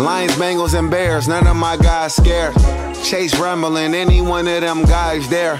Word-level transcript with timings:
Lions, 0.00 0.32
Bengals, 0.32 0.78
and 0.78 0.90
Bears, 0.90 1.28
none 1.28 1.46
of 1.46 1.56
my 1.56 1.76
guys 1.76 2.14
scared. 2.14 2.54
Chase 3.04 3.38
rumbling, 3.38 3.94
any 3.94 4.22
one 4.22 4.48
of 4.48 4.62
them 4.62 4.82
guys 4.84 5.28
there. 5.28 5.58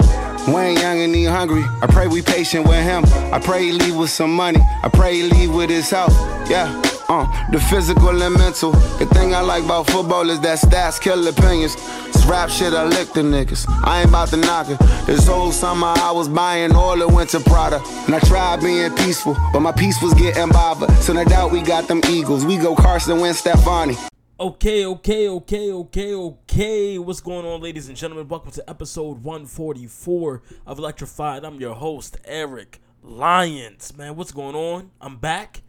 Wayne 0.48 0.78
Young 0.78 0.98
and 1.00 1.14
he 1.14 1.24
hungry. 1.24 1.62
I 1.82 1.86
pray 1.86 2.06
we 2.06 2.22
patient 2.22 2.66
with 2.66 2.82
him. 2.82 3.04
I 3.32 3.38
pray 3.38 3.64
he 3.64 3.72
leave 3.72 3.96
with 3.96 4.10
some 4.10 4.34
money. 4.34 4.60
I 4.82 4.88
pray 4.88 5.16
he 5.16 5.22
leave 5.24 5.54
with 5.54 5.68
his 5.68 5.90
health. 5.90 6.14
Yeah. 6.48 6.89
Uh, 7.10 7.26
the 7.50 7.58
physical 7.58 8.22
and 8.22 8.36
mental. 8.36 8.70
The 8.70 9.06
thing 9.06 9.34
I 9.34 9.40
like 9.40 9.64
about 9.64 9.88
football 9.88 10.30
is 10.30 10.38
that 10.42 10.60
stats 10.60 11.00
kill 11.00 11.26
opinions. 11.26 11.74
This 12.06 12.24
rap 12.24 12.48
shit, 12.48 12.72
I 12.72 12.84
lick 12.84 13.12
the 13.12 13.22
niggas. 13.22 13.66
I 13.82 14.02
ain't 14.02 14.10
about 14.10 14.28
to 14.28 14.36
knock 14.36 14.68
it. 14.70 14.78
This 15.06 15.26
whole 15.26 15.50
summer 15.50 15.88
I 15.88 16.12
was 16.12 16.28
buying 16.28 16.72
all 16.72 16.96
the 16.96 17.08
winter 17.08 17.40
Prada. 17.40 17.82
And 18.06 18.14
I 18.14 18.20
tried 18.20 18.60
being 18.60 18.94
peaceful, 18.94 19.36
but 19.52 19.58
my 19.58 19.72
peace 19.72 20.00
was 20.00 20.14
getting 20.14 20.50
bothered. 20.50 20.88
So 20.98 21.12
no 21.12 21.24
doubt 21.24 21.50
we 21.50 21.62
got 21.62 21.88
them 21.88 22.00
Eagles. 22.08 22.46
We 22.46 22.58
go 22.58 22.76
Carson 22.76 23.18
Wentz, 23.18 23.40
Stefani. 23.40 23.96
Okay, 24.38 24.86
okay, 24.86 25.28
okay, 25.28 25.72
okay, 25.72 26.14
okay. 26.14 26.98
What's 26.98 27.20
going 27.20 27.44
on, 27.44 27.60
ladies 27.60 27.88
and 27.88 27.96
gentlemen? 27.96 28.28
Welcome 28.28 28.52
to 28.52 28.70
episode 28.70 29.24
144 29.24 30.42
of 30.64 30.78
Electrified. 30.78 31.44
I'm 31.44 31.58
your 31.58 31.74
host, 31.74 32.18
Eric 32.24 32.80
Lyons. 33.02 33.96
Man, 33.96 34.14
what's 34.14 34.30
going 34.30 34.54
on? 34.54 34.92
I'm 35.00 35.16
back. 35.16 35.62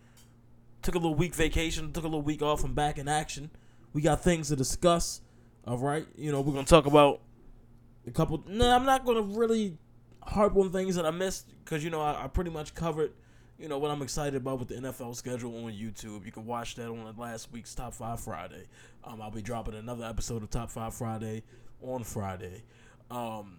Took 0.81 0.95
a 0.95 0.97
little 0.97 1.15
week 1.15 1.35
vacation, 1.35 1.91
took 1.93 2.03
a 2.03 2.07
little 2.07 2.21
week 2.21 2.41
off. 2.41 2.63
I'm 2.63 2.73
back 2.73 2.97
in 2.97 3.07
action. 3.07 3.51
We 3.93 4.01
got 4.01 4.23
things 4.23 4.47
to 4.49 4.55
discuss. 4.55 5.21
All 5.65 5.77
right. 5.77 6.07
You 6.15 6.31
know, 6.31 6.41
we're 6.41 6.53
to 6.65 6.69
talk 6.69 6.85
about 6.85 7.21
a 8.07 8.11
couple. 8.11 8.43
No, 8.47 8.69
I'm 8.75 8.85
not 8.85 9.05
to 9.17 9.37
really 9.37 9.77
harp 10.23 10.55
on 10.55 10.71
things 10.71 10.95
that 10.95 11.05
I 11.05 11.11
missed 11.11 11.47
because, 11.63 11.83
you 11.83 11.89
know, 11.89 12.01
I, 12.01 12.23
I 12.23 12.27
pretty 12.27 12.49
much 12.49 12.73
covered 12.73 13.11
you 13.61 13.67
know 13.67 13.77
what 13.77 13.91
I'm 13.91 14.01
excited 14.01 14.35
about 14.35 14.57
with 14.57 14.69
the 14.69 14.75
NFL 14.75 15.15
schedule 15.15 15.55
on 15.63 15.71
YouTube. 15.71 16.25
You 16.25 16.31
can 16.31 16.47
watch 16.47 16.75
that 16.75 16.89
on 16.89 17.13
last 17.15 17.51
week's 17.51 17.75
Top 17.75 17.93
Five 17.93 18.19
Friday. 18.19 18.65
Um, 19.03 19.21
I'll 19.21 19.29
be 19.29 19.43
dropping 19.43 19.75
another 19.75 20.03
episode 20.03 20.41
of 20.41 20.49
Top 20.49 20.71
Five 20.71 20.95
Friday 20.95 21.43
on 21.79 22.03
Friday. 22.03 22.63
Um, 23.11 23.57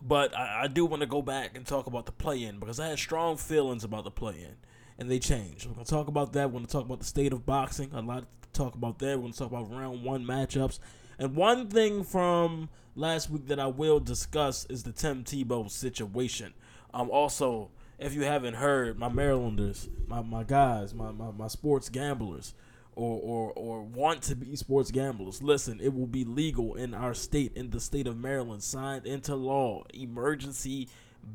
but 0.00 0.36
I, 0.36 0.62
I 0.62 0.66
do 0.68 0.86
want 0.86 1.00
to 1.00 1.06
go 1.06 1.22
back 1.22 1.56
and 1.56 1.66
talk 1.66 1.88
about 1.88 2.06
the 2.06 2.12
play-in 2.12 2.60
because 2.60 2.78
I 2.78 2.86
had 2.86 3.00
strong 3.00 3.36
feelings 3.36 3.82
about 3.82 4.04
the 4.04 4.12
play-in, 4.12 4.54
and 5.00 5.10
they 5.10 5.18
change. 5.18 5.66
We're 5.66 5.72
gonna 5.72 5.86
talk 5.86 6.06
about 6.06 6.32
that. 6.34 6.50
We're 6.50 6.58
gonna 6.58 6.66
talk 6.68 6.84
about 6.84 7.00
the 7.00 7.06
state 7.06 7.32
of 7.32 7.44
boxing. 7.44 7.90
A 7.92 8.00
lot 8.00 8.26
to 8.42 8.48
talk 8.52 8.74
about 8.74 8.98
there. 9.00 9.16
We're 9.16 9.22
gonna 9.22 9.32
talk 9.32 9.50
about 9.50 9.70
round 9.72 10.04
one 10.04 10.24
matchups. 10.24 10.78
And 11.18 11.34
one 11.34 11.68
thing 11.68 12.04
from 12.04 12.68
last 12.94 13.30
week 13.30 13.48
that 13.48 13.58
I 13.58 13.66
will 13.66 13.98
discuss 13.98 14.66
is 14.66 14.84
the 14.84 14.92
Tim 14.92 15.24
Tebow 15.24 15.70
situation. 15.70 16.54
Um, 16.94 17.10
also 17.10 17.70
if 18.00 18.14
you 18.14 18.22
haven't 18.22 18.54
heard, 18.54 18.98
my 18.98 19.08
Marylanders, 19.08 19.88
my, 20.06 20.22
my 20.22 20.42
guys, 20.42 20.94
my, 20.94 21.12
my, 21.12 21.30
my 21.30 21.48
sports 21.48 21.88
gamblers, 21.90 22.54
or, 22.96 23.20
or 23.22 23.52
or 23.52 23.82
want 23.82 24.22
to 24.22 24.34
be 24.34 24.56
sports 24.56 24.90
gamblers, 24.90 25.42
listen, 25.42 25.80
it 25.80 25.94
will 25.94 26.06
be 26.06 26.24
legal 26.24 26.74
in 26.74 26.92
our 26.92 27.14
state, 27.14 27.52
in 27.54 27.70
the 27.70 27.78
state 27.78 28.06
of 28.06 28.16
Maryland, 28.16 28.62
signed 28.62 29.06
into 29.06 29.36
law. 29.36 29.84
Emergency 29.94 30.88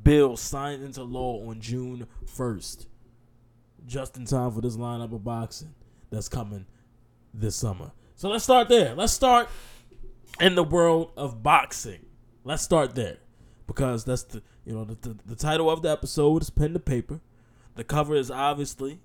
bill 0.03 0.35
signed 0.35 0.83
into 0.83 1.03
law 1.03 1.47
on 1.47 1.61
June 1.61 2.07
1st. 2.25 2.88
Just 3.86 4.17
in 4.17 4.25
time 4.25 4.52
for 4.52 4.61
this 4.61 4.78
lineup 4.78 5.14
of 5.14 5.23
boxing 5.23 5.73
that's 6.09 6.30
coming 6.30 6.66
this 7.33 7.55
summer. 7.55 7.91
So 8.16 8.30
let's 8.30 8.44
start 8.44 8.69
there. 8.69 8.95
Let's 8.95 9.14
start 9.14 9.50
in 10.39 10.55
the 10.55 10.64
world 10.64 11.11
of 11.17 11.44
boxing. 11.44 12.06
Let's 12.44 12.63
start 12.63 12.95
there 12.95 13.17
because 13.67 14.06
that's 14.06 14.23
the 14.23 14.41
you 14.66 14.73
know 14.73 14.86
the, 14.86 14.95
the, 14.95 15.17
the 15.25 15.36
title 15.36 15.69
of 15.69 15.81
the 15.81 15.89
episode 15.91 16.41
is 16.41 16.50
pen 16.50 16.73
to 16.73 16.80
paper. 16.80 17.19
The 17.75 17.83
cover 17.83 18.16
is 18.16 18.31
obviously 18.31 19.00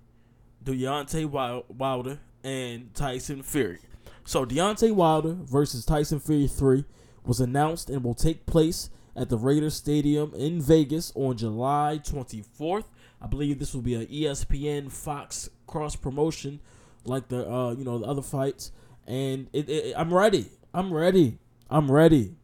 Deontay 0.64 1.27
Wilder 1.69 2.20
and 2.45 2.95
Tyson 2.95 3.42
Fury. 3.42 3.81
So 4.25 4.45
Deontay 4.47 4.92
Wilder 4.92 5.36
versus 5.41 5.85
Tyson 5.85 6.20
Fury 6.20 6.47
three 6.47 6.85
was 7.24 7.41
announced 7.41 7.91
and 7.91 8.05
will 8.05 8.14
take 8.14 8.47
place 8.47 8.91
at 9.17 9.29
the 9.29 9.36
Raiders 9.36 9.74
Stadium 9.74 10.33
in 10.35 10.61
Vegas 10.61 11.12
on 11.14 11.36
July 11.36 12.01
24th. 12.02 12.85
I 13.20 13.27
believe 13.27 13.58
this 13.58 13.75
will 13.75 13.83
be 13.83 13.95
an 13.95 14.07
ESPN 14.07 14.91
Fox 14.91 15.51
cross 15.67 15.95
promotion 15.97 16.61
like 17.05 17.29
the 17.29 17.48
uh 17.48 17.73
you 17.73 17.85
know 17.85 17.98
the 17.98 18.07
other 18.07 18.23
fights 18.23 18.73
and 19.07 19.48
it, 19.53 19.69
it 19.69 19.95
I'm 19.97 20.13
ready. 20.13 20.47
I'm 20.73 20.92
ready. 20.92 21.39
I'm 21.69 21.91
ready. 21.91 22.36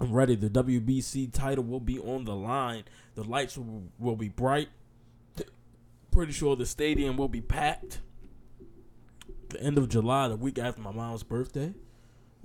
I'm 0.00 0.12
ready. 0.12 0.34
The 0.34 0.48
WBC 0.48 1.32
title 1.32 1.64
will 1.64 1.80
be 1.80 1.98
on 1.98 2.24
the 2.24 2.34
line. 2.34 2.84
The 3.14 3.24
lights 3.24 3.58
will, 3.58 3.84
will 3.98 4.16
be 4.16 4.28
bright. 4.28 4.68
Pretty 6.10 6.32
sure 6.32 6.56
the 6.56 6.66
stadium 6.66 7.16
will 7.16 7.28
be 7.28 7.40
packed. 7.40 8.00
The 9.50 9.62
end 9.62 9.78
of 9.78 9.88
July, 9.88 10.28
the 10.28 10.36
week 10.36 10.58
after 10.58 10.80
my 10.80 10.92
mom's 10.92 11.22
birthday. 11.22 11.74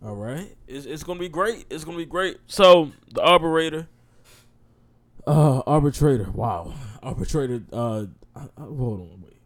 All 0.06 0.16
right, 0.16 0.56
it's, 0.68 0.86
it's 0.86 1.04
gonna 1.04 1.20
be 1.20 1.30
great. 1.30 1.66
It's 1.70 1.84
gonna 1.84 1.98
be 1.98 2.06
great. 2.06 2.38
So 2.46 2.92
the 3.14 3.22
arbitrator, 3.22 3.88
uh, 5.28 5.62
arbitrator. 5.68 6.30
Wow, 6.32 6.74
arbitrator. 7.04 7.64
Uh, 7.72 8.06
I, 8.36 8.42
I, 8.58 8.62
hold 8.62 9.02
on, 9.02 9.24
wait. 9.24 9.42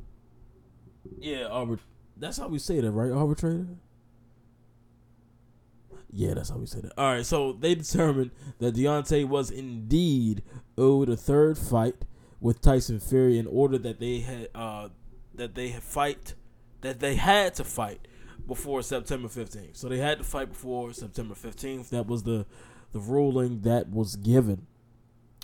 Yeah, 1.20 1.50
arbit. 1.50 1.80
That's 2.18 2.38
how 2.38 2.48
we 2.48 2.60
say 2.60 2.80
that, 2.80 2.92
right? 2.92 3.12
Arbitrator. 3.12 3.68
Yeah, 6.14 6.34
that's 6.34 6.50
how 6.50 6.58
we 6.58 6.66
say 6.66 6.82
that. 6.82 6.92
All 6.98 7.14
right, 7.16 7.26
so 7.26 7.54
they 7.54 7.74
determined 7.76 8.32
that 8.60 8.76
Deontay 8.76 9.28
was 9.28 9.50
indeed 9.50 10.44
owed 10.78 11.10
a 11.10 11.16
third 11.16 11.58
fight 11.58 12.06
with 12.42 12.60
Tyson 12.62 13.00
Fury 13.00 13.38
in 13.38 13.48
order 13.48 13.78
that 13.78 14.00
they 14.00 14.20
had 14.20 14.50
uh 14.54 14.90
that 15.36 15.56
they 15.56 15.70
had 15.70 15.84
fight 15.84 16.34
that 16.82 17.00
they 17.00 17.16
had 17.16 17.56
to 17.56 17.64
fight 17.64 18.08
before 18.48 18.82
September 18.82 19.28
15th. 19.28 19.78
So 19.78 19.88
they 19.88 20.00
had 20.00 20.18
to 20.18 20.24
fight 20.24 20.50
before 20.50 20.92
September 20.94 21.36
15th. 21.36 21.90
That 21.90 22.08
was 22.08 22.24
the 22.24 22.46
the 22.92 23.00
ruling 23.00 23.62
that 23.62 23.90
was 23.90 24.16
given. 24.18 24.68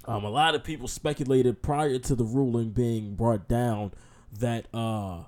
Um, 0.08 0.24
a 0.24 0.30
lot 0.30 0.56
of 0.56 0.64
people 0.64 0.88
speculated 0.88 1.62
prior 1.62 2.00
to 2.00 2.16
the 2.16 2.24
ruling 2.24 2.70
being 2.70 3.16
brought 3.16 3.48
down 3.48 3.92
that 4.40 4.66
uh 4.74 5.24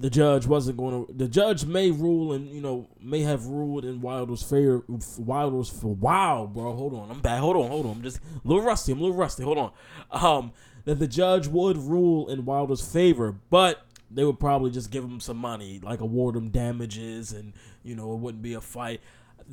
the 0.00 0.08
judge 0.08 0.46
wasn't 0.46 0.78
going 0.78 1.06
to. 1.06 1.12
The 1.12 1.28
judge 1.28 1.66
may 1.66 1.90
rule 1.90 2.32
and 2.32 2.48
you 2.48 2.62
know 2.62 2.88
may 3.02 3.20
have 3.20 3.46
ruled 3.46 3.84
in 3.84 4.00
Wilder's 4.00 4.42
favor. 4.42 4.82
Wilder's 5.18 5.68
for 5.68 5.94
wow, 5.94 6.50
bro. 6.52 6.74
Hold 6.74 6.94
on, 6.94 7.10
I'm 7.10 7.20
back. 7.20 7.38
Hold 7.38 7.56
on, 7.56 7.68
hold 7.68 7.84
on. 7.84 7.92
I'm 7.92 8.02
just 8.02 8.16
a 8.16 8.48
little 8.48 8.64
rusty. 8.64 8.92
I'm 8.92 8.98
a 8.98 9.02
little 9.02 9.16
rusty. 9.16 9.42
Hold 9.42 9.58
on. 9.58 9.72
Um, 10.10 10.52
that 10.86 10.98
the 10.98 11.06
judge 11.06 11.46
would 11.48 11.76
rule 11.76 12.30
in 12.30 12.46
Wilder's 12.46 12.80
favor, 12.80 13.36
but 13.50 13.84
they 14.10 14.24
would 14.24 14.40
probably 14.40 14.70
just 14.70 14.90
give 14.90 15.04
him 15.04 15.20
some 15.20 15.36
money, 15.36 15.80
like 15.82 16.00
award 16.00 16.34
him 16.34 16.48
damages, 16.48 17.32
and 17.32 17.52
you 17.82 17.94
know 17.94 18.14
it 18.14 18.20
wouldn't 18.20 18.42
be 18.42 18.54
a 18.54 18.60
fight. 18.62 19.02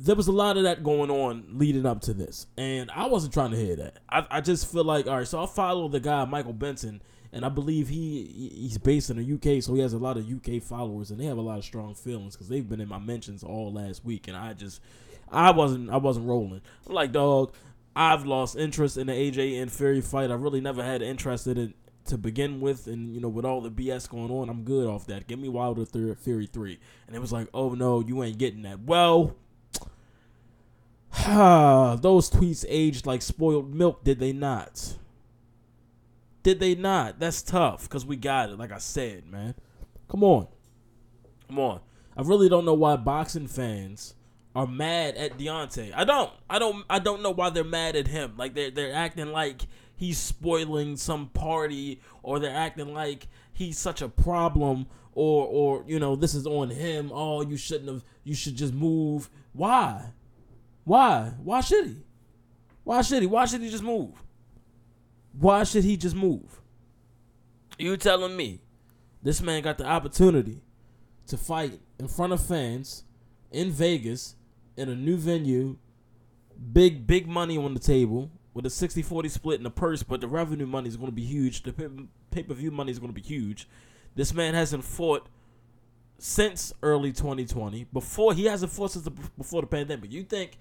There 0.00 0.14
was 0.14 0.28
a 0.28 0.32
lot 0.32 0.56
of 0.56 0.62
that 0.62 0.84
going 0.84 1.10
on 1.10 1.44
leading 1.52 1.84
up 1.84 2.02
to 2.02 2.14
this, 2.14 2.46
and 2.56 2.90
I 2.92 3.06
wasn't 3.06 3.34
trying 3.34 3.50
to 3.50 3.56
hear 3.56 3.74
that. 3.76 3.98
I, 4.08 4.26
I 4.30 4.40
just 4.40 4.70
feel 4.70 4.84
like 4.84 5.06
all 5.06 5.16
right, 5.18 5.26
so 5.26 5.42
I 5.42 5.46
follow 5.46 5.88
the 5.88 6.00
guy 6.00 6.24
Michael 6.24 6.52
Benson 6.52 7.02
and 7.32 7.44
I 7.44 7.48
believe 7.48 7.88
he 7.88 8.52
he's 8.54 8.78
based 8.78 9.10
in 9.10 9.16
the 9.16 9.34
UK, 9.34 9.62
so 9.62 9.74
he 9.74 9.80
has 9.80 9.92
a 9.92 9.98
lot 9.98 10.16
of 10.16 10.30
UK 10.30 10.62
followers, 10.62 11.10
and 11.10 11.20
they 11.20 11.26
have 11.26 11.36
a 11.36 11.42
lot 11.42 11.58
of 11.58 11.64
strong 11.64 11.94
feelings 11.94 12.34
because 12.34 12.48
they've 12.48 12.68
been 12.68 12.80
in 12.80 12.88
my 12.88 12.98
mentions 12.98 13.42
all 13.42 13.72
last 13.72 14.04
week, 14.04 14.28
and 14.28 14.36
I 14.36 14.54
just 14.54 14.80
I 15.30 15.50
wasn't 15.50 15.90
I 15.90 15.98
wasn't 15.98 16.26
rolling. 16.26 16.62
I'm 16.86 16.94
like, 16.94 17.12
dog, 17.12 17.52
I've 17.94 18.24
lost 18.24 18.56
interest 18.56 18.96
in 18.96 19.08
the 19.08 19.12
AJ 19.12 19.60
and 19.60 19.70
Fury 19.70 20.00
fight. 20.00 20.30
I 20.30 20.34
really 20.34 20.60
never 20.60 20.82
had 20.82 21.02
interest 21.02 21.46
in 21.46 21.58
it 21.58 21.74
to 22.06 22.16
begin 22.16 22.60
with, 22.60 22.86
and 22.86 23.14
you 23.14 23.20
know, 23.20 23.28
with 23.28 23.44
all 23.44 23.60
the 23.60 23.70
BS 23.70 24.08
going 24.08 24.30
on, 24.30 24.48
I'm 24.48 24.62
good 24.62 24.86
off 24.86 25.06
that. 25.08 25.26
Give 25.26 25.38
me 25.38 25.48
Wilder 25.48 25.84
Fury 25.84 26.46
three, 26.46 26.78
and 27.06 27.14
it 27.14 27.20
was 27.20 27.32
like, 27.32 27.48
oh 27.52 27.74
no, 27.74 28.00
you 28.00 28.22
ain't 28.22 28.38
getting 28.38 28.62
that. 28.62 28.80
Well. 28.80 29.36
Those 31.26 32.30
tweets 32.30 32.64
aged 32.68 33.06
like 33.06 33.22
spoiled 33.22 33.74
milk, 33.74 34.04
did 34.04 34.18
they 34.18 34.32
not? 34.32 34.96
Did 36.42 36.60
they 36.60 36.74
not? 36.74 37.18
That's 37.18 37.42
tough 37.42 37.82
because 37.82 38.06
we 38.06 38.16
got 38.16 38.50
it. 38.50 38.58
Like 38.58 38.72
I 38.72 38.78
said, 38.78 39.26
man. 39.26 39.54
Come 40.08 40.24
on. 40.24 40.46
Come 41.48 41.58
on. 41.58 41.80
I 42.16 42.22
really 42.22 42.48
don't 42.48 42.64
know 42.64 42.74
why 42.74 42.96
boxing 42.96 43.46
fans 43.46 44.14
are 44.54 44.66
mad 44.66 45.16
at 45.16 45.38
Deontay. 45.38 45.92
I 45.94 46.04
don't. 46.04 46.32
I 46.48 46.58
don't. 46.58 46.84
I 46.88 46.98
don't 46.98 47.22
know 47.22 47.30
why 47.30 47.50
they're 47.50 47.64
mad 47.64 47.96
at 47.96 48.08
him. 48.08 48.34
Like 48.36 48.54
they're 48.54 48.70
they're 48.70 48.94
acting 48.94 49.30
like 49.32 49.62
he's 49.94 50.18
spoiling 50.18 50.96
some 50.96 51.28
party, 51.28 52.00
or 52.22 52.38
they're 52.38 52.54
acting 52.54 52.94
like 52.94 53.28
he's 53.52 53.78
such 53.78 54.02
a 54.02 54.08
problem, 54.08 54.86
or 55.12 55.46
or 55.46 55.84
you 55.86 55.98
know 55.98 56.16
this 56.16 56.34
is 56.34 56.46
on 56.46 56.70
him. 56.70 57.10
Oh, 57.12 57.42
you 57.42 57.56
shouldn't 57.56 57.88
have. 57.88 58.04
You 58.24 58.34
should 58.34 58.56
just 58.56 58.74
move. 58.74 59.30
Why? 59.52 60.12
Why? 60.88 61.34
Why 61.44 61.60
should 61.60 61.84
he? 61.84 61.96
Why 62.82 63.02
should 63.02 63.20
he? 63.20 63.26
Why 63.26 63.44
should 63.44 63.60
he 63.60 63.68
just 63.68 63.82
move? 63.82 64.22
Why 65.38 65.62
should 65.64 65.84
he 65.84 65.98
just 65.98 66.16
move? 66.16 66.62
You 67.78 67.98
telling 67.98 68.34
me 68.34 68.62
this 69.22 69.42
man 69.42 69.60
got 69.62 69.76
the 69.76 69.84
opportunity 69.84 70.62
to 71.26 71.36
fight 71.36 71.78
in 71.98 72.08
front 72.08 72.32
of 72.32 72.40
fans 72.40 73.04
in 73.50 73.70
Vegas 73.70 74.36
in 74.78 74.88
a 74.88 74.94
new 74.94 75.18
venue, 75.18 75.76
big 76.72 77.06
big 77.06 77.28
money 77.28 77.58
on 77.58 77.74
the 77.74 77.80
table, 77.80 78.30
with 78.54 78.64
a 78.64 78.70
60-40 78.70 79.30
split 79.30 79.60
in 79.60 79.64
the 79.64 79.70
purse, 79.70 80.02
but 80.02 80.22
the 80.22 80.26
revenue 80.26 80.64
money 80.64 80.88
is 80.88 80.96
going 80.96 81.10
to 81.10 81.14
be 81.14 81.24
huge. 81.24 81.64
The 81.64 82.08
pay 82.30 82.44
per 82.44 82.54
view 82.54 82.70
money 82.70 82.92
is 82.92 82.98
going 82.98 83.12
to 83.12 83.20
be 83.20 83.20
huge. 83.20 83.68
This 84.14 84.32
man 84.32 84.54
hasn't 84.54 84.84
fought 84.84 85.28
since 86.16 86.72
early 86.82 87.12
2020. 87.12 87.88
Before 87.92 88.32
he 88.32 88.46
hasn't 88.46 88.72
fought 88.72 88.92
since 88.92 89.04
the, 89.04 89.10
before 89.36 89.60
the 89.60 89.66
pandemic. 89.66 90.10
You 90.10 90.22
think 90.22 90.56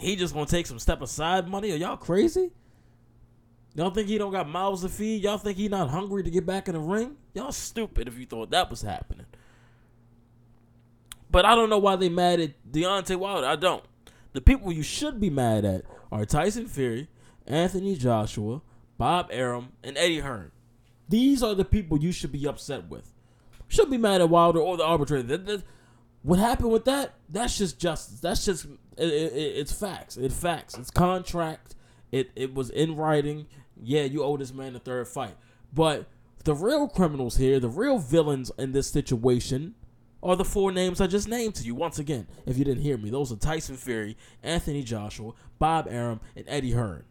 he 0.00 0.16
just 0.16 0.34
gonna 0.34 0.46
take 0.46 0.66
some 0.66 0.78
step 0.78 1.02
aside 1.02 1.48
money? 1.48 1.72
Are 1.72 1.76
y'all 1.76 1.96
crazy? 1.96 2.50
Y'all 3.74 3.90
think 3.90 4.08
he 4.08 4.18
don't 4.18 4.32
got 4.32 4.48
mouths 4.48 4.82
to 4.82 4.88
feed? 4.88 5.22
Y'all 5.22 5.38
think 5.38 5.56
he 5.56 5.68
not 5.68 5.90
hungry 5.90 6.22
to 6.22 6.30
get 6.30 6.44
back 6.44 6.68
in 6.68 6.74
the 6.74 6.80
ring? 6.80 7.16
Y'all 7.34 7.52
stupid 7.52 8.08
if 8.08 8.18
you 8.18 8.26
thought 8.26 8.50
that 8.50 8.68
was 8.68 8.82
happening. 8.82 9.26
But 11.30 11.44
I 11.44 11.54
don't 11.54 11.70
know 11.70 11.78
why 11.78 11.94
they 11.96 12.08
mad 12.08 12.40
at 12.40 12.54
Deontay 12.70 13.16
Wilder. 13.16 13.46
I 13.46 13.54
don't. 13.54 13.84
The 14.32 14.40
people 14.40 14.72
you 14.72 14.82
should 14.82 15.20
be 15.20 15.30
mad 15.30 15.64
at 15.64 15.84
are 16.10 16.24
Tyson 16.24 16.66
Fury, 16.66 17.08
Anthony 17.46 17.94
Joshua, 17.94 18.62
Bob 18.98 19.28
Arum, 19.30 19.72
and 19.84 19.96
Eddie 19.96 20.20
Hearn. 20.20 20.50
These 21.08 21.42
are 21.42 21.54
the 21.54 21.64
people 21.64 21.98
you 21.98 22.12
should 22.12 22.32
be 22.32 22.46
upset 22.46 22.88
with. 22.88 23.12
Should 23.68 23.90
be 23.90 23.98
mad 23.98 24.20
at 24.20 24.28
Wilder 24.28 24.58
or 24.58 24.76
the 24.76 24.84
arbitrator. 24.84 25.62
What 26.22 26.38
happened 26.40 26.70
with 26.72 26.84
that? 26.86 27.14
That's 27.28 27.56
just 27.56 27.78
justice. 27.78 28.18
That's 28.20 28.44
just 28.44 28.66
it, 28.96 29.08
it, 29.08 29.32
it's 29.34 29.72
facts. 29.72 30.16
It's 30.16 30.34
facts. 30.34 30.76
It's 30.76 30.90
contract. 30.90 31.74
It 32.12 32.30
it 32.34 32.54
was 32.54 32.70
in 32.70 32.96
writing. 32.96 33.46
Yeah, 33.82 34.02
you 34.02 34.22
owe 34.22 34.36
this 34.36 34.52
man 34.52 34.76
a 34.76 34.78
third 34.78 35.08
fight. 35.08 35.36
But 35.72 36.06
the 36.44 36.54
real 36.54 36.88
criminals 36.88 37.36
here, 37.36 37.60
the 37.60 37.68
real 37.68 37.98
villains 37.98 38.50
in 38.58 38.72
this 38.72 38.90
situation, 38.90 39.74
are 40.22 40.36
the 40.36 40.44
four 40.44 40.72
names 40.72 41.00
I 41.00 41.06
just 41.06 41.28
named 41.28 41.54
to 41.56 41.64
you. 41.64 41.74
Once 41.74 41.98
again, 41.98 42.26
if 42.46 42.58
you 42.58 42.64
didn't 42.64 42.82
hear 42.82 42.98
me, 42.98 43.10
those 43.10 43.32
are 43.32 43.36
Tyson 43.36 43.76
Fury, 43.76 44.16
Anthony 44.42 44.82
Joshua, 44.82 45.32
Bob 45.58 45.86
Arum, 45.88 46.20
and 46.36 46.44
Eddie 46.48 46.72
Hearn. 46.72 47.04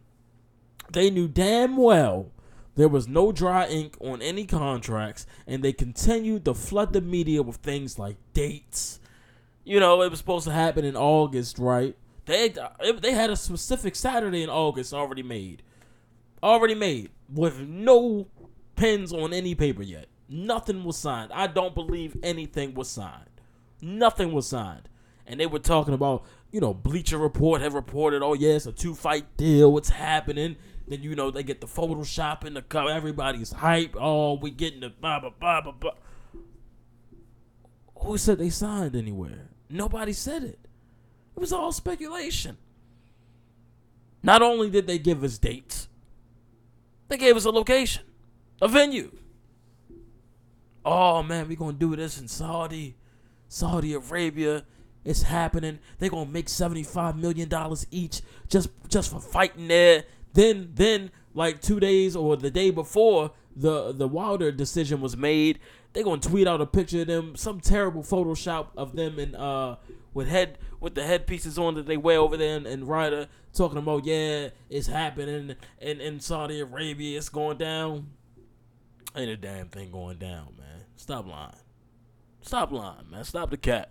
They 0.92 1.10
knew 1.10 1.28
damn 1.28 1.76
well 1.76 2.30
there 2.76 2.88
was 2.88 3.08
no 3.08 3.32
dry 3.32 3.66
ink 3.66 3.96
on 4.00 4.22
any 4.22 4.46
contracts, 4.46 5.26
and 5.46 5.62
they 5.62 5.72
continued 5.72 6.44
to 6.44 6.54
flood 6.54 6.92
the 6.92 7.00
media 7.00 7.42
with 7.42 7.56
things 7.56 7.98
like 7.98 8.16
dates. 8.32 8.99
You 9.70 9.78
know, 9.78 10.02
it 10.02 10.10
was 10.10 10.18
supposed 10.18 10.46
to 10.46 10.52
happen 10.52 10.84
in 10.84 10.96
August, 10.96 11.60
right? 11.60 11.96
They 12.24 12.52
they 13.00 13.12
had 13.12 13.30
a 13.30 13.36
specific 13.36 13.94
Saturday 13.94 14.42
in 14.42 14.50
August 14.50 14.92
already 14.92 15.22
made, 15.22 15.62
already 16.42 16.74
made 16.74 17.10
with 17.32 17.60
no 17.60 18.26
pens 18.74 19.12
on 19.12 19.32
any 19.32 19.54
paper 19.54 19.84
yet. 19.84 20.08
Nothing 20.28 20.82
was 20.82 20.96
signed. 20.96 21.30
I 21.32 21.46
don't 21.46 21.72
believe 21.72 22.16
anything 22.20 22.74
was 22.74 22.90
signed. 22.90 23.30
Nothing 23.80 24.32
was 24.32 24.48
signed. 24.48 24.88
And 25.24 25.38
they 25.38 25.46
were 25.46 25.60
talking 25.60 25.94
about, 25.94 26.24
you 26.50 26.60
know, 26.60 26.74
Bleacher 26.74 27.18
Report 27.18 27.60
had 27.60 27.72
reported, 27.72 28.24
oh 28.24 28.34
yeah, 28.34 28.58
a 28.66 28.72
two 28.72 28.96
fight 28.96 29.36
deal. 29.36 29.72
What's 29.72 29.90
happening? 29.90 30.56
Then 30.88 31.04
you 31.04 31.14
know 31.14 31.30
they 31.30 31.44
get 31.44 31.60
the 31.60 31.68
Photoshop 31.68 32.44
in 32.44 32.54
the 32.54 32.62
cover. 32.62 32.90
Everybody's 32.90 33.52
hype. 33.52 33.94
Oh, 33.96 34.34
we 34.34 34.50
getting 34.50 34.80
the 34.80 34.88
blah 34.88 35.20
blah 35.20 35.30
blah 35.30 35.60
blah 35.60 35.72
blah. 35.78 35.94
Who 38.00 38.18
said 38.18 38.38
they 38.38 38.50
signed 38.50 38.96
anywhere? 38.96 39.49
Nobody 39.70 40.12
said 40.12 40.42
it. 40.42 40.58
It 41.36 41.40
was 41.40 41.52
all 41.52 41.72
speculation. 41.72 42.58
Not 44.22 44.42
only 44.42 44.68
did 44.68 44.86
they 44.86 44.98
give 44.98 45.24
us 45.24 45.38
dates, 45.38 45.88
they 47.08 47.16
gave 47.16 47.36
us 47.36 47.44
a 47.44 47.50
location, 47.50 48.04
a 48.60 48.68
venue. 48.68 49.10
Oh 50.84 51.22
man, 51.22 51.48
we're 51.48 51.56
gonna 51.56 51.72
do 51.72 51.96
this 51.96 52.20
in 52.20 52.28
Saudi, 52.28 52.96
Saudi 53.48 53.94
Arabia. 53.94 54.64
It's 55.04 55.22
happening. 55.22 55.78
They're 55.98 56.10
gonna 56.10 56.30
make 56.30 56.48
seventy-five 56.48 57.16
million 57.16 57.48
dollars 57.48 57.86
each 57.90 58.20
just 58.48 58.68
just 58.88 59.10
for 59.10 59.20
fighting 59.20 59.68
there. 59.68 60.04
Then 60.34 60.70
then 60.74 61.10
like 61.34 61.60
two 61.62 61.80
days 61.80 62.14
or 62.16 62.36
the 62.36 62.50
day 62.50 62.70
before 62.70 63.32
the 63.56 63.92
the 63.92 64.08
Wilder 64.08 64.52
decision 64.52 65.00
was 65.00 65.16
made, 65.16 65.58
they 65.92 66.02
gonna 66.02 66.20
tweet 66.20 66.46
out 66.46 66.60
a 66.60 66.66
picture 66.66 67.02
of 67.02 67.06
them, 67.06 67.36
some 67.36 67.60
terrible 67.60 68.02
Photoshop 68.02 68.68
of 68.76 68.94
them 68.94 69.18
and 69.18 69.34
uh 69.36 69.76
with 70.14 70.28
head 70.28 70.58
with 70.80 70.94
the 70.94 71.04
headpieces 71.04 71.58
on 71.58 71.74
that 71.74 71.86
they 71.86 71.96
wear 71.96 72.18
over 72.18 72.36
there 72.36 72.56
and, 72.56 72.66
and 72.66 72.88
Ryder 72.88 73.28
talking 73.52 73.78
about 73.78 74.04
yeah 74.04 74.48
it's 74.68 74.86
happening 74.86 75.56
in, 75.80 76.00
in 76.00 76.20
Saudi 76.20 76.60
Arabia 76.60 77.18
it's 77.18 77.28
going 77.28 77.58
down. 77.58 78.10
Ain't 79.16 79.30
a 79.30 79.36
damn 79.36 79.68
thing 79.68 79.90
going 79.90 80.18
down, 80.18 80.54
man. 80.56 80.84
Stop 80.94 81.26
lying. 81.26 81.54
Stop 82.42 82.70
lying, 82.70 83.10
man. 83.10 83.24
Stop 83.24 83.50
the 83.50 83.56
cat. 83.56 83.90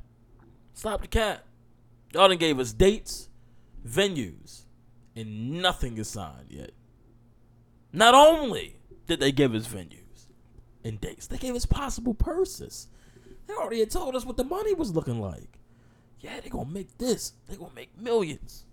Stop 0.73 1.01
the 1.01 1.07
cat. 1.07 1.45
Y'all 2.13 2.29
done 2.29 2.37
gave 2.37 2.57
us 2.57 2.71
dates, 2.71 3.27
venues, 3.85 4.61
and 5.15 5.61
nothing 5.61 5.97
is 5.97 6.09
signed 6.09 6.47
yet. 6.49 6.71
Not 7.91 8.15
only 8.15 8.77
did 9.07 9.19
they 9.19 9.33
give 9.33 9.53
us 9.53 9.67
venues 9.67 9.98
and 10.83 10.99
dates, 10.99 11.27
they 11.27 11.37
gave 11.37 11.55
us 11.55 11.65
possible 11.65 12.13
purses. 12.13 12.87
They 13.47 13.53
already 13.53 13.79
had 13.79 13.91
told 13.91 14.15
us 14.15 14.25
what 14.25 14.37
the 14.37 14.43
money 14.43 14.73
was 14.73 14.93
looking 14.93 15.19
like. 15.19 15.59
Yeah, 16.19 16.39
they 16.41 16.49
gonna 16.49 16.69
make 16.69 16.97
this. 16.97 17.33
They 17.47 17.55
gonna 17.55 17.73
make 17.73 17.97
millions. 17.97 18.65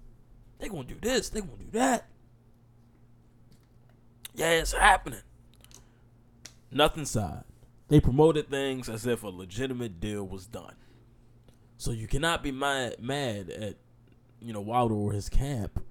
They 0.59 0.69
gonna 0.69 0.85
do 0.85 0.99
this. 1.01 1.29
They 1.29 1.41
gonna 1.41 1.53
do 1.59 1.71
that. 1.73 2.09
Yeah, 4.35 4.51
it's 4.51 4.73
happening. 4.73 5.21
Nothing 6.71 7.07
signed. 7.07 7.45
They 7.89 8.01
promoted 8.01 8.51
things 8.51 8.89
as 8.89 9.07
if 9.07 9.23
a 9.23 9.29
legitimate 9.29 10.01
deal 10.01 10.27
was 10.27 10.47
done. 10.47 10.75
So 11.79 11.91
you 11.91 12.07
cannot 12.07 12.43
be 12.43 12.51
mad 12.51 13.01
mad 13.01 13.51
at 13.51 13.77
you 14.41 14.53
know 14.53 14.61
Wilder 14.61 14.95
or 14.95 15.13
his 15.13 15.29
camp. 15.29 15.83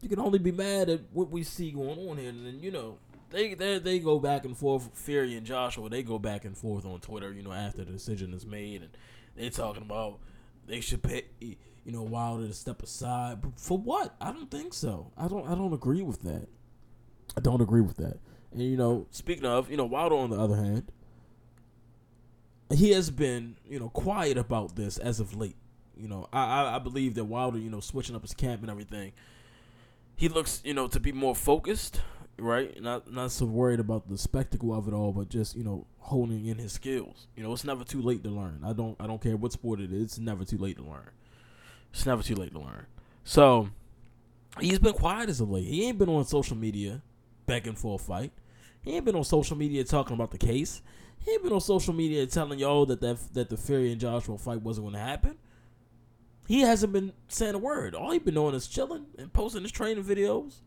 You 0.00 0.08
can 0.08 0.18
only 0.18 0.38
be 0.38 0.52
mad 0.52 0.88
at 0.88 1.00
what 1.12 1.30
we 1.30 1.42
see 1.42 1.72
going 1.72 1.98
on 2.08 2.18
here, 2.18 2.30
and 2.30 2.46
then 2.46 2.60
you 2.60 2.70
know 2.70 2.98
they 3.30 3.54
they 3.54 3.78
they 3.78 3.98
go 3.98 4.18
back 4.18 4.44
and 4.44 4.56
forth. 4.56 4.90
Fury 4.94 5.36
and 5.36 5.46
Joshua 5.46 5.88
they 5.88 6.02
go 6.02 6.18
back 6.18 6.44
and 6.44 6.56
forth 6.56 6.84
on 6.84 7.00
Twitter. 7.00 7.32
You 7.32 7.42
know 7.42 7.52
after 7.52 7.84
the 7.84 7.92
decision 7.92 8.32
is 8.32 8.46
made, 8.46 8.82
and 8.82 8.90
they 9.36 9.50
talking 9.50 9.82
about 9.82 10.18
they 10.66 10.80
should 10.80 11.02
pay 11.02 11.24
you 11.40 11.56
know 11.86 12.02
Wilder 12.02 12.46
to 12.46 12.54
step 12.54 12.82
aside. 12.82 13.40
But 13.42 13.58
for 13.58 13.78
what? 13.78 14.14
I 14.20 14.32
don't 14.32 14.50
think 14.50 14.74
so. 14.74 15.10
I 15.16 15.28
don't 15.28 15.46
I 15.48 15.54
don't 15.54 15.72
agree 15.72 16.02
with 16.02 16.22
that. 16.22 16.48
I 17.36 17.40
don't 17.40 17.60
agree 17.60 17.80
with 17.80 17.96
that. 17.96 18.18
And 18.52 18.62
you 18.62 18.76
know, 18.76 19.06
speaking 19.10 19.44
of, 19.44 19.70
you 19.70 19.76
know, 19.76 19.84
Wilder 19.84 20.16
on 20.16 20.30
the 20.30 20.38
other 20.38 20.56
hand, 20.56 20.90
he 22.74 22.90
has 22.90 23.10
been, 23.10 23.56
you 23.68 23.78
know, 23.78 23.88
quiet 23.88 24.36
about 24.36 24.76
this 24.76 24.98
as 24.98 25.20
of 25.20 25.34
late. 25.36 25.56
You 25.96 26.08
know, 26.08 26.28
I, 26.32 26.62
I, 26.62 26.76
I 26.76 26.78
believe 26.78 27.14
that 27.14 27.24
Wilder, 27.24 27.58
you 27.58 27.70
know, 27.70 27.80
switching 27.80 28.14
up 28.14 28.22
his 28.22 28.34
camp 28.34 28.62
and 28.62 28.70
everything, 28.70 29.12
he 30.16 30.28
looks, 30.28 30.60
you 30.64 30.74
know, 30.74 30.86
to 30.88 31.00
be 31.00 31.12
more 31.12 31.34
focused, 31.34 32.00
right? 32.38 32.80
Not 32.80 33.12
not 33.12 33.32
so 33.32 33.46
worried 33.46 33.80
about 33.80 34.08
the 34.08 34.18
spectacle 34.18 34.74
of 34.74 34.88
it 34.88 34.94
all, 34.94 35.12
but 35.12 35.28
just, 35.28 35.56
you 35.56 35.64
know, 35.64 35.86
honing 35.98 36.46
in 36.46 36.58
his 36.58 36.72
skills. 36.72 37.26
You 37.36 37.42
know, 37.42 37.52
it's 37.52 37.64
never 37.64 37.84
too 37.84 38.02
late 38.02 38.22
to 38.24 38.30
learn. 38.30 38.62
I 38.64 38.72
don't 38.72 38.96
I 39.00 39.06
don't 39.06 39.20
care 39.20 39.36
what 39.36 39.52
sport 39.52 39.80
it 39.80 39.92
is, 39.92 40.02
it's 40.02 40.18
never 40.18 40.44
too 40.44 40.58
late 40.58 40.76
to 40.76 40.84
learn. 40.84 41.10
It's 41.92 42.06
never 42.06 42.22
too 42.22 42.34
late 42.34 42.52
to 42.52 42.58
learn. 42.58 42.86
So 43.24 43.70
he's 44.60 44.78
been 44.78 44.94
quiet 44.94 45.28
as 45.28 45.40
of 45.40 45.50
late. 45.50 45.66
He 45.66 45.86
ain't 45.86 45.98
been 45.98 46.08
on 46.08 46.24
social 46.24 46.56
media 46.56 47.02
begging 47.46 47.74
for 47.74 47.96
a 47.96 47.98
fight. 47.98 48.32
He 48.82 48.94
ain't 48.94 49.04
been 49.04 49.16
on 49.16 49.24
social 49.24 49.56
media 49.56 49.84
talking 49.84 50.14
about 50.14 50.30
the 50.30 50.38
case. 50.38 50.82
He 51.18 51.32
ain't 51.32 51.42
been 51.42 51.52
on 51.52 51.60
social 51.60 51.92
media 51.92 52.26
telling 52.26 52.58
y'all 52.58 52.86
that 52.86 53.00
that, 53.00 53.18
that 53.34 53.48
the 53.48 53.56
Fury 53.56 53.90
and 53.90 54.00
Joshua 54.00 54.38
fight 54.38 54.62
wasn't 54.62 54.86
going 54.86 54.94
to 54.94 55.00
happen. 55.00 55.36
He 56.46 56.60
hasn't 56.60 56.92
been 56.92 57.12
saying 57.28 57.54
a 57.54 57.58
word. 57.58 57.94
All 57.94 58.10
he 58.12 58.18
been 58.18 58.34
doing 58.34 58.54
is 58.54 58.66
chilling 58.66 59.06
and 59.18 59.32
posting 59.32 59.62
his 59.62 59.72
training 59.72 60.04
videos. 60.04 60.60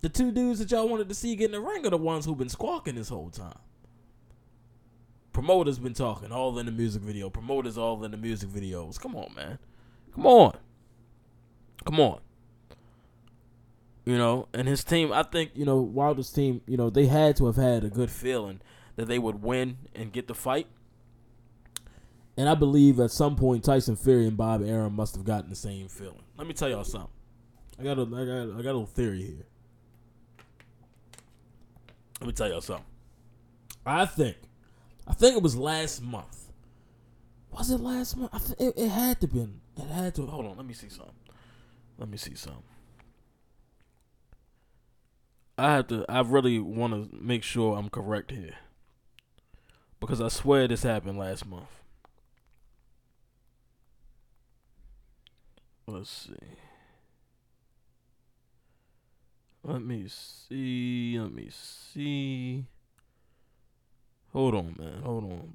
The 0.00 0.08
two 0.08 0.32
dudes 0.32 0.58
that 0.60 0.70
y'all 0.70 0.88
wanted 0.88 1.08
to 1.08 1.14
see 1.14 1.36
get 1.36 1.46
in 1.46 1.52
the 1.52 1.60
ring 1.60 1.86
are 1.86 1.90
the 1.90 1.96
ones 1.96 2.24
who've 2.24 2.38
been 2.38 2.48
squawking 2.48 2.94
this 2.94 3.10
whole 3.10 3.30
time. 3.30 3.58
Promoters 5.32 5.78
been 5.78 5.94
talking 5.94 6.32
all 6.32 6.58
in 6.58 6.66
the 6.66 6.72
music 6.72 7.02
video. 7.02 7.30
Promoters 7.30 7.78
all 7.78 8.02
in 8.04 8.10
the 8.10 8.16
music 8.16 8.48
videos. 8.48 8.98
Come 8.98 9.14
on, 9.14 9.32
man. 9.34 9.58
Come 10.14 10.26
on. 10.26 10.56
Come 11.84 12.00
on. 12.00 12.20
You 14.04 14.16
know, 14.16 14.48
and 14.52 14.66
his 14.66 14.82
team, 14.82 15.12
I 15.12 15.22
think, 15.22 15.52
you 15.54 15.64
know, 15.64 15.80
Wilder's 15.80 16.32
team, 16.32 16.62
you 16.66 16.76
know, 16.76 16.90
they 16.90 17.06
had 17.06 17.36
to 17.36 17.46
have 17.46 17.56
had 17.56 17.84
a 17.84 17.90
good 17.90 18.10
feeling 18.10 18.60
that 18.96 19.06
they 19.06 19.18
would 19.18 19.42
win 19.42 19.76
and 19.94 20.12
get 20.12 20.26
the 20.26 20.34
fight. 20.34 20.66
And 22.36 22.48
I 22.48 22.54
believe 22.54 22.98
at 22.98 23.10
some 23.10 23.36
point 23.36 23.64
Tyson 23.64 23.96
Fury 23.96 24.26
and 24.26 24.36
Bob 24.36 24.62
Arum 24.62 24.94
must 24.94 25.14
have 25.14 25.24
gotten 25.24 25.50
the 25.50 25.56
same 25.56 25.88
feeling. 25.88 26.22
Let 26.38 26.46
me 26.46 26.54
tell 26.54 26.70
y'all 26.70 26.84
something. 26.84 27.10
I 27.78 27.84
got 27.84 27.98
a, 27.98 28.02
I 28.02 28.24
got, 28.24 28.58
I 28.58 28.62
got 28.62 28.70
a 28.70 28.78
little 28.78 28.86
theory 28.86 29.22
here. 29.22 29.46
Let 32.20 32.26
me 32.26 32.32
tell 32.32 32.48
y'all 32.48 32.60
something. 32.60 32.84
I 33.84 34.04
think, 34.04 34.36
I 35.06 35.14
think 35.14 35.36
it 35.36 35.42
was 35.42 35.56
last 35.56 36.02
month. 36.02 36.50
Was 37.50 37.70
it 37.70 37.80
last 37.80 38.16
month? 38.16 38.30
I 38.32 38.38
th- 38.38 38.60
it, 38.60 38.74
it 38.80 38.88
had 38.88 39.20
to 39.22 39.26
been. 39.26 39.60
It 39.76 39.86
had 39.86 40.14
to. 40.16 40.26
Hold 40.26 40.46
on. 40.46 40.56
Let 40.56 40.66
me 40.66 40.74
see 40.74 40.88
something. 40.88 41.14
Let 41.98 42.08
me 42.08 42.16
see 42.16 42.34
something. 42.34 42.62
I 45.58 45.72
have 45.72 45.88
to. 45.88 46.04
I 46.08 46.20
really 46.20 46.58
want 46.58 47.10
to 47.10 47.16
make 47.16 47.42
sure 47.42 47.76
I'm 47.76 47.90
correct 47.90 48.30
here 48.30 48.54
because 49.98 50.20
I 50.20 50.28
swear 50.28 50.68
this 50.68 50.82
happened 50.82 51.18
last 51.18 51.46
month. 51.46 51.68
Let's 55.86 56.10
see. 56.10 56.69
Let 59.62 59.82
me 59.82 60.06
see. 60.08 61.18
Let 61.18 61.32
me 61.32 61.48
see. 61.50 62.64
Hold 64.32 64.54
on, 64.54 64.76
man. 64.78 65.02
Hold 65.02 65.24
on. 65.24 65.52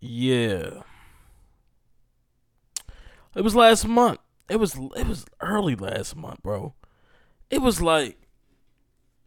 Yeah. 0.00 0.82
It 3.34 3.42
was 3.42 3.54
last 3.54 3.86
month. 3.86 4.20
It 4.48 4.56
was 4.56 4.74
it 4.96 5.06
was 5.06 5.26
early 5.40 5.76
last 5.76 6.16
month, 6.16 6.42
bro. 6.42 6.74
It 7.50 7.60
was 7.60 7.80
like 7.80 8.18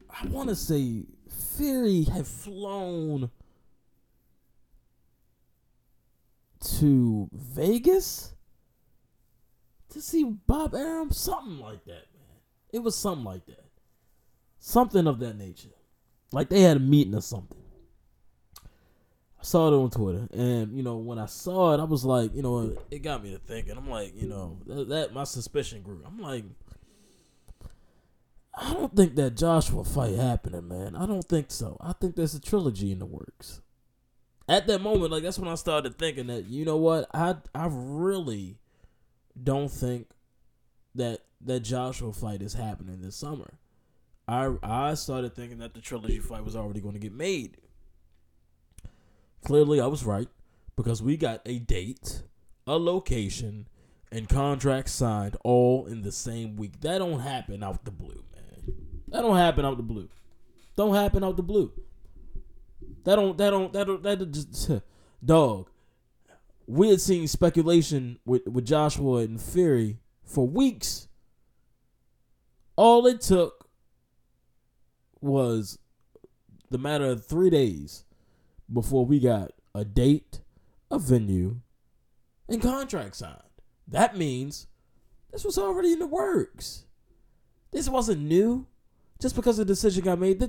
I 0.09 0.27
want 0.27 0.49
to 0.49 0.55
say 0.55 1.03
Fury 1.29 2.03
had 2.03 2.27
flown 2.27 3.31
to 6.63 7.29
Vegas 7.33 8.33
to 9.89 10.01
see 10.01 10.23
Bob 10.23 10.73
Arum, 10.73 11.11
something 11.11 11.59
like 11.59 11.83
that, 11.85 12.07
man. 12.13 12.39
It 12.71 12.79
was 12.79 12.95
something 12.95 13.23
like 13.23 13.45
that, 13.45 13.65
something 14.59 15.07
of 15.07 15.19
that 15.19 15.37
nature. 15.37 15.69
Like 16.31 16.49
they 16.49 16.61
had 16.61 16.77
a 16.77 16.79
meeting 16.79 17.15
or 17.15 17.21
something. 17.21 17.57
I 19.39 19.45
saw 19.45 19.67
it 19.67 19.75
on 19.75 19.89
Twitter, 19.89 20.27
and 20.31 20.75
you 20.75 20.83
know 20.83 20.97
when 20.97 21.19
I 21.19 21.25
saw 21.25 21.73
it, 21.73 21.79
I 21.79 21.83
was 21.83 22.05
like, 22.05 22.33
you 22.33 22.41
know, 22.41 22.77
it 22.89 22.99
got 22.99 23.23
me 23.23 23.31
to 23.31 23.39
thinking. 23.39 23.77
I'm 23.77 23.89
like, 23.89 24.13
you 24.15 24.27
know, 24.27 24.57
that, 24.65 24.89
that 24.89 25.13
my 25.13 25.25
suspicion 25.25 25.81
grew. 25.81 26.01
I'm 26.05 26.19
like, 26.19 26.45
I 28.55 28.73
don't 28.73 28.95
think 28.95 29.15
that 29.15 29.35
Joshua 29.35 29.83
fight 29.83 30.15
happening, 30.15 30.67
man. 30.67 30.95
I 30.95 31.05
don't 31.05 31.25
think 31.25 31.47
so. 31.51 31.77
I 31.81 31.93
think 31.93 32.15
there's 32.15 32.35
a 32.35 32.41
trilogy 32.41 32.91
in 32.91 32.99
the 32.99 33.05
works. 33.05 33.61
At 34.47 34.67
that 34.67 34.81
moment, 34.81 35.11
like 35.11 35.23
that's 35.23 35.39
when 35.39 35.47
I 35.47 35.55
started 35.55 35.97
thinking 35.97 36.27
that 36.27 36.47
you 36.47 36.65
know 36.65 36.77
what, 36.77 37.07
I 37.13 37.35
I 37.55 37.67
really 37.71 38.57
don't 39.41 39.69
think 39.69 40.07
that 40.95 41.21
that 41.41 41.61
Joshua 41.61 42.13
fight 42.13 42.41
is 42.41 42.53
happening 42.53 43.01
this 43.01 43.15
summer. 43.15 43.53
I 44.27 44.55
I 44.61 44.93
started 44.95 45.35
thinking 45.35 45.59
that 45.59 45.73
the 45.73 45.81
trilogy 45.81 46.19
fight 46.19 46.43
was 46.43 46.55
already 46.55 46.81
going 46.81 46.93
to 46.93 46.99
get 46.99 47.13
made. 47.13 47.57
Clearly, 49.45 49.79
I 49.79 49.87
was 49.87 50.03
right 50.05 50.27
because 50.75 51.01
we 51.01 51.17
got 51.17 51.41
a 51.45 51.59
date, 51.59 52.23
a 52.65 52.77
location, 52.77 53.67
and 54.11 54.29
contract 54.29 54.89
signed 54.89 55.35
all 55.43 55.85
in 55.85 56.01
the 56.01 56.11
same 56.11 56.55
week. 56.55 56.81
That 56.81 56.99
don't 56.99 57.19
happen 57.19 57.63
out 57.63 57.83
the 57.83 57.91
blue, 57.91 58.23
man. 58.33 58.75
That 59.09 59.21
don't 59.21 59.37
happen 59.37 59.65
out 59.65 59.77
the 59.77 59.83
blue. 59.83 60.09
Don't 60.75 60.95
happen 60.95 61.23
out 61.23 61.37
the 61.37 61.43
blue. 61.43 61.71
That 63.03 63.15
don't. 63.15 63.37
That 63.37 63.49
don't. 63.49 63.73
That 63.73 63.87
don't. 63.87 64.03
That 64.03 64.31
just 64.31 64.71
dog. 65.25 65.69
We 66.65 66.89
had 66.89 67.01
seen 67.01 67.27
speculation 67.27 68.19
with 68.25 68.47
with 68.47 68.65
Joshua 68.65 69.17
and 69.17 69.41
Fury 69.41 69.99
for 70.23 70.47
weeks. 70.47 71.07
All 72.75 73.05
it 73.05 73.21
took 73.21 73.67
was 75.21 75.77
the 76.69 76.77
matter 76.77 77.05
of 77.05 77.25
three 77.25 77.49
days 77.49 78.03
before 78.71 79.05
we 79.05 79.19
got 79.19 79.51
a 79.75 79.85
date, 79.85 80.41
a 80.89 80.97
venue, 80.97 81.57
and 82.47 82.61
contract 82.61 83.17
signed. 83.17 83.37
That 83.87 84.17
means 84.17 84.67
this 85.31 85.43
was 85.43 85.57
already 85.57 85.93
in 85.93 85.99
the 85.99 86.07
works. 86.07 86.85
This 87.71 87.89
wasn't 87.89 88.21
new. 88.21 88.67
Just 89.19 89.35
because 89.35 89.57
the 89.57 89.65
decision 89.65 90.03
got 90.03 90.19
made, 90.19 90.39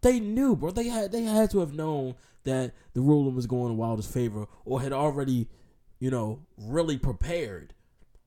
they 0.00 0.20
knew, 0.20 0.56
bro. 0.56 0.70
They 0.70 0.88
had 0.88 1.12
they 1.12 1.22
had 1.22 1.50
to 1.50 1.60
have 1.60 1.72
known 1.72 2.14
that 2.44 2.72
the 2.94 3.00
ruling 3.00 3.34
was 3.34 3.46
going 3.46 3.72
in 3.72 3.78
Wilder's 3.78 4.06
favor, 4.06 4.46
or 4.64 4.80
had 4.80 4.92
already, 4.92 5.48
you 5.98 6.10
know, 6.10 6.40
really 6.56 6.98
prepared. 6.98 7.74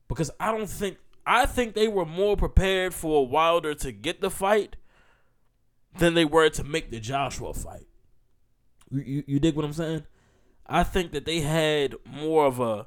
Because 0.08 0.30
I 0.38 0.50
don't 0.52 0.68
think 0.68 0.98
I 1.26 1.46
think 1.46 1.74
they 1.74 1.88
were 1.88 2.04
more 2.04 2.36
prepared 2.36 2.94
for 2.94 3.26
Wilder 3.26 3.74
to 3.74 3.92
get 3.92 4.20
the 4.20 4.30
fight 4.30 4.76
than 5.98 6.14
they 6.14 6.24
were 6.24 6.48
to 6.50 6.64
make 6.64 6.90
the 6.90 7.00
Joshua 7.00 7.54
fight. 7.54 7.86
You, 8.90 9.02
you, 9.02 9.24
you 9.26 9.40
dig 9.40 9.54
what 9.54 9.64
I'm 9.64 9.72
saying? 9.72 10.04
I 10.66 10.84
think 10.84 11.12
that 11.12 11.24
they 11.24 11.40
had 11.40 11.96
more 12.06 12.46
of 12.46 12.60
a, 12.60 12.86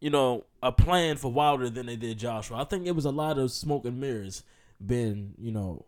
you 0.00 0.10
know, 0.10 0.44
a 0.62 0.72
plan 0.72 1.16
for 1.16 1.32
Wilder 1.32 1.70
than 1.70 1.86
they 1.86 1.96
did 1.96 2.18
Joshua. 2.18 2.58
I 2.58 2.64
think 2.64 2.86
it 2.86 2.94
was 2.94 3.04
a 3.04 3.10
lot 3.10 3.38
of 3.38 3.50
smoke 3.50 3.84
and 3.84 4.00
mirrors. 4.00 4.42
Been, 4.84 5.32
you 5.38 5.52
know, 5.52 5.86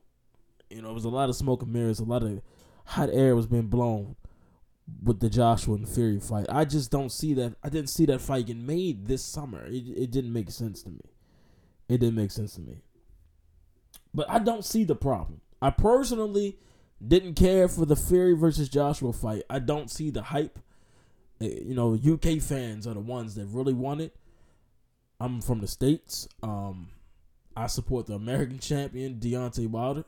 you 0.71 0.83
know, 0.83 0.91
it 0.91 0.95
was 0.95 1.05
a 1.05 1.09
lot 1.11 1.29
of 1.29 1.37
smoke 1.37 1.63
and 1.63 1.73
mirrors. 1.73 2.01
A 2.01 2.05
lot 2.05 2.23
of 2.23 2.41
hot 2.85 3.11
air 3.13 3.35
was 3.37 3.47
being 3.47 3.69
blown 3.69 4.17
with 5.03 5.21
the 5.21 5.29
Joshua 5.29 5.75
and 5.75 5.89
Fury 5.89 6.21
fight. 6.21 6.47
I 6.49 6.65
just 6.65 6.91
don't 6.91 7.13
see 7.13 7.35
that. 7.35 7.57
I 7.63 7.69
didn't 7.69 7.91
see 7.91 8.07
that 8.07 8.21
fight 8.21 8.47
getting 8.47 8.67
made 8.67 9.07
this 9.07 9.23
summer. 9.25 9.67
It, 9.67 9.85
it 9.97 10.11
didn't 10.11 10.33
make 10.33 10.51
sense 10.51 10.83
to 10.85 10.91
me. 10.91 11.01
It 11.89 11.99
didn't 11.99 12.17
make 12.17 12.31
sense 12.31 12.55
to 12.55 12.61
me. 12.61 12.79
But 14.15 14.29
I 14.31 14.39
don't 14.39 14.65
see 14.65 14.85
the 14.85 14.97
problem. 14.97 15.41
I 15.61 15.71
personally 15.71 16.59
didn't 17.07 17.35
care 17.35 17.69
for 17.69 17.85
the 17.85 17.97
Fury 17.97 18.35
versus 18.35 18.69
Joshua 18.69 19.13
fight. 19.13 19.43
I 19.49 19.59
don't 19.59 19.91
see 19.91 20.11
the 20.11 20.23
hype. 20.23 20.59
Eh, 21.41 21.61
You 21.67 21.75
know, 21.75 21.95
UK 21.95 22.41
fans 22.41 22.87
are 22.87 22.95
the 22.95 23.01
ones 23.01 23.35
that 23.35 23.47
really 23.47 23.75
want 23.75 24.01
it. 24.01 24.17
I'm 25.21 25.41
from 25.41 25.61
the 25.61 25.67
states. 25.69 26.29
Um, 26.43 26.89
I 27.57 27.67
support 27.67 28.07
the 28.07 28.15
American 28.15 28.59
champion 28.59 29.17
Deontay 29.17 29.69
Wilder. 29.69 30.05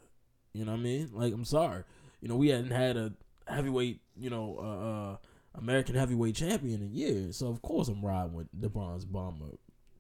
You 0.53 0.65
know 0.65 0.73
what 0.73 0.81
I 0.81 0.83
mean? 0.83 1.11
Like, 1.13 1.33
I'm 1.33 1.45
sorry. 1.45 1.85
You 2.21 2.29
know, 2.29 2.37
we 2.37 2.49
hadn't 2.49 2.71
had 2.71 2.97
a 2.97 3.13
heavyweight, 3.47 4.01
you 4.17 4.31
know, 4.31 4.59
uh, 4.59 5.13
uh 5.13 5.17
American 5.55 5.95
heavyweight 5.95 6.37
champion 6.37 6.83
in 6.83 6.93
years. 6.93 7.37
So 7.37 7.49
of 7.49 7.63
course 7.63 7.89
I'm 7.89 8.05
riding 8.05 8.35
with 8.35 8.49
the 8.53 8.69
Bronze 8.69 9.05
Bomber 9.05 9.57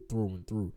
through 0.08 0.28
and 0.28 0.46
through. 0.46 0.72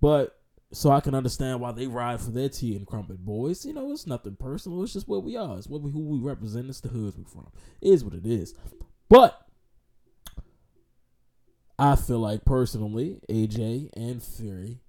But 0.00 0.38
so 0.72 0.90
I 0.90 1.00
can 1.00 1.14
understand 1.14 1.60
why 1.60 1.72
they 1.72 1.86
ride 1.86 2.20
for 2.20 2.30
their 2.30 2.48
tea 2.48 2.76
and 2.76 2.86
crumpet 2.86 3.24
boys. 3.24 3.64
You 3.64 3.74
know, 3.74 3.92
it's 3.92 4.06
nothing 4.06 4.36
personal. 4.36 4.82
It's 4.82 4.92
just 4.92 5.08
where 5.08 5.20
we 5.20 5.36
are. 5.36 5.56
It's 5.58 5.68
what 5.68 5.82
we, 5.82 5.90
who 5.90 6.00
we 6.00 6.18
represent. 6.18 6.68
It's 6.68 6.80
the 6.80 6.88
hoods 6.88 7.16
we're 7.16 7.24
from. 7.24 7.48
It 7.80 7.88
is 7.92 8.04
what 8.04 8.14
it 8.14 8.26
is. 8.26 8.54
But 9.08 9.46
I 11.78 11.96
feel 11.96 12.20
like 12.20 12.44
personally, 12.44 13.20
AJ 13.28 13.90
and 13.94 14.22
Fury, 14.22 14.80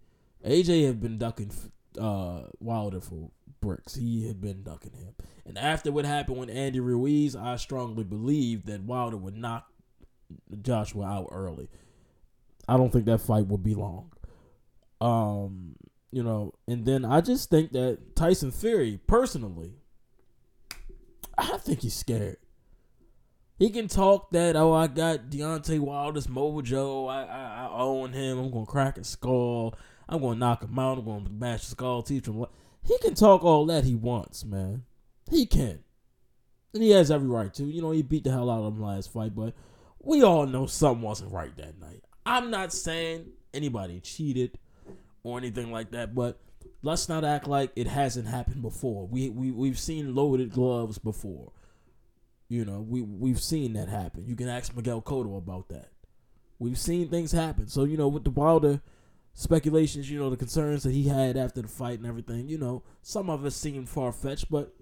AJ 0.46 0.86
have 0.88 1.01
been 1.01 1.18
ducking 1.18 1.51
uh, 2.00 2.44
Wilder 2.60 3.01
for 3.01 3.32
bricks. 3.63 3.96
He 3.96 4.27
had 4.27 4.41
been 4.41 4.62
ducking 4.62 4.91
him. 4.91 5.15
And 5.46 5.58
after 5.58 5.91
what 5.91 6.05
happened 6.05 6.38
with 6.38 6.50
Andy 6.50 6.79
Ruiz, 6.79 7.36
I 7.36 7.55
strongly 7.55 8.03
believe 8.03 8.65
that 8.65 8.84
Wilder 8.84 9.17
would 9.17 9.38
knock 9.38 9.67
Joshua 10.62 11.05
out 11.05 11.29
early. 11.32 11.70
I 12.67 12.77
don't 12.77 12.91
think 12.91 13.05
that 13.05 13.22
fight 13.22 13.48
would 13.48 13.63
be 13.63 13.74
long. 13.74 14.12
Um, 15.01 15.75
you 16.12 16.24
know, 16.24 16.53
and 16.67 16.86
then 16.86 17.05
I 17.05 17.22
just 17.22 17.50
think 17.50 17.72
that 17.72 18.15
Tyson 18.15 18.51
Fury, 18.51 19.00
personally, 19.08 19.74
I 21.38 21.58
think 21.58 21.82
he's 21.82 21.96
scared. 21.96 22.38
He 23.58 23.70
can 23.70 23.88
talk 23.88 24.32
that, 24.32 24.55
oh, 24.55 24.74
I 24.74 24.88
got 24.88 25.29
Deontay 25.29 25.79
Wilder's 25.79 26.27
mojo. 26.27 27.10
I, 27.10 27.24
I, 27.24 27.65
I 27.65 27.79
own 27.79 28.12
him. 28.12 28.39
I'm 28.39 28.51
going 28.51 28.65
to 28.65 28.72
crack 28.72 28.98
his 28.98 29.08
skull. 29.08 29.75
I'm 30.10 30.22
going 30.22 30.34
to 30.36 30.39
knock 30.39 30.63
him 30.63 30.77
out. 30.77 30.98
I'm 30.98 31.05
going 31.05 31.24
to 31.24 31.29
bash 31.29 31.62
his 31.62 31.70
skull, 31.70 32.03
teach 32.03 32.27
him 32.27 32.36
what. 32.36 32.51
He 32.86 32.98
can 33.00 33.16
talk 33.16 33.44
all 33.44 33.66
that 33.68 33.84
he 33.84 33.96
wants, 33.96 34.44
man. 34.44 34.84
He 35.30 35.46
can. 35.46 35.80
And 36.74 36.84
he 36.84 36.90
has 36.92 37.12
every 37.12 37.28
right 37.28 37.54
to. 37.54 37.63
You 37.63 37.82
know, 37.82 37.92
he 37.92 38.02
beat 38.02 38.24
the 38.24 38.32
hell 38.32 38.50
out 38.50 38.63
of 38.63 38.75
him 38.75 38.82
last 38.82 39.12
fight, 39.12 39.36
but 39.36 39.54
we 40.00 40.24
all 40.24 40.46
know 40.46 40.66
something 40.66 41.02
wasn't 41.02 41.32
right 41.32 41.56
that 41.58 41.80
night. 41.80 42.04
I'm 42.25 42.50
not 42.50 42.74
saying 42.74 43.28
anybody 43.54 44.00
cheated 44.00 44.58
or 45.24 45.38
anything 45.38 45.72
like 45.72 45.92
that, 45.92 46.13
but 46.13 46.40
let's 46.82 47.08
not 47.08 47.24
act 47.24 47.48
like 47.48 47.72
it 47.75 47.88
hasn't 47.88 48.28
happened 48.28 48.62
before. 48.62 49.08
We 49.08 49.30
we 49.30 49.52
we've 49.52 49.80
seen 49.80 50.16
loaded 50.16 50.52
gloves 50.52 50.98
before. 50.98 51.52
You 52.50 52.66
know, 52.66 52.82
we 52.82 53.02
we've 53.02 53.42
seen 53.42 53.74
that 53.74 53.88
happen. 53.88 54.25
You 54.28 54.36
can 54.36 54.50
ask 54.50 54.75
Miguel 54.75 55.02
Cotto 55.02 55.38
about 55.38 55.70
that. 55.70 55.90
We've 56.60 56.78
seen 56.78 57.10
things 57.10 57.32
happen. 57.32 57.68
So, 57.68 57.84
you 57.84 57.98
know, 57.98 58.08
with 58.08 58.24
the 58.24 58.30
Wilder 58.30 58.82
speculations, 59.34 60.10
you 60.10 60.20
know, 60.20 60.30
the 60.30 60.38
concerns 60.38 60.84
that 60.84 60.92
he 60.94 61.08
had 61.08 61.38
after 61.38 61.62
the 61.62 61.68
fight 61.68 62.00
and 62.00 62.08
everything, 62.08 62.48
you 62.48 62.58
know, 62.58 62.84
some 63.02 63.30
of 63.30 63.46
it 63.46 63.52
seemed 63.52 63.90
far 63.90 64.12
fetched, 64.12 64.50
but 64.50 64.74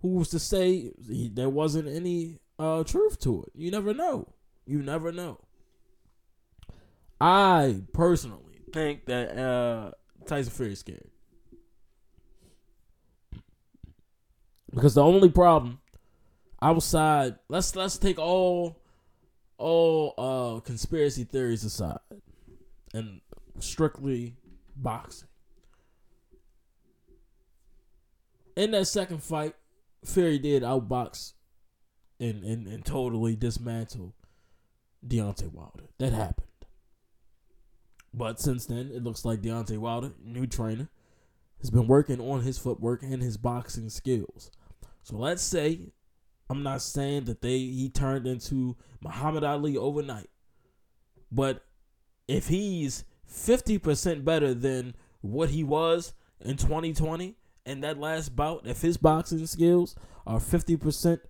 who 0.00 0.08
was 0.16 0.28
to 0.30 0.38
say 0.38 0.92
he, 1.08 1.30
there 1.32 1.48
wasn't 1.48 1.88
any 1.88 2.38
uh, 2.58 2.84
truth 2.84 3.18
to 3.20 3.42
it? 3.44 3.52
You 3.54 3.70
never 3.70 3.92
know. 3.94 4.34
You 4.66 4.82
never 4.82 5.12
know. 5.12 5.38
I 7.20 7.82
personally 7.92 8.60
think 8.72 9.06
that 9.06 9.36
uh, 9.36 9.92
Tyson 10.26 10.52
Fury 10.52 10.72
is 10.72 10.80
scared 10.80 11.08
because 14.74 14.94
the 14.94 15.02
only 15.02 15.28
problem 15.28 15.78
outside 16.60 17.36
let's 17.48 17.76
let's 17.76 17.98
take 17.98 18.18
all 18.18 18.80
all 19.58 20.14
uh 20.18 20.60
conspiracy 20.60 21.24
theories 21.24 21.64
aside 21.64 21.98
and 22.94 23.20
strictly 23.58 24.36
boxing. 24.76 25.28
In 28.56 28.72
that 28.72 28.86
second 28.86 29.22
fight, 29.22 29.54
Fury 30.04 30.38
did 30.38 30.62
outbox 30.62 31.32
and, 32.20 32.44
and, 32.44 32.66
and 32.66 32.84
totally 32.84 33.36
dismantle 33.36 34.14
Deontay 35.06 35.52
Wilder. 35.52 35.84
That 35.98 36.12
happened. 36.12 36.48
But 38.14 38.40
since 38.40 38.66
then, 38.66 38.90
it 38.94 39.02
looks 39.02 39.24
like 39.24 39.40
Deontay 39.40 39.78
Wilder, 39.78 40.12
new 40.22 40.46
trainer, 40.46 40.90
has 41.60 41.70
been 41.70 41.86
working 41.86 42.20
on 42.20 42.42
his 42.42 42.58
footwork 42.58 43.02
and 43.02 43.22
his 43.22 43.36
boxing 43.36 43.88
skills. 43.88 44.50
So 45.02 45.16
let's 45.16 45.42
say, 45.42 45.92
I'm 46.50 46.62
not 46.62 46.82
saying 46.82 47.24
that 47.24 47.40
they 47.40 47.58
he 47.58 47.88
turned 47.88 48.26
into 48.26 48.76
Muhammad 49.00 49.44
Ali 49.44 49.76
overnight, 49.76 50.28
but 51.30 51.64
if 52.28 52.48
he's 52.48 53.04
50% 53.32 54.24
better 54.24 54.54
than 54.54 54.94
what 55.20 55.50
he 55.50 55.64
was 55.64 56.12
in 56.40 56.56
2020 56.56 57.36
and 57.64 57.82
that 57.82 57.98
last 57.98 58.34
bout, 58.36 58.66
if 58.66 58.82
his 58.82 58.96
boxing 58.96 59.46
skills 59.46 59.94
are 60.26 60.38
50% 60.38 61.20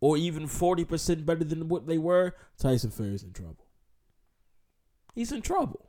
or 0.00 0.16
even 0.16 0.46
40% 0.46 1.26
better 1.26 1.44
than 1.44 1.68
what 1.68 1.86
they 1.86 1.98
were, 1.98 2.34
Tyson 2.58 2.90
Fury's 2.90 3.22
in 3.22 3.32
trouble. 3.32 3.66
He's 5.14 5.32
in 5.32 5.42
trouble. 5.42 5.86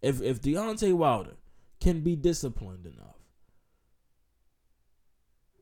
If 0.00 0.20
if 0.20 0.42
Deontay 0.42 0.94
Wilder 0.94 1.36
can 1.80 2.00
be 2.00 2.16
disciplined 2.16 2.86
enough 2.86 3.20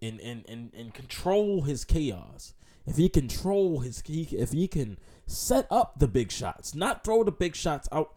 and 0.00 0.18
and, 0.20 0.44
and, 0.48 0.72
and 0.72 0.94
control 0.94 1.62
his 1.62 1.84
chaos, 1.84 2.54
if 2.86 2.96
he 2.96 3.08
control 3.08 3.80
his 3.80 4.02
he, 4.06 4.22
if 4.32 4.52
he 4.52 4.68
can 4.68 4.98
set 5.26 5.66
up 5.70 5.98
the 5.98 6.08
big 6.08 6.32
shots, 6.32 6.74
not 6.74 7.04
throw 7.04 7.24
the 7.24 7.32
big 7.32 7.54
shots 7.54 7.88
out 7.92 8.16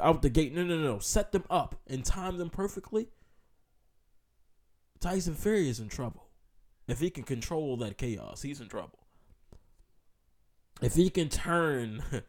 out 0.00 0.22
the 0.22 0.30
gate. 0.30 0.54
No, 0.54 0.62
no, 0.62 0.78
no. 0.78 0.98
Set 0.98 1.32
them 1.32 1.44
up 1.50 1.76
and 1.86 2.04
time 2.04 2.38
them 2.38 2.50
perfectly. 2.50 3.08
Tyson 5.00 5.34
Fury 5.34 5.68
is 5.68 5.80
in 5.80 5.88
trouble. 5.88 6.28
If 6.86 7.00
he 7.00 7.10
can 7.10 7.24
control 7.24 7.76
that 7.78 7.96
chaos, 7.96 8.42
he's 8.42 8.60
in 8.60 8.68
trouble. 8.68 8.98
If 10.82 10.94
he 10.94 11.10
can 11.10 11.28
turn 11.28 12.02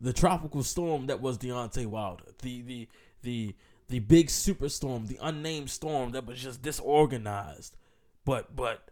the 0.00 0.12
tropical 0.12 0.62
storm 0.62 1.06
that 1.06 1.20
was 1.20 1.38
Deontay 1.38 1.86
Wilder, 1.86 2.24
the 2.42 2.62
the 2.62 2.88
the 3.22 3.54
the 3.88 3.98
big 4.00 4.28
superstorm, 4.28 5.06
the 5.06 5.18
unnamed 5.22 5.70
storm 5.70 6.12
that 6.12 6.26
was 6.26 6.42
just 6.42 6.62
disorganized, 6.62 7.76
but 8.24 8.54
but 8.54 8.90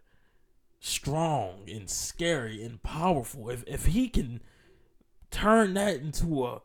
strong 0.85 1.67
and 1.67 1.89
scary 1.89 2.63
and 2.63 2.81
powerful. 2.83 3.49
If 3.49 3.63
if 3.65 3.87
he 3.87 4.07
can 4.07 4.41
turn 5.31 5.73
that 5.73 5.95
into 5.95 6.45
a 6.45 6.61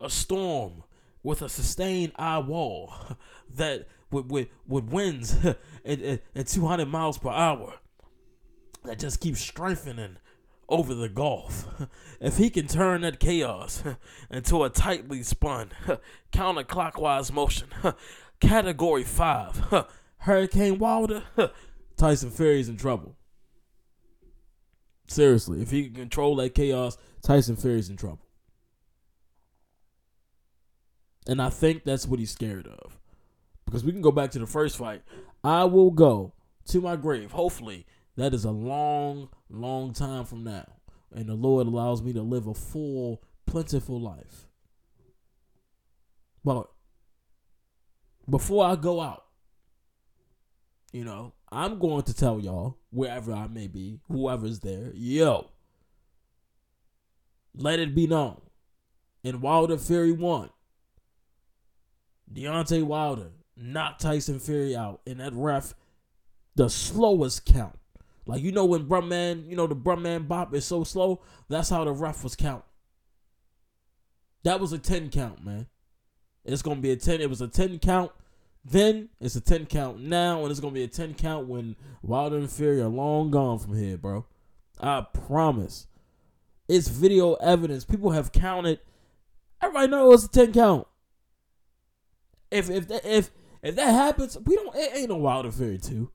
a 0.00 0.08
storm 0.08 0.84
with 1.22 1.42
a 1.42 1.48
sustained 1.48 2.12
eye 2.16 2.38
wall 2.38 2.94
that 3.54 3.88
with 4.10 4.26
with, 4.26 4.48
with 4.66 4.84
winds 4.84 5.36
at, 5.44 5.58
at, 5.84 6.22
at 6.34 6.46
200 6.46 6.86
miles 6.86 7.18
per 7.18 7.30
hour 7.30 7.74
that 8.84 8.98
just 8.98 9.20
keeps 9.20 9.40
strengthening 9.40 10.18
over 10.68 10.94
the 10.94 11.08
Gulf. 11.08 11.66
If 12.20 12.38
he 12.38 12.48
can 12.48 12.68
turn 12.68 13.02
that 13.02 13.20
chaos 13.20 13.82
into 14.30 14.64
a 14.64 14.70
tightly 14.70 15.22
spun 15.22 15.72
counterclockwise 16.32 17.30
motion, 17.30 17.68
category 18.40 19.02
5, 19.02 19.86
Hurricane 20.18 20.78
Wilder, 20.78 21.24
Tyson 21.98 22.30
Fury's 22.30 22.70
in 22.70 22.78
trouble. 22.78 23.16
Seriously, 25.06 25.60
if 25.62 25.70
he 25.70 25.84
can 25.84 25.94
control 25.94 26.36
that 26.36 26.54
chaos, 26.54 26.96
Tyson 27.22 27.56
Fury's 27.56 27.90
in 27.90 27.96
trouble. 27.96 28.26
And 31.26 31.40
I 31.40 31.50
think 31.50 31.84
that's 31.84 32.06
what 32.06 32.18
he's 32.18 32.30
scared 32.30 32.66
of. 32.66 32.98
Because 33.64 33.84
we 33.84 33.92
can 33.92 34.02
go 34.02 34.12
back 34.12 34.30
to 34.32 34.38
the 34.38 34.46
first 34.46 34.76
fight. 34.76 35.02
I 35.42 35.64
will 35.64 35.90
go 35.90 36.32
to 36.66 36.80
my 36.80 36.96
grave, 36.96 37.32
hopefully, 37.32 37.86
that 38.16 38.34
is 38.34 38.44
a 38.44 38.50
long, 38.50 39.28
long 39.48 39.92
time 39.92 40.24
from 40.24 40.44
now. 40.44 40.66
And 41.14 41.26
the 41.26 41.34
Lord 41.34 41.66
allows 41.66 42.02
me 42.02 42.12
to 42.12 42.22
live 42.22 42.46
a 42.46 42.54
full, 42.54 43.22
plentiful 43.46 44.00
life. 44.00 44.46
But 46.44 46.68
before 48.28 48.66
I 48.66 48.76
go 48.76 49.00
out, 49.00 49.24
you 50.92 51.04
know, 51.04 51.32
I'm 51.50 51.78
going 51.78 52.02
to 52.02 52.14
tell 52.14 52.38
y'all, 52.38 52.78
wherever 52.94 53.32
I 53.32 53.48
may 53.48 53.66
be, 53.66 54.00
whoever's 54.08 54.60
there, 54.60 54.92
yo, 54.94 55.50
let 57.56 57.78
it 57.78 57.94
be 57.94 58.06
known. 58.06 58.40
In 59.22 59.40
Wilder 59.40 59.78
Fury 59.78 60.12
1, 60.12 60.50
Deontay 62.32 62.82
Wilder 62.82 63.30
knocked 63.56 64.02
Tyson 64.02 64.38
Fury 64.38 64.76
out, 64.76 65.00
and 65.06 65.20
that 65.20 65.32
ref, 65.34 65.74
the 66.54 66.68
slowest 66.68 67.46
count 67.46 67.78
like 68.26 68.42
you 68.42 68.52
know 68.52 68.64
when 68.64 68.86
Brumman, 68.86 69.48
you 69.48 69.56
know 69.56 69.66
the 69.66 69.76
Brumman 69.76 70.26
bop 70.26 70.54
is 70.54 70.64
so 70.64 70.84
slow. 70.84 71.20
That's 71.48 71.68
how 71.68 71.84
the 71.84 71.92
ref 71.92 72.24
was 72.24 72.36
count. 72.36 72.64
That 74.44 74.60
was 74.60 74.72
a 74.72 74.78
ten 74.78 75.10
count, 75.10 75.44
man. 75.44 75.66
It's 76.44 76.62
gonna 76.62 76.80
be 76.80 76.90
a 76.90 76.96
ten. 76.96 77.20
It 77.20 77.28
was 77.28 77.40
a 77.40 77.48
ten 77.48 77.78
count. 77.78 78.12
Then 78.64 79.10
it's 79.20 79.36
a 79.36 79.40
ten 79.40 79.66
count 79.66 80.00
now, 80.00 80.42
and 80.42 80.50
it's 80.50 80.60
gonna 80.60 80.72
be 80.72 80.84
a 80.84 80.88
ten 80.88 81.14
count 81.14 81.46
when 81.46 81.76
Wilder 82.02 82.38
and 82.38 82.50
Fury 82.50 82.80
are 82.80 82.88
long 82.88 83.30
gone 83.30 83.58
from 83.58 83.76
here, 83.76 83.96
bro. 83.98 84.26
I 84.80 85.06
promise. 85.12 85.86
It's 86.66 86.88
video 86.88 87.34
evidence. 87.34 87.84
People 87.84 88.12
have 88.12 88.32
counted. 88.32 88.80
Everybody 89.60 89.88
knows 89.88 90.24
it's 90.24 90.36
a 90.36 90.40
ten 90.40 90.52
count. 90.52 90.86
If 92.50 92.70
if 92.70 92.88
that, 92.88 93.04
if 93.04 93.30
if 93.62 93.76
that 93.76 93.92
happens, 93.92 94.38
we 94.44 94.56
don't. 94.56 94.74
It 94.74 94.92
ain't 94.94 95.10
no 95.10 95.16
Wilder 95.16 95.52
Fury 95.52 95.78
two 95.78 96.10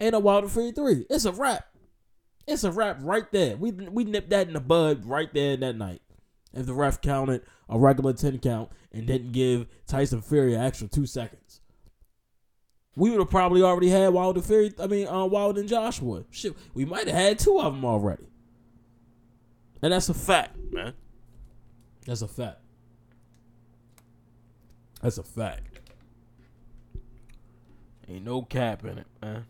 ain't 0.00 0.14
a 0.14 0.18
Wilder 0.18 0.48
Fury 0.48 0.72
3. 0.72 1.06
It's 1.10 1.24
a 1.24 1.32
wrap. 1.32 1.66
It's 2.46 2.64
a 2.64 2.72
wrap 2.72 2.98
right 3.00 3.30
there. 3.30 3.56
We 3.56 3.70
we 3.70 4.04
nipped 4.04 4.30
that 4.30 4.48
in 4.48 4.54
the 4.54 4.60
bud 4.60 5.04
right 5.04 5.32
there 5.32 5.56
that 5.56 5.76
night. 5.76 6.02
If 6.52 6.66
the 6.66 6.74
ref 6.74 7.00
counted 7.00 7.42
a 7.68 7.78
regular 7.78 8.12
10 8.12 8.40
count 8.40 8.70
and 8.92 9.06
didn't 9.06 9.30
give 9.30 9.66
Tyson 9.86 10.20
Fury 10.20 10.54
an 10.54 10.62
extra 10.62 10.88
two 10.88 11.06
seconds. 11.06 11.60
We 13.00 13.08
would 13.08 13.18
have 13.18 13.30
probably 13.30 13.62
already 13.62 13.88
had 13.88 14.12
Wilder 14.12 14.42
Fury, 14.42 14.74
I 14.78 14.86
mean, 14.86 15.08
uh, 15.08 15.24
Wilder 15.24 15.60
and 15.60 15.68
Joshua. 15.70 16.22
Shit, 16.30 16.54
we 16.74 16.84
might 16.84 17.06
have 17.06 17.16
had 17.16 17.38
two 17.38 17.58
of 17.58 17.72
them 17.72 17.82
already. 17.82 18.26
And 19.80 19.94
that's 19.94 20.10
a 20.10 20.14
fact, 20.14 20.54
man. 20.70 20.92
That's 22.04 22.20
a 22.20 22.28
fact. 22.28 22.58
That's 25.00 25.16
a 25.16 25.22
fact. 25.22 25.80
Ain't 28.06 28.26
no 28.26 28.42
cap 28.42 28.84
in 28.84 28.98
it, 28.98 29.06
man. 29.22 29.46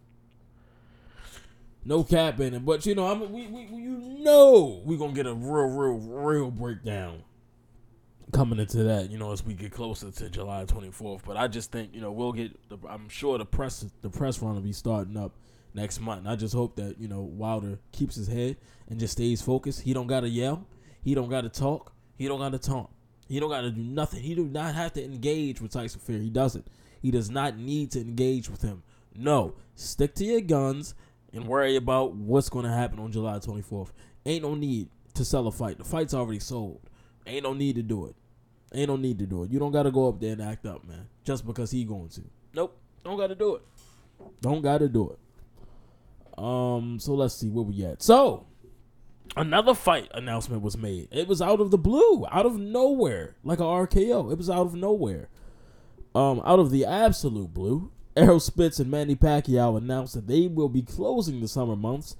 No 1.84 2.04
cap 2.04 2.38
in 2.38 2.54
it, 2.54 2.64
but 2.64 2.86
you 2.86 2.94
know, 2.94 3.08
I'm 3.08 3.32
we, 3.32 3.48
we 3.48 3.62
you 3.62 3.98
know 4.20 4.80
we 4.84 4.96
gonna 4.96 5.12
get 5.12 5.26
a 5.26 5.34
real, 5.34 5.66
real, 5.66 5.98
real 5.98 6.50
breakdown 6.52 7.24
coming 8.30 8.58
into 8.58 8.82
that. 8.84 9.10
You 9.10 9.18
know, 9.18 9.32
as 9.32 9.44
we 9.44 9.54
get 9.54 9.72
closer 9.72 10.10
to 10.10 10.30
July 10.30 10.64
24th. 10.64 11.22
But 11.24 11.36
I 11.36 11.48
just 11.48 11.72
think 11.72 11.94
you 11.94 12.00
know 12.00 12.12
we'll 12.12 12.32
get. 12.32 12.68
The, 12.68 12.78
I'm 12.88 13.08
sure 13.08 13.38
the 13.38 13.44
press 13.44 13.84
the 14.02 14.10
press 14.10 14.40
run 14.40 14.54
will 14.54 14.62
be 14.62 14.72
starting 14.72 15.16
up 15.16 15.32
next 15.74 16.00
month. 16.00 16.20
And 16.20 16.28
I 16.28 16.36
just 16.36 16.54
hope 16.54 16.76
that 16.76 17.00
you 17.00 17.08
know 17.08 17.20
Wilder 17.20 17.78
keeps 17.92 18.16
his 18.16 18.28
head 18.28 18.56
and 18.88 18.98
just 18.98 19.12
stays 19.12 19.42
focused. 19.42 19.82
He 19.82 19.92
don't 19.92 20.06
gotta 20.06 20.28
yell. 20.28 20.66
He 21.02 21.14
don't 21.14 21.30
gotta 21.30 21.48
talk. 21.48 21.92
He 22.16 22.28
don't 22.28 22.40
gotta 22.40 22.58
taunt. 22.58 22.90
He 23.28 23.38
don't 23.40 23.50
gotta 23.50 23.70
do 23.70 23.82
nothing. 23.82 24.22
He 24.22 24.34
do 24.34 24.44
not 24.44 24.74
have 24.74 24.92
to 24.94 25.04
engage 25.04 25.60
with 25.60 25.72
Tyson 25.72 26.00
Fury. 26.00 26.24
He 26.24 26.30
doesn't. 26.30 26.66
He 27.00 27.10
does 27.10 27.30
not 27.30 27.56
need 27.56 27.92
to 27.92 28.00
engage 28.00 28.50
with 28.50 28.62
him. 28.62 28.82
No, 29.14 29.54
stick 29.74 30.14
to 30.16 30.24
your 30.24 30.40
guns 30.40 30.94
and 31.32 31.46
worry 31.46 31.76
about 31.76 32.14
what's 32.14 32.48
going 32.48 32.64
to 32.64 32.70
happen 32.70 32.98
on 32.98 33.12
July 33.12 33.38
24th. 33.38 33.90
Ain't 34.26 34.42
no 34.42 34.54
need 34.54 34.88
to 35.14 35.24
sell 35.24 35.46
a 35.46 35.52
fight. 35.52 35.78
The 35.78 35.84
fight's 35.84 36.14
already 36.14 36.40
sold. 36.40 36.80
Ain't 37.26 37.44
no 37.44 37.52
need 37.52 37.76
to 37.76 37.82
do 37.82 38.06
it. 38.06 38.16
Ain't 38.72 38.88
no 38.88 38.96
need 38.96 39.18
to 39.18 39.26
do 39.26 39.42
it. 39.42 39.50
You 39.50 39.58
don't 39.58 39.72
got 39.72 39.82
to 39.84 39.90
go 39.90 40.08
up 40.08 40.20
there 40.20 40.32
and 40.32 40.42
act 40.42 40.64
up, 40.66 40.86
man, 40.86 41.08
just 41.24 41.46
because 41.46 41.70
he 41.70 41.84
going 41.84 42.08
to. 42.10 42.22
Nope. 42.54 42.76
Don't 43.04 43.16
got 43.16 43.28
to 43.28 43.34
do 43.34 43.56
it. 43.56 43.62
Don't 44.40 44.62
got 44.62 44.78
to 44.78 44.88
do 44.88 45.10
it. 45.10 46.42
Um. 46.42 46.98
So 47.00 47.14
let's 47.14 47.34
see 47.34 47.48
where 47.48 47.64
we 47.64 47.84
at. 47.84 48.02
So 48.02 48.46
another 49.36 49.74
fight 49.74 50.08
announcement 50.14 50.62
was 50.62 50.76
made. 50.76 51.08
It 51.10 51.28
was 51.28 51.42
out 51.42 51.60
of 51.60 51.70
the 51.70 51.78
blue, 51.78 52.26
out 52.30 52.46
of 52.46 52.58
nowhere, 52.58 53.36
like 53.42 53.60
a 53.60 53.64
RKO. 53.64 54.32
It 54.32 54.38
was 54.38 54.50
out 54.50 54.66
of 54.66 54.74
nowhere. 54.74 55.28
Um, 56.14 56.42
out 56.44 56.58
of 56.58 56.70
the 56.70 56.84
absolute 56.84 57.52
blue. 57.54 57.92
Errol 58.16 58.40
Spence 58.40 58.80
and 58.80 58.90
Manny 58.90 59.14
Pacquiao 59.14 59.76
announced 59.76 60.14
that 60.14 60.26
they 60.26 60.48
will 60.48 60.68
be 60.68 60.82
closing 60.82 61.40
the 61.40 61.48
summer 61.48 61.76
months, 61.76 62.16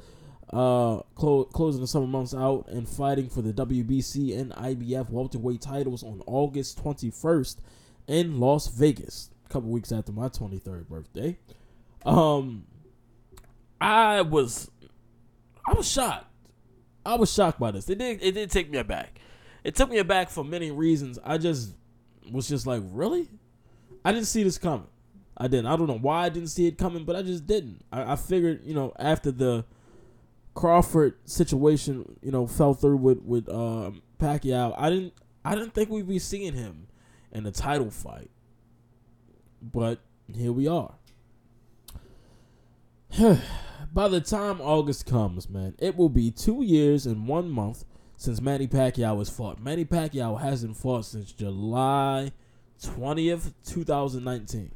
uh, 0.53 1.01
clo- 1.15 1.45
closing 1.45 1.81
the 1.81 1.87
summer 1.87 2.07
months 2.07 2.35
out 2.35 2.67
and 2.69 2.89
fighting 2.89 3.29
for 3.29 3.43
the 3.43 3.53
WBC 3.53 4.39
and 4.39 4.53
IBF 4.53 5.11
welterweight 5.11 5.61
titles 5.61 6.03
on 6.03 6.23
August 6.27 6.83
21st 6.83 7.57
in 8.09 8.41
Las 8.41 8.67
Vegas, 8.69 9.31
a 9.47 9.53
couple 9.53 9.71
weeks 9.71 9.93
after 9.93 10.13
my 10.13 10.29
23rd 10.29 10.89
birthday. 10.89 11.39
Um, 12.05 12.67
I 13.81 14.23
was, 14.23 14.71
I 15.67 15.75
was 15.75 15.89
shocked. 15.89 16.27
I 17.07 17.15
was 17.15 17.33
shocked 17.33 17.61
by 17.61 17.71
this. 17.71 17.89
It 17.89 17.99
did, 17.99 18.23
it 18.23 18.33
did 18.33 18.51
take 18.51 18.71
me 18.71 18.79
aback. 18.79 19.21
It 19.63 19.75
took 19.75 19.91
me 19.91 19.99
aback 19.99 20.31
for 20.31 20.45
many 20.45 20.71
reasons. 20.71 21.19
I 21.25 21.39
just 21.39 21.75
was 22.31 22.49
just 22.49 22.67
like, 22.67 22.83
really? 22.87 23.29
I 24.05 24.13
didn't 24.13 24.27
see 24.27 24.43
this 24.43 24.59
coming. 24.59 24.87
I 25.37 25.49
didn't. 25.49 25.67
I 25.67 25.77
don't 25.77 25.87
know 25.87 25.99
why 25.99 26.25
I 26.25 26.29
didn't 26.29 26.49
see 26.49 26.67
it 26.67 26.77
coming, 26.77 27.05
but 27.05 27.17
I 27.17 27.23
just 27.23 27.47
didn't. 27.47 27.83
I, 27.93 28.13
I 28.13 28.17
figured, 28.17 28.63
you 28.65 28.75
know, 28.75 28.93
after 28.99 29.31
the 29.31 29.65
Crawford 30.55 31.15
situation, 31.25 32.19
you 32.23 32.31
know, 32.31 32.47
fell 32.47 32.75
through 32.75 32.97
with 32.97 33.23
with 33.23 33.49
um, 33.49 34.03
Pacquiao. 34.19 34.75
I 34.77 34.91
didn't 34.91 35.15
I 35.45 35.55
didn't 35.55 35.75
think 35.75 35.91
we'd 35.91 36.09
be 36.09 36.19
seeing 36.19 36.55
him 36.55 36.87
in 37.33 37.47
a 37.47 37.53
title 37.53 37.91
fight, 37.91 38.31
but 39.63 40.01
here 40.35 40.53
we 40.53 40.69
are. 40.69 40.95
By 43.93 44.09
the 44.09 44.21
time 44.21 44.61
August 44.61 45.07
comes, 45.07 45.49
man, 45.49 45.75
it 45.79 45.97
will 45.97 46.09
be 46.09 46.31
two 46.31 46.63
years 46.63 47.07
and 47.07 47.27
one 47.27 47.51
month 47.51 47.85
since 48.17 48.41
Manny 48.41 48.69
Pacquiao 48.69 49.19
has 49.19 49.31
fought. 49.31 49.61
Manny 49.61 49.85
Pacquiao 49.85 50.41
hasn't 50.41 50.77
fought 50.77 51.07
since 51.07 51.33
July 51.33 52.33
20th, 52.83 53.53
2019. 53.67 54.73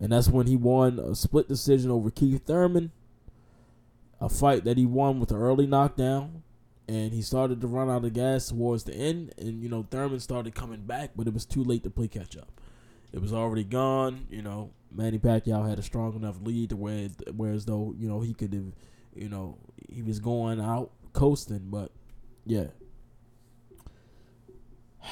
And 0.00 0.12
that's 0.12 0.28
when 0.28 0.46
he 0.46 0.56
won 0.56 0.98
a 0.98 1.14
split 1.14 1.48
decision 1.48 1.90
over 1.90 2.10
Keith 2.10 2.46
Thurman. 2.46 2.90
A 4.20 4.28
fight 4.28 4.64
that 4.64 4.76
he 4.76 4.86
won 4.86 5.20
with 5.20 5.30
an 5.30 5.38
early 5.38 5.66
knockdown. 5.66 6.42
And 6.88 7.12
he 7.12 7.22
started 7.22 7.60
to 7.60 7.68
run 7.68 7.88
out 7.88 8.04
of 8.04 8.12
gas 8.12 8.48
towards 8.48 8.84
the 8.84 8.94
end. 8.94 9.32
And, 9.38 9.62
you 9.62 9.68
know, 9.68 9.86
Thurman 9.88 10.18
started 10.18 10.54
coming 10.54 10.82
back, 10.82 11.12
but 11.14 11.28
it 11.28 11.32
was 11.32 11.46
too 11.46 11.62
late 11.62 11.84
to 11.84 11.90
play 11.90 12.08
catch 12.08 12.36
up. 12.36 12.50
It 13.12 13.20
was 13.22 13.32
already 13.32 13.64
gone. 13.64 14.26
You 14.28 14.42
know, 14.42 14.72
Manny 14.92 15.18
Pacquiao 15.18 15.68
had 15.68 15.78
a 15.78 15.82
strong 15.82 16.14
enough 16.14 16.36
lead 16.42 16.70
to 16.70 16.76
where, 16.76 17.08
whereas 17.34 17.64
though, 17.64 17.94
you 17.96 18.08
know, 18.08 18.20
he 18.20 18.34
could 18.34 18.52
have, 18.52 18.72
you 19.14 19.28
know, 19.28 19.58
he 19.88 20.02
was 20.02 20.18
going 20.18 20.60
out 20.60 20.90
coasting, 21.12 21.68
but 21.70 21.90
yeah. 22.44 22.66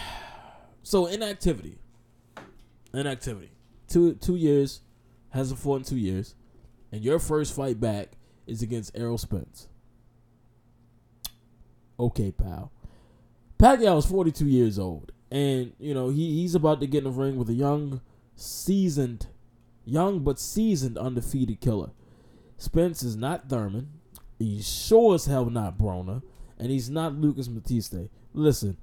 So 0.85 1.05
inactivity, 1.05 1.77
inactivity. 2.95 3.51
Two 3.89 4.15
two 4.15 4.37
years 4.37 4.81
hasn't 5.29 5.61
fought 5.61 5.81
in 5.81 5.85
two 5.85 5.99
years, 5.99 6.35
and 6.91 7.05
your 7.05 7.19
first 7.19 7.55
fight 7.55 7.79
back 7.79 8.13
is 8.49 8.63
against 8.63 8.97
Errol 8.97 9.19
Spence. 9.19 9.69
Okay, 12.01 12.33
pal. 12.33 12.73
Pacquiao 13.59 13.99
is 13.99 14.07
42 14.07 14.47
years 14.47 14.79
old, 14.79 15.13
and 15.31 15.73
you 15.81 15.93
know 15.93 16.11
he, 16.11 16.41
he's 16.41 16.55
about 16.55 16.81
to 16.81 16.87
get 16.87 16.99
in 16.99 17.05
the 17.05 17.11
ring 17.11 17.37
with 17.37 17.49
a 17.51 17.55
young, 17.55 18.01
seasoned, 18.37 19.27
young 19.85 20.21
but 20.21 20.39
seasoned 20.39 20.97
undefeated 20.97 21.61
killer. 21.61 21.91
Spence 22.57 23.03
is 23.03 23.17
not 23.17 23.49
Thurman. 23.49 23.89
He's 24.39 24.69
sure 24.69 25.17
as 25.17 25.27
hell 25.27 25.47
not 25.51 25.77
Broner, 25.77 26.23
and 26.59 26.71
he's 26.71 26.89
not 26.89 27.15
Lucas 27.15 27.49
Matthysse. 27.49 28.09
Listen, 28.33 28.77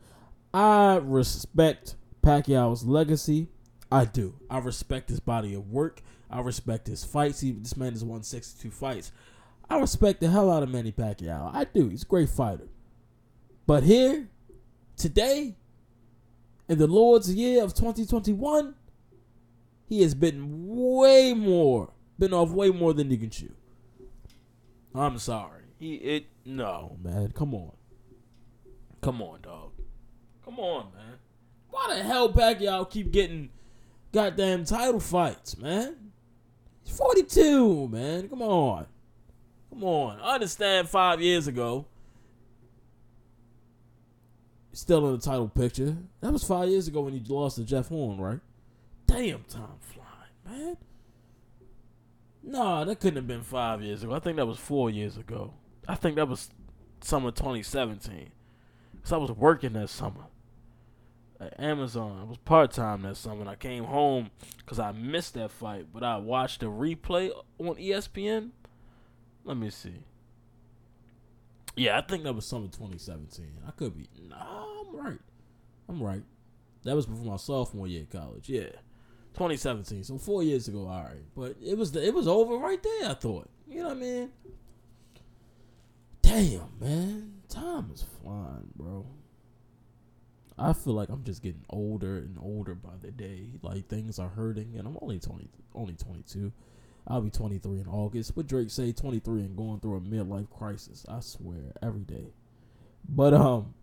I 0.53 0.97
respect 0.97 1.95
Pacquiao's 2.21 2.83
legacy. 2.83 3.47
I 3.91 4.05
do. 4.05 4.35
I 4.49 4.57
respect 4.57 5.09
his 5.09 5.21
body 5.21 5.53
of 5.53 5.69
work. 5.71 6.01
I 6.29 6.41
respect 6.41 6.87
his 6.87 7.05
fights. 7.05 7.39
He, 7.39 7.51
this 7.51 7.77
man 7.77 7.93
has 7.93 8.03
won 8.03 8.23
62 8.23 8.71
fights. 8.71 9.11
I 9.69 9.79
respect 9.79 10.19
the 10.19 10.29
hell 10.29 10.51
out 10.51 10.63
of 10.63 10.69
Manny 10.69 10.91
Pacquiao. 10.91 11.53
I 11.53 11.65
do. 11.65 11.89
He's 11.89 12.03
a 12.03 12.07
great 12.07 12.29
fighter. 12.29 12.67
But 13.65 13.83
here, 13.83 14.29
today, 14.95 15.55
in 16.69 16.77
the 16.77 16.87
Lord's 16.87 17.33
year 17.33 17.63
of 17.63 17.73
2021, 17.73 18.75
he 19.87 20.01
has 20.01 20.13
bitten 20.13 20.47
way 20.67 21.33
more, 21.33 21.93
been 22.19 22.33
off 22.33 22.51
way 22.51 22.69
more 22.69 22.93
than 22.93 23.09
he 23.09 23.17
can 23.17 23.29
chew. 23.29 23.53
I'm 24.93 25.17
sorry. 25.17 25.63
He 25.77 25.95
it 25.95 26.27
no 26.45 26.93
oh, 26.93 26.97
man. 27.03 27.31
Come 27.31 27.53
on. 27.53 27.73
Come 29.01 29.21
on, 29.21 29.41
dog. 29.41 29.71
Come 30.43 30.59
on, 30.59 30.91
man. 30.95 31.17
Why 31.69 31.95
the 31.95 32.03
hell 32.03 32.31
Pacquiao 32.31 32.89
keep 32.89 33.11
getting 33.11 33.49
goddamn 34.13 34.63
title 34.63 34.99
fights, 34.99 35.57
man? 35.57 36.11
He's 36.83 36.97
42, 36.97 37.89
man. 37.89 38.29
Come 38.29 38.41
on. 38.41 38.85
Come 39.75 39.83
on. 39.83 40.21
I 40.21 40.35
understand 40.35 40.87
five 40.87 41.21
years 41.21 41.47
ago. 41.47 41.85
Still 44.71 45.05
in 45.07 45.13
the 45.13 45.21
title 45.21 45.49
picture. 45.49 45.97
That 46.21 46.31
was 46.31 46.45
five 46.45 46.69
years 46.69 46.87
ago 46.87 47.01
when 47.01 47.13
he 47.13 47.21
lost 47.27 47.57
to 47.57 47.65
Jeff 47.65 47.89
Horn, 47.89 48.17
right? 48.17 48.39
Damn, 49.05 49.43
time 49.43 49.67
flying, 49.81 50.59
man. 50.61 50.77
Nah, 52.41 52.85
that 52.85 52.99
couldn't 53.01 53.17
have 53.17 53.27
been 53.27 53.41
five 53.41 53.81
years 53.81 54.03
ago. 54.03 54.13
I 54.13 54.19
think 54.19 54.37
that 54.37 54.45
was 54.45 54.57
four 54.57 54.89
years 54.89 55.17
ago. 55.17 55.53
I 55.87 55.95
think 55.95 56.15
that 56.15 56.27
was 56.29 56.49
summer 57.01 57.31
2017. 57.31 58.31
Cause 59.03 59.11
I 59.11 59.17
was 59.17 59.31
working 59.31 59.73
that 59.73 59.89
summer 59.89 60.25
at 61.39 61.59
Amazon. 61.59 62.19
I 62.21 62.23
was 62.23 62.37
part 62.37 62.71
time 62.71 63.01
that 63.01 63.17
summer. 63.17 63.41
And 63.41 63.49
I 63.49 63.55
came 63.55 63.83
home 63.83 64.31
because 64.57 64.79
I 64.79 64.93
missed 64.93 65.33
that 65.33 65.51
fight, 65.51 65.87
but 65.93 66.01
I 66.03 66.17
watched 66.17 66.61
the 66.61 66.67
replay 66.67 67.29
on 67.59 67.75
ESPN. 67.75 68.51
Let 69.45 69.57
me 69.57 69.69
see. 69.69 69.93
Yeah, 71.75 71.97
I 71.97 72.01
think 72.01 72.23
that 72.23 72.33
was 72.33 72.45
summer 72.45 72.67
2017. 72.67 73.45
I 73.67 73.71
could 73.71 73.95
be. 73.95 74.09
Nah, 74.27 74.81
I'm 74.81 74.95
right. 74.95 75.19
I'm 75.87 76.01
right. 76.01 76.23
That 76.83 76.95
was 76.95 77.05
before 77.05 77.25
my 77.25 77.37
sophomore 77.37 77.87
year 77.87 78.03
of 78.03 78.09
college. 78.09 78.49
Yeah, 78.49 78.69
2017. 79.33 80.03
So 80.03 80.17
four 80.17 80.41
years 80.43 80.67
ago. 80.67 80.87
All 80.87 81.03
right, 81.03 81.23
but 81.35 81.55
it 81.63 81.77
was 81.77 81.91
the, 81.91 82.05
it 82.05 82.13
was 82.13 82.27
over 82.27 82.57
right 82.57 82.81
there. 82.81 83.11
I 83.11 83.13
thought. 83.13 83.49
You 83.67 83.83
know 83.83 83.89
what 83.89 83.97
I 83.97 83.99
mean? 83.99 84.29
Damn, 86.21 86.69
man. 86.79 87.33
Time 87.47 87.91
is 87.93 88.03
flying, 88.21 88.71
bro. 88.75 89.05
I 90.57 90.73
feel 90.73 90.93
like 90.93 91.09
I'm 91.09 91.23
just 91.23 91.43
getting 91.43 91.65
older 91.69 92.17
and 92.17 92.37
older 92.41 92.73
by 92.73 92.93
the 93.01 93.11
day. 93.11 93.49
Like 93.61 93.87
things 93.87 94.17
are 94.17 94.29
hurting, 94.29 94.75
and 94.77 94.87
I'm 94.87 94.97
only 95.01 95.19
20, 95.19 95.49
only 95.75 95.93
22. 95.93 96.51
I'll 97.07 97.21
be 97.21 97.29
23 97.29 97.79
in 97.81 97.87
August. 97.87 98.35
What 98.35 98.47
Drake 98.47 98.69
say, 98.71 98.91
23 98.91 99.41
and 99.41 99.55
going 99.55 99.79
through 99.79 99.97
a 99.97 100.01
midlife 100.01 100.49
crisis. 100.49 101.05
I 101.07 101.19
swear, 101.19 101.73
every 101.81 102.01
day. 102.01 102.33
But 103.07 103.33
um, 103.35 103.73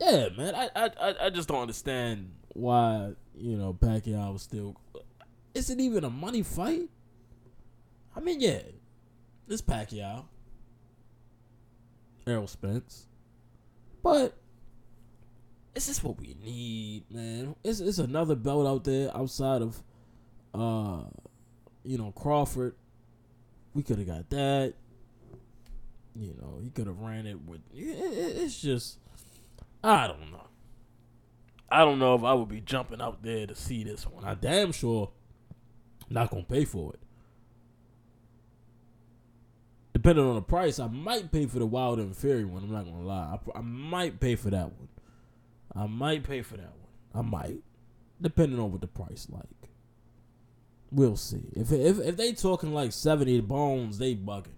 yeah, 0.00 0.28
man. 0.36 0.54
I 0.54 0.70
I 0.76 0.90
I- 1.26 1.30
just 1.30 1.48
don't 1.48 1.60
understand 1.62 2.30
why 2.54 3.12
you 3.36 3.56
know 3.56 3.72
Pacquiao 3.74 4.32
was 4.32 4.42
still. 4.42 4.76
Is 5.54 5.70
it 5.70 5.80
even 5.80 6.04
a 6.04 6.10
money 6.10 6.42
fight? 6.42 6.88
I 8.14 8.20
mean, 8.20 8.40
yeah, 8.40 8.60
it's 9.48 9.62
Pacquiao, 9.62 10.24
Errol 12.26 12.46
Spence, 12.46 13.06
but 14.02 14.36
is 15.74 15.86
this 15.86 16.02
what 16.02 16.20
we 16.20 16.36
need, 16.42 17.04
man? 17.10 17.56
It's 17.64 17.80
it's 17.80 17.98
another 17.98 18.34
belt 18.36 18.66
out 18.66 18.84
there 18.84 19.16
outside 19.16 19.62
of, 19.62 19.82
uh, 20.54 21.02
you 21.84 21.98
know 21.98 22.12
Crawford. 22.12 22.74
We 23.74 23.82
could 23.82 23.98
have 23.98 24.06
got 24.06 24.30
that. 24.30 24.74
You 26.18 26.34
know, 26.40 26.58
he 26.62 26.70
could 26.70 26.86
have 26.88 26.98
ran 26.98 27.26
it 27.26 27.40
with. 27.46 27.60
It, 27.72 27.80
it- 27.90 28.36
it's 28.42 28.60
just, 28.60 28.98
I 29.84 30.08
don't 30.08 30.32
know. 30.32 30.46
I 31.70 31.84
don't 31.84 31.98
know 31.98 32.14
if 32.14 32.24
I 32.24 32.32
would 32.32 32.48
be 32.48 32.60
jumping 32.60 33.00
out 33.00 33.22
there 33.22 33.46
to 33.46 33.54
see 33.54 33.84
this 33.84 34.04
one. 34.06 34.24
I 34.24 34.34
damn 34.34 34.72
sure 34.72 35.10
not 36.10 36.30
gonna 36.30 36.42
pay 36.44 36.64
for 36.64 36.94
it. 36.94 37.00
Depending 39.92 40.24
on 40.24 40.36
the 40.36 40.42
price, 40.42 40.78
I 40.78 40.86
might 40.86 41.30
pay 41.32 41.46
for 41.46 41.58
the 41.58 41.66
Wild 41.66 41.98
and 41.98 42.16
Fury 42.16 42.44
one. 42.44 42.62
I'm 42.62 42.72
not 42.72 42.84
gonna 42.84 43.02
lie. 43.02 43.36
I, 43.54 43.58
I 43.58 43.60
might 43.62 44.18
pay 44.20 44.34
for 44.36 44.50
that 44.50 44.66
one. 44.72 44.88
I 45.74 45.86
might 45.86 46.24
pay 46.24 46.42
for 46.42 46.56
that 46.56 46.72
one. 46.72 46.88
I 47.14 47.22
might, 47.22 47.58
depending 48.20 48.58
on 48.58 48.72
what 48.72 48.80
the 48.80 48.86
price 48.86 49.26
like. 49.30 49.44
We'll 50.90 51.16
see. 51.16 51.50
If 51.54 51.70
if 51.72 51.98
if 51.98 52.16
they 52.16 52.32
talking 52.32 52.72
like 52.72 52.92
seventy 52.92 53.40
bones, 53.40 53.98
they 53.98 54.14
bugging. 54.14 54.54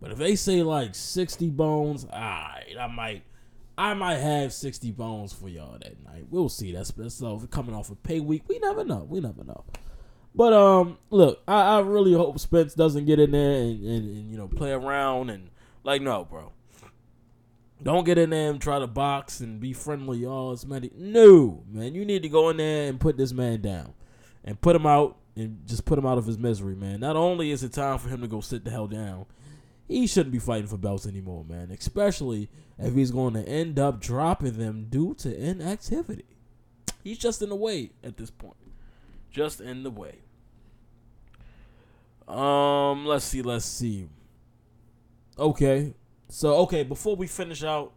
But 0.00 0.12
if 0.12 0.18
they 0.18 0.36
say 0.36 0.62
like 0.62 0.94
sixty 0.94 1.50
bones, 1.50 2.04
alright, 2.04 2.76
I 2.78 2.86
might, 2.86 3.24
I 3.76 3.94
might 3.94 4.18
have 4.18 4.52
sixty 4.52 4.92
bones 4.92 5.32
for 5.32 5.48
y'all 5.48 5.78
that 5.78 6.04
night. 6.04 6.26
We'll 6.30 6.48
see. 6.48 6.72
That's 6.72 6.92
that's 6.92 7.20
coming 7.50 7.74
off 7.74 7.90
a 7.90 7.96
pay 7.96 8.20
week. 8.20 8.42
We 8.46 8.58
never 8.58 8.84
know. 8.84 9.06
We 9.08 9.20
never 9.20 9.42
know. 9.42 9.64
But 10.36 10.52
um, 10.52 10.98
look, 11.10 11.42
I, 11.48 11.78
I 11.78 11.80
really 11.80 12.12
hope 12.12 12.38
Spence 12.38 12.74
doesn't 12.74 13.06
get 13.06 13.18
in 13.18 13.30
there 13.30 13.52
and, 13.62 13.82
and, 13.82 14.16
and 14.16 14.30
you 14.30 14.36
know 14.36 14.48
play 14.48 14.70
around 14.70 15.30
and 15.30 15.50
like 15.82 16.02
no, 16.02 16.24
bro. 16.24 16.52
Don't 17.82 18.04
get 18.04 18.18
in 18.18 18.30
there 18.30 18.50
and 18.50 18.60
try 18.60 18.78
to 18.78 18.86
box 18.86 19.40
and 19.40 19.60
be 19.60 19.72
friendly. 19.72 20.18
y'all. 20.18 20.52
it's 20.52 20.64
many. 20.64 20.90
No, 20.96 21.64
man, 21.70 21.94
you 21.94 22.04
need 22.04 22.22
to 22.22 22.28
go 22.28 22.48
in 22.50 22.58
there 22.58 22.88
and 22.88 23.00
put 23.00 23.16
this 23.16 23.32
man 23.32 23.60
down, 23.60 23.94
and 24.46 24.60
put 24.60 24.76
him 24.76 24.86
out 24.86 25.16
and 25.34 25.66
just 25.66 25.84
put 25.84 25.98
him 25.98 26.06
out 26.06 26.16
of 26.16 26.26
his 26.26 26.38
misery, 26.38 26.74
man. 26.74 27.00
Not 27.00 27.16
only 27.16 27.50
is 27.50 27.62
it 27.62 27.72
time 27.72 27.98
for 27.98 28.08
him 28.08 28.22
to 28.22 28.28
go 28.28 28.40
sit 28.40 28.64
the 28.64 28.70
hell 28.70 28.86
down, 28.86 29.26
he 29.86 30.06
shouldn't 30.06 30.32
be 30.32 30.38
fighting 30.38 30.66
for 30.66 30.78
belts 30.78 31.06
anymore, 31.06 31.44
man. 31.44 31.70
Especially 31.70 32.48
if 32.78 32.94
he's 32.94 33.10
going 33.10 33.34
to 33.34 33.46
end 33.46 33.78
up 33.78 34.00
dropping 34.00 34.56
them 34.56 34.86
due 34.88 35.14
to 35.14 35.36
inactivity. 35.36 36.24
He's 37.04 37.18
just 37.18 37.42
in 37.42 37.50
the 37.50 37.56
way 37.56 37.90
at 38.02 38.16
this 38.16 38.30
point. 38.30 38.56
Just 39.30 39.60
in 39.60 39.82
the 39.82 39.90
way. 39.90 40.16
Um, 42.26 43.06
let's 43.06 43.24
see, 43.24 43.42
let's 43.42 43.64
see. 43.64 44.08
Okay. 45.38 45.94
So 46.28 46.56
okay, 46.60 46.82
before 46.82 47.14
we 47.14 47.26
finish 47.26 47.62
out 47.62 47.92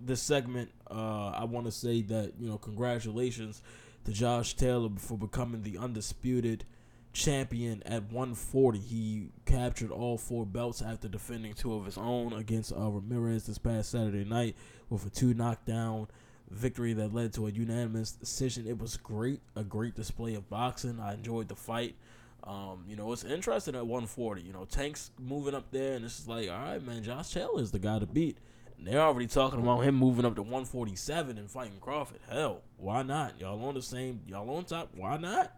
this 0.00 0.22
segment, 0.22 0.70
uh, 0.88 1.30
I 1.30 1.44
want 1.44 1.66
to 1.66 1.72
say 1.72 2.02
that, 2.02 2.34
you 2.38 2.48
know, 2.48 2.58
congratulations 2.58 3.62
to 4.04 4.12
Josh 4.12 4.54
Taylor 4.54 4.88
before 4.88 5.18
becoming 5.18 5.62
the 5.62 5.78
undisputed 5.78 6.64
champion 7.12 7.82
at 7.84 8.04
140. 8.04 8.78
He 8.78 9.28
captured 9.44 9.90
all 9.90 10.18
four 10.18 10.46
belts 10.46 10.82
after 10.82 11.08
defending 11.08 11.54
two 11.54 11.74
of 11.74 11.84
his 11.84 11.98
own 11.98 12.32
against 12.32 12.72
uh, 12.72 12.88
Ramirez 12.88 13.46
this 13.46 13.58
past 13.58 13.90
Saturday 13.90 14.24
night 14.24 14.56
with 14.88 15.06
a 15.06 15.10
two 15.10 15.34
knockdown 15.34 16.08
victory 16.50 16.92
that 16.94 17.14
led 17.14 17.32
to 17.34 17.46
a 17.46 17.50
unanimous 17.50 18.12
decision. 18.12 18.66
It 18.66 18.78
was 18.78 18.96
great, 18.96 19.40
a 19.56 19.64
great 19.64 19.94
display 19.94 20.34
of 20.34 20.48
boxing. 20.48 21.00
I 21.00 21.14
enjoyed 21.14 21.48
the 21.48 21.56
fight. 21.56 21.96
Um, 22.44 22.84
you 22.88 22.96
know, 22.96 23.12
it's 23.12 23.24
interesting 23.24 23.74
at 23.74 23.86
140. 23.86 24.42
You 24.42 24.52
know, 24.52 24.64
Tank's 24.64 25.12
moving 25.18 25.54
up 25.54 25.70
there, 25.70 25.94
and 25.94 26.04
it's 26.04 26.16
just 26.16 26.28
like, 26.28 26.48
all 26.48 26.58
right, 26.58 26.84
man, 26.84 27.02
Josh 27.02 27.32
Taylor 27.32 27.60
is 27.60 27.70
the 27.70 27.78
guy 27.78 27.98
to 27.98 28.06
beat. 28.06 28.38
They're 28.84 29.00
already 29.00 29.26
talking 29.26 29.60
about 29.60 29.80
him 29.80 29.94
moving 29.94 30.24
up 30.24 30.34
to 30.36 30.42
147 30.42 31.38
and 31.38 31.50
fighting 31.50 31.78
Crawford. 31.80 32.20
Hell, 32.28 32.62
why 32.76 33.02
not? 33.02 33.40
Y'all 33.40 33.64
on 33.64 33.74
the 33.74 33.82
same, 33.82 34.20
y'all 34.26 34.50
on 34.56 34.64
top. 34.64 34.90
Why 34.94 35.16
not? 35.16 35.52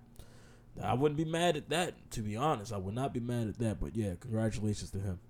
I 0.83 0.95
wouldn't 0.95 1.17
be 1.17 1.25
mad 1.25 1.57
at 1.57 1.69
that, 1.71 2.11
to 2.13 2.21
be 2.21 2.37
honest. 2.37 2.73
I 2.73 2.77
would 2.79 2.95
not 2.95 3.15
be 3.15 3.21
mad 3.21 3.49
at 3.49 3.59
that. 3.59 3.81
But 3.81 3.97
yeah, 3.97 4.15
congratulations 4.19 4.91
to 4.91 4.99
him. 4.99 5.21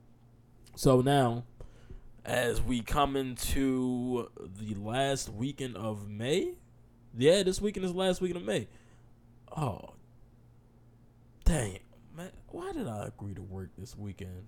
So 0.77 1.03
now, 1.03 1.45
as 2.25 2.61
we 2.63 2.81
come 2.81 3.17
into 3.17 4.31
the 4.59 4.75
last 4.75 5.29
weekend 5.29 5.77
of 5.77 6.09
May, 6.09 6.55
yeah, 7.17 7.43
this 7.43 7.61
weekend 7.61 7.85
is 7.85 7.93
the 7.93 7.99
last 7.99 8.21
weekend 8.21 8.41
of 8.41 8.47
May. 8.47 8.69
Oh, 9.57 9.95
dang, 11.45 11.79
man, 12.17 12.33
why 12.49 12.73
did 12.73 12.89
I 12.89 13.07
agree 13.07 13.35
to 13.35 13.43
work 13.43 13.71
this 13.79 13.97
weekend? 13.97 14.47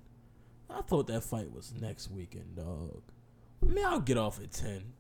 I 0.69 0.81
thought 0.81 1.07
that 1.09 1.23
fight 1.23 1.53
was 1.53 1.73
next 1.81 2.11
weekend, 2.11 2.57
dog. 2.57 3.03
I 3.63 3.73
mean, 3.73 3.85
I'll 3.85 4.01
get 4.01 4.19
off 4.19 4.41
at 4.41 4.53
ten. 4.53 4.93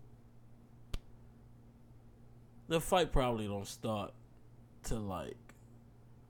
The 2.69 2.81
fight 2.81 3.12
probably 3.12 3.47
don't 3.47 3.66
start 3.66 4.12
till 4.83 5.01
like 5.01 5.37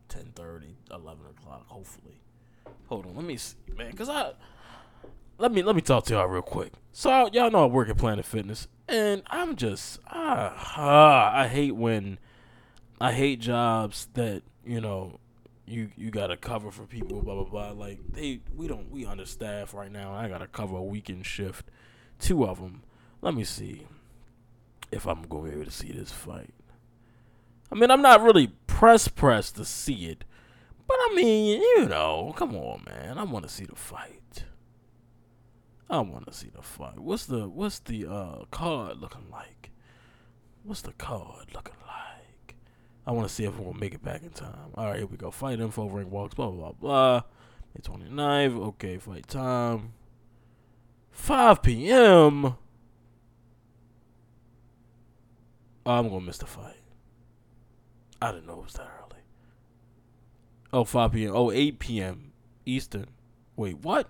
10 0.09 0.33
11 0.91 1.27
o'clock, 1.27 1.67
hopefully. 1.67 2.21
Hold 2.89 3.07
on, 3.07 3.17
let 3.17 3.25
me 3.25 3.37
see, 3.37 3.57
man, 3.77 3.93
cause 3.95 4.09
I 4.09 4.33
let 5.39 5.53
me 5.53 5.63
let 5.63 5.77
me 5.77 5.83
talk 5.83 6.05
to 6.07 6.15
y'all 6.15 6.27
real 6.27 6.43
quick. 6.43 6.73
So 6.93 7.29
y'all 7.33 7.51
know 7.51 7.65
I 7.65 7.67
work 7.67 7.89
at 7.89 7.99
Planet 7.99 8.25
Fitness, 8.25 8.69
and 8.89 9.23
I'm 9.27 9.57
just 9.57 9.99
ah, 10.07 10.75
ah 10.77 11.37
I 11.37 11.49
hate 11.49 11.75
when 11.75 12.19
I 13.01 13.13
hate 13.13 13.41
jobs 13.41 14.09
that 14.15 14.43
you 14.65 14.81
know 14.81 15.19
you 15.67 15.91
you 15.97 16.11
gotta 16.11 16.37
cover 16.37 16.71
for 16.71 16.85
people, 16.85 17.23
blah 17.23 17.35
blah 17.35 17.45
blah. 17.45 17.71
Like 17.73 17.99
they 18.13 18.41
we 18.55 18.69
don't 18.69 18.91
we 18.91 19.05
understaff 19.05 19.75
right 19.75 19.91
now. 19.91 20.15
I 20.15 20.29
gotta 20.29 20.47
cover 20.47 20.77
a 20.77 20.83
weekend 20.83 21.27
shift, 21.27 21.69
two 22.19 22.45
of 22.45 22.61
them. 22.61 22.83
Let 23.23 23.35
me 23.35 23.45
see 23.45 23.87
if 24.91 25.07
I'm 25.07 25.23
gonna 25.23 25.49
be 25.49 25.55
able 25.55 25.65
to 25.65 25.71
see 25.71 25.93
this 25.93 26.13
fight. 26.13 26.55
I 27.71 27.75
mean, 27.75 27.91
I'm 27.91 28.03
not 28.03 28.23
really 28.23 28.49
press 28.67 29.09
press 29.09 29.51
to 29.53 29.65
see 29.65 30.07
it, 30.07 30.25
but 30.87 30.97
I 31.01 31.15
mean, 31.15 31.61
you 31.61 31.87
know, 31.87 32.33
come 32.37 32.55
on, 32.55 32.85
man. 32.87 33.19
I 33.19 33.25
want 33.25 33.47
to 33.47 33.53
see 33.53 33.65
the 33.65 33.75
fight. 33.75 34.45
I 35.89 36.01
want 36.01 36.27
to 36.27 36.33
see 36.33 36.51
the 36.55 36.63
fight. 36.63 36.99
What's 36.99 37.27
the 37.27 37.49
what's 37.49 37.79
the 37.81 38.07
uh 38.07 38.45
card 38.51 38.99
looking 39.01 39.29
like? 39.31 39.71
What's 40.63 40.83
the 40.83 40.93
card 40.93 41.55
looking 41.55 41.75
like? 41.87 42.57
I 43.07 43.13
want 43.13 43.29
to 43.29 43.33
see 43.33 43.45
if 43.45 43.57
we're 43.57 43.67
gonna 43.67 43.79
make 43.79 43.95
it 43.95 44.03
back 44.03 44.23
in 44.23 44.31
time. 44.31 44.73
All 44.75 44.87
right, 44.87 44.99
here 44.99 45.07
we 45.07 45.17
go. 45.17 45.31
Fight 45.31 45.61
info, 45.61 45.89
ring 45.89 46.11
walks, 46.11 46.35
blah 46.35 46.51
blah 46.51 46.73
blah 46.73 47.21
blah. 47.21 47.23
May 47.75 47.81
29th. 47.81 48.67
Okay, 48.69 48.99
fight 48.99 49.29
time. 49.29 49.93
5 51.17 51.63
p.m. 51.63 52.45
Oh, 52.45 52.57
I'm 55.87 56.09
gonna 56.09 56.21
miss 56.21 56.39
the 56.39 56.47
fight. 56.47 56.77
I 58.23 58.31
didn't 58.31 58.47
know 58.47 58.61
it 58.61 58.65
was 58.65 58.75
that 58.75 58.89
early. 59.01 59.23
Oh, 60.73 60.85
5 60.85 61.13
p.m. 61.13 61.33
Oh, 61.35 61.51
8 61.51 61.79
p.m. 61.81 62.33
Eastern. 62.65 63.07
Wait, 63.57 63.79
what? 63.79 64.09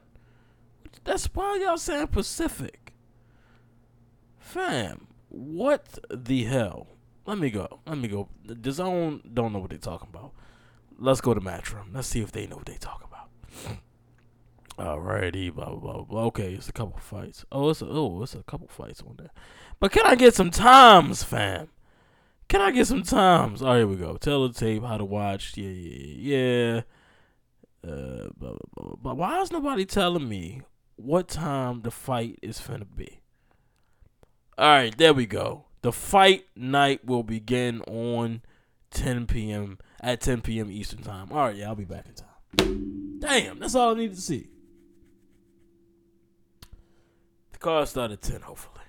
That's 1.05 1.27
why 1.33 1.59
y'all 1.63 1.79
saying 1.79 2.09
Pacific. 2.09 2.93
Fam, 4.39 5.07
what 5.29 5.99
the 6.11 6.45
hell? 6.45 6.89
Let 7.25 7.39
me 7.39 7.51
go. 7.51 7.81
Let 7.87 7.99
me 7.99 8.09
go. 8.09 8.29
DAZN 8.47 9.33
don't 9.33 9.53
know 9.53 9.61
what 9.61 9.71
they 9.71 9.79
talking 9.79 10.09
about. 10.13 10.33
Let's 10.99 11.21
go 11.23 11.33
to 11.33 11.41
Matchroom. 11.41 11.95
Let's 11.95 12.09
see 12.09 12.21
if 12.21 12.33
they 12.33 12.47
know 12.47 12.57
what 12.57 12.67
they 12.67 12.77
talking 12.79 13.09
about. 13.09 13.79
Alrighty, 14.79 15.55
blah 15.55 15.71
blah 15.71 15.79
blah 15.79 16.03
blah. 16.03 16.23
Okay, 16.25 16.53
it's 16.53 16.69
a 16.69 16.73
couple 16.73 16.99
fights. 16.99 17.45
Oh, 17.51 17.71
it's 17.71 17.81
a 17.81 17.87
oh, 17.89 18.23
it's 18.23 18.35
a 18.35 18.43
couple 18.43 18.69
fights 18.69 19.03
on 19.03 19.17
there. 19.17 19.31
But 19.81 19.93
can 19.93 20.07
I 20.07 20.15
get 20.15 20.35
some 20.35 20.51
times, 20.51 21.23
fam? 21.23 21.69
Can 22.49 22.61
I 22.61 22.71
get 22.71 22.87
some 22.87 23.03
times? 23.03 23.63
Oh, 23.63 23.75
here 23.75 23.87
we 23.87 23.97
go. 23.97 24.17
Tell 24.17 24.47
the 24.47 24.55
tape 24.55 24.85
how 24.85 24.99
to 24.99 25.05
watch. 25.05 25.57
Yeah, 25.57 25.69
yeah, 25.69 26.05
yeah. 26.19 26.81
Uh, 27.85 28.29
blah, 28.37 28.53
blah, 28.53 28.59
blah, 28.75 28.95
blah. 28.97 29.15
Why 29.15 29.41
is 29.41 29.51
nobody 29.51 29.85
telling 29.85 30.29
me 30.29 30.63
what 30.97 31.29
time 31.29 31.83
the 31.83 31.91
fight 31.91 32.39
is 32.43 32.61
finna 32.61 32.87
be? 32.95 33.21
All 34.59 34.69
right, 34.69 34.97
there 34.97 35.15
we 35.15 35.27
go. 35.27 35.65
The 35.83 35.93
fight 35.93 36.47
night 36.55 37.05
will 37.05 37.23
begin 37.23 37.81
on 37.83 38.43
10 38.91 39.27
p.m. 39.27 39.79
at 40.01 40.21
10 40.21 40.41
p.m. 40.43 40.71
Eastern 40.71 41.03
time. 41.03 41.29
All 41.31 41.47
right, 41.47 41.57
yeah, 41.57 41.69
I'll 41.69 41.75
be 41.75 41.85
back 41.85 42.07
in 42.07 42.15
time. 42.15 43.19
Damn, 43.19 43.59
that's 43.59 43.75
all 43.75 43.95
I 43.95 43.99
needed 43.99 44.17
to 44.17 44.23
see. 44.23 44.49
The 47.57 47.61
car 47.61 47.87
started 47.87 48.19
at 48.19 48.23
10, 48.23 48.43
hopefully. 48.43 48.85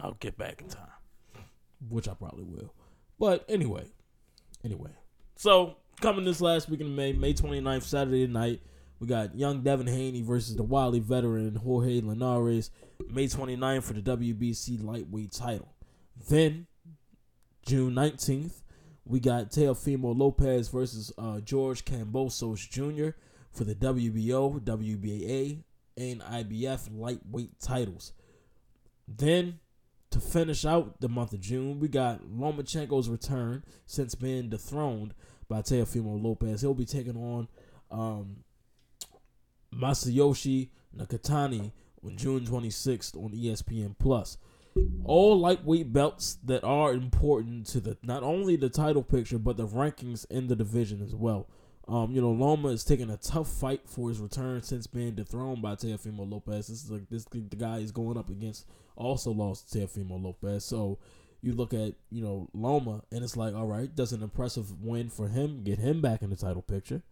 I'll 0.00 0.14
get 0.14 0.36
back 0.36 0.60
in 0.60 0.66
time, 0.66 0.88
which 1.88 2.08
I 2.08 2.14
probably 2.14 2.42
will. 2.42 2.74
But 3.16 3.44
anyway, 3.48 3.84
anyway. 4.64 4.90
So 5.36 5.76
coming 6.00 6.24
this 6.24 6.40
last 6.40 6.68
week 6.68 6.80
in 6.80 6.96
May, 6.96 7.12
May 7.12 7.32
29th, 7.32 7.84
Saturday 7.84 8.26
night, 8.26 8.60
we 8.98 9.06
got 9.06 9.36
young 9.36 9.62
Devin 9.62 9.86
Haney 9.86 10.20
versus 10.20 10.56
the 10.56 10.64
wily 10.64 10.98
veteran 10.98 11.54
Jorge 11.54 12.00
Linares, 12.00 12.72
May 13.08 13.26
29th 13.26 13.84
for 13.84 13.92
the 13.92 14.02
WBC 14.02 14.82
lightweight 14.82 15.30
title. 15.30 15.72
Then, 16.28 16.66
June 17.64 17.94
19th, 17.94 18.62
we 19.04 19.20
got 19.20 19.52
Teofimo 19.52 20.18
Lopez 20.18 20.66
versus 20.66 21.12
uh, 21.18 21.38
George 21.38 21.84
Kambosos 21.84 22.68
Jr. 22.68 23.16
for 23.52 23.62
the 23.62 23.76
WBO, 23.76 24.58
WBA, 24.60 25.62
and 25.96 26.20
IBF 26.20 26.88
lightweight 26.98 27.60
titles. 27.60 28.12
Then, 29.08 29.60
to 30.10 30.20
finish 30.20 30.64
out 30.64 31.00
the 31.00 31.08
month 31.08 31.32
of 31.32 31.40
June, 31.40 31.80
we 31.80 31.88
got 31.88 32.22
Lomachenko's 32.22 33.08
return 33.08 33.64
since 33.86 34.14
being 34.14 34.50
dethroned 34.50 35.14
by 35.48 35.62
Teofimo 35.62 36.22
Lopez. 36.22 36.60
He'll 36.60 36.74
be 36.74 36.84
taking 36.84 37.16
on 37.16 37.48
um, 37.90 38.44
Masayoshi 39.74 40.70
Nakatani 40.96 41.72
on 42.04 42.16
June 42.16 42.44
26th 42.44 43.16
on 43.16 43.32
ESPN 43.32 43.96
Plus. 43.98 44.38
All 45.04 45.38
lightweight 45.38 45.92
belts 45.92 46.38
that 46.44 46.64
are 46.64 46.94
important 46.94 47.66
to 47.68 47.80
the 47.80 47.98
not 48.02 48.22
only 48.22 48.56
the 48.56 48.70
title 48.70 49.02
picture 49.02 49.38
but 49.38 49.58
the 49.58 49.66
rankings 49.66 50.24
in 50.30 50.46
the 50.46 50.56
division 50.56 51.02
as 51.02 51.14
well. 51.14 51.48
Um, 51.88 52.12
you 52.12 52.20
know, 52.20 52.30
Loma 52.30 52.68
is 52.68 52.84
taking 52.84 53.10
a 53.10 53.16
tough 53.16 53.48
fight 53.48 53.82
for 53.86 54.08
his 54.08 54.20
return 54.20 54.62
since 54.62 54.86
being 54.86 55.14
dethroned 55.14 55.62
by 55.62 55.74
Teofimo 55.74 56.30
Lopez. 56.30 56.68
This 56.68 56.84
is 56.84 56.90
like 56.90 57.08
this 57.10 57.24
the 57.24 57.56
guy 57.56 57.80
he's 57.80 57.90
going 57.90 58.16
up 58.16 58.30
against 58.30 58.66
also 58.96 59.32
lost 59.32 59.72
Teofimo 59.72 60.22
Lopez. 60.22 60.64
So 60.64 60.98
you 61.42 61.52
look 61.52 61.74
at 61.74 61.94
you 62.10 62.22
know 62.22 62.48
Loma 62.54 63.02
and 63.10 63.24
it's 63.24 63.36
like, 63.36 63.54
all 63.54 63.66
right, 63.66 63.94
does 63.94 64.12
an 64.12 64.22
impressive 64.22 64.80
win 64.82 65.10
for 65.10 65.28
him 65.28 65.64
get 65.64 65.78
him 65.78 66.00
back 66.00 66.22
in 66.22 66.30
the 66.30 66.36
title 66.36 66.62
picture. 66.62 67.02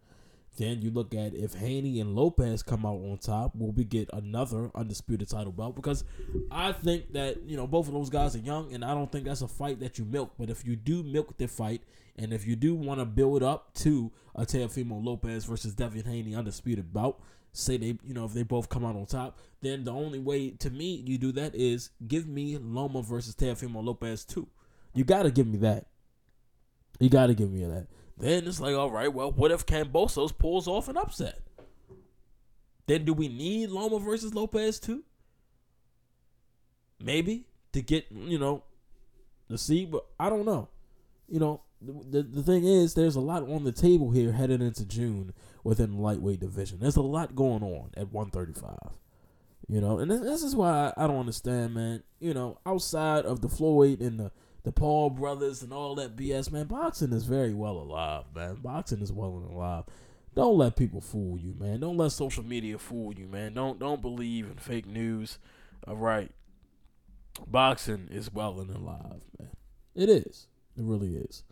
Then 0.57 0.81
you 0.81 0.91
look 0.91 1.15
at 1.15 1.33
if 1.33 1.53
Haney 1.53 2.01
and 2.01 2.13
Lopez 2.13 2.61
come 2.61 2.85
out 2.85 2.97
on 2.97 3.17
top, 3.21 3.55
will 3.55 3.71
we 3.71 3.85
get 3.85 4.09
another 4.11 4.69
undisputed 4.75 5.29
title 5.29 5.53
belt? 5.53 5.75
Because 5.75 6.03
I 6.51 6.73
think 6.73 7.13
that 7.13 7.43
you 7.43 7.55
know 7.55 7.67
both 7.67 7.87
of 7.87 7.93
those 7.93 8.09
guys 8.09 8.35
are 8.35 8.39
young, 8.39 8.73
and 8.73 8.83
I 8.83 8.93
don't 8.93 9.11
think 9.11 9.25
that's 9.25 9.41
a 9.41 9.47
fight 9.47 9.79
that 9.79 9.97
you 9.97 10.03
milk. 10.03 10.33
But 10.37 10.49
if 10.49 10.65
you 10.65 10.75
do 10.75 11.03
milk 11.03 11.37
the 11.37 11.47
fight, 11.47 11.83
and 12.17 12.33
if 12.33 12.45
you 12.45 12.57
do 12.57 12.75
want 12.75 12.99
to 12.99 13.05
build 13.05 13.43
up 13.43 13.73
to 13.75 14.11
a 14.35 14.45
Teofimo 14.45 15.03
Lopez 15.03 15.45
versus 15.45 15.73
Devin 15.73 16.03
Haney 16.03 16.35
undisputed 16.35 16.91
bout, 16.91 17.21
say 17.53 17.77
they 17.77 17.97
you 18.05 18.13
know 18.13 18.25
if 18.25 18.33
they 18.33 18.43
both 18.43 18.67
come 18.67 18.83
out 18.83 18.97
on 18.97 19.05
top, 19.05 19.39
then 19.61 19.85
the 19.85 19.91
only 19.91 20.19
way 20.19 20.51
to 20.51 20.69
me 20.69 21.01
you 21.07 21.17
do 21.17 21.31
that 21.31 21.55
is 21.55 21.91
give 22.07 22.27
me 22.27 22.57
Loma 22.57 23.01
versus 23.01 23.35
Teofimo 23.35 23.81
Lopez 23.81 24.25
too. 24.25 24.49
You 24.93 25.05
got 25.05 25.23
to 25.23 25.31
give 25.31 25.47
me 25.47 25.57
that. 25.59 25.87
You 26.99 27.09
got 27.09 27.27
to 27.27 27.33
give 27.33 27.49
me 27.49 27.63
that. 27.63 27.87
Then 28.21 28.47
it's 28.47 28.59
like, 28.59 28.75
all 28.75 28.91
right, 28.91 29.11
well, 29.11 29.31
what 29.31 29.51
if 29.51 29.65
Kambosos 29.65 30.37
pulls 30.37 30.67
off 30.67 30.87
an 30.87 30.95
upset? 30.95 31.39
Then 32.85 33.03
do 33.03 33.13
we 33.13 33.27
need 33.27 33.71
Loma 33.71 33.97
versus 33.97 34.35
Lopez 34.35 34.79
too? 34.79 35.03
Maybe 37.03 37.45
to 37.73 37.81
get 37.81 38.05
you 38.11 38.37
know 38.37 38.63
the 39.47 39.57
see, 39.57 39.85
but 39.85 40.05
I 40.19 40.29
don't 40.29 40.45
know. 40.45 40.69
You 41.27 41.39
know, 41.39 41.61
the, 41.81 42.21
the 42.21 42.43
thing 42.43 42.63
is, 42.63 42.93
there's 42.93 43.15
a 43.15 43.21
lot 43.21 43.41
on 43.49 43.63
the 43.63 43.71
table 43.71 44.11
here 44.11 44.33
headed 44.33 44.61
into 44.61 44.85
June 44.85 45.33
within 45.63 45.97
lightweight 45.97 46.41
division. 46.41 46.79
There's 46.79 46.97
a 46.97 47.01
lot 47.01 47.35
going 47.35 47.63
on 47.63 47.89
at 47.97 48.11
135. 48.11 48.77
You 49.67 49.81
know, 49.81 49.97
and 49.97 50.11
this, 50.11 50.21
this 50.21 50.43
is 50.43 50.55
why 50.55 50.93
I 50.95 51.07
don't 51.07 51.19
understand, 51.19 51.73
man. 51.73 52.03
You 52.19 52.35
know, 52.35 52.59
outside 52.67 53.25
of 53.25 53.41
the 53.41 53.49
Floyd 53.49 53.99
and 53.99 54.19
the 54.19 54.31
the 54.63 54.71
Paul 54.71 55.09
brothers 55.09 55.61
and 55.61 55.73
all 55.73 55.95
that 55.95 56.15
BS, 56.15 56.51
man. 56.51 56.67
Boxing 56.67 57.13
is 57.13 57.25
very 57.25 57.53
well 57.53 57.77
alive, 57.77 58.25
man. 58.35 58.55
Boxing 58.55 59.01
is 59.01 59.11
well 59.11 59.37
and 59.37 59.55
alive. 59.55 59.85
Don't 60.33 60.57
let 60.57 60.75
people 60.75 61.01
fool 61.01 61.37
you, 61.37 61.53
man. 61.57 61.79
Don't 61.79 61.97
let 61.97 62.11
social 62.11 62.43
media 62.43 62.77
fool 62.77 63.13
you, 63.13 63.27
man. 63.27 63.53
Don't 63.53 63.79
don't 63.79 64.01
believe 64.01 64.45
in 64.49 64.57
fake 64.57 64.87
news. 64.87 65.39
All 65.87 65.97
right. 65.97 66.31
Boxing 67.47 68.07
is 68.11 68.31
well 68.31 68.59
and 68.59 68.69
alive, 68.69 69.23
man. 69.39 69.49
It 69.95 70.09
is. 70.09 70.47
It 70.77 70.83
really 70.83 71.15
is. 71.15 71.43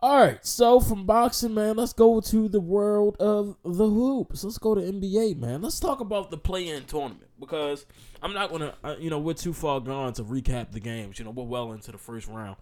All 0.00 0.20
right, 0.20 0.44
so 0.44 0.78
from 0.78 1.06
boxing, 1.06 1.54
man, 1.54 1.76
let's 1.76 1.94
go 1.94 2.20
to 2.20 2.48
the 2.48 2.60
world 2.60 3.16
of 3.18 3.56
the 3.64 3.88
hoops. 3.88 4.44
Let's 4.44 4.58
go 4.58 4.74
to 4.74 4.80
NBA, 4.80 5.38
man. 5.38 5.62
Let's 5.62 5.80
talk 5.80 6.00
about 6.00 6.30
the 6.30 6.36
play-in 6.36 6.84
tournament 6.84 7.30
because 7.40 7.86
I'm 8.20 8.34
not 8.34 8.50
gonna, 8.50 8.74
uh, 8.84 8.96
you 8.98 9.08
know, 9.08 9.18
we're 9.18 9.32
too 9.32 9.54
far 9.54 9.80
gone 9.80 10.12
to 10.14 10.22
recap 10.22 10.72
the 10.72 10.80
games. 10.80 11.18
You 11.18 11.24
know, 11.24 11.30
we're 11.30 11.44
well 11.44 11.72
into 11.72 11.92
the 11.92 11.98
first 11.98 12.28
round. 12.28 12.56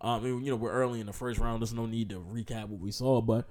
Um, 0.00 0.24
you 0.26 0.50
know, 0.50 0.56
we're 0.56 0.72
early 0.72 0.98
in 0.98 1.06
the 1.06 1.12
first 1.12 1.38
round. 1.38 1.62
There's 1.62 1.72
no 1.72 1.86
need 1.86 2.08
to 2.08 2.16
recap 2.16 2.66
what 2.68 2.80
we 2.80 2.90
saw, 2.90 3.20
but 3.20 3.46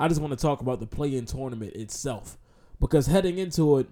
I 0.00 0.08
just 0.08 0.20
want 0.20 0.32
to 0.32 0.42
talk 0.42 0.60
about 0.60 0.80
the 0.80 0.86
play-in 0.86 1.24
tournament 1.26 1.74
itself 1.74 2.36
because 2.80 3.06
heading 3.06 3.38
into 3.38 3.78
it, 3.78 3.88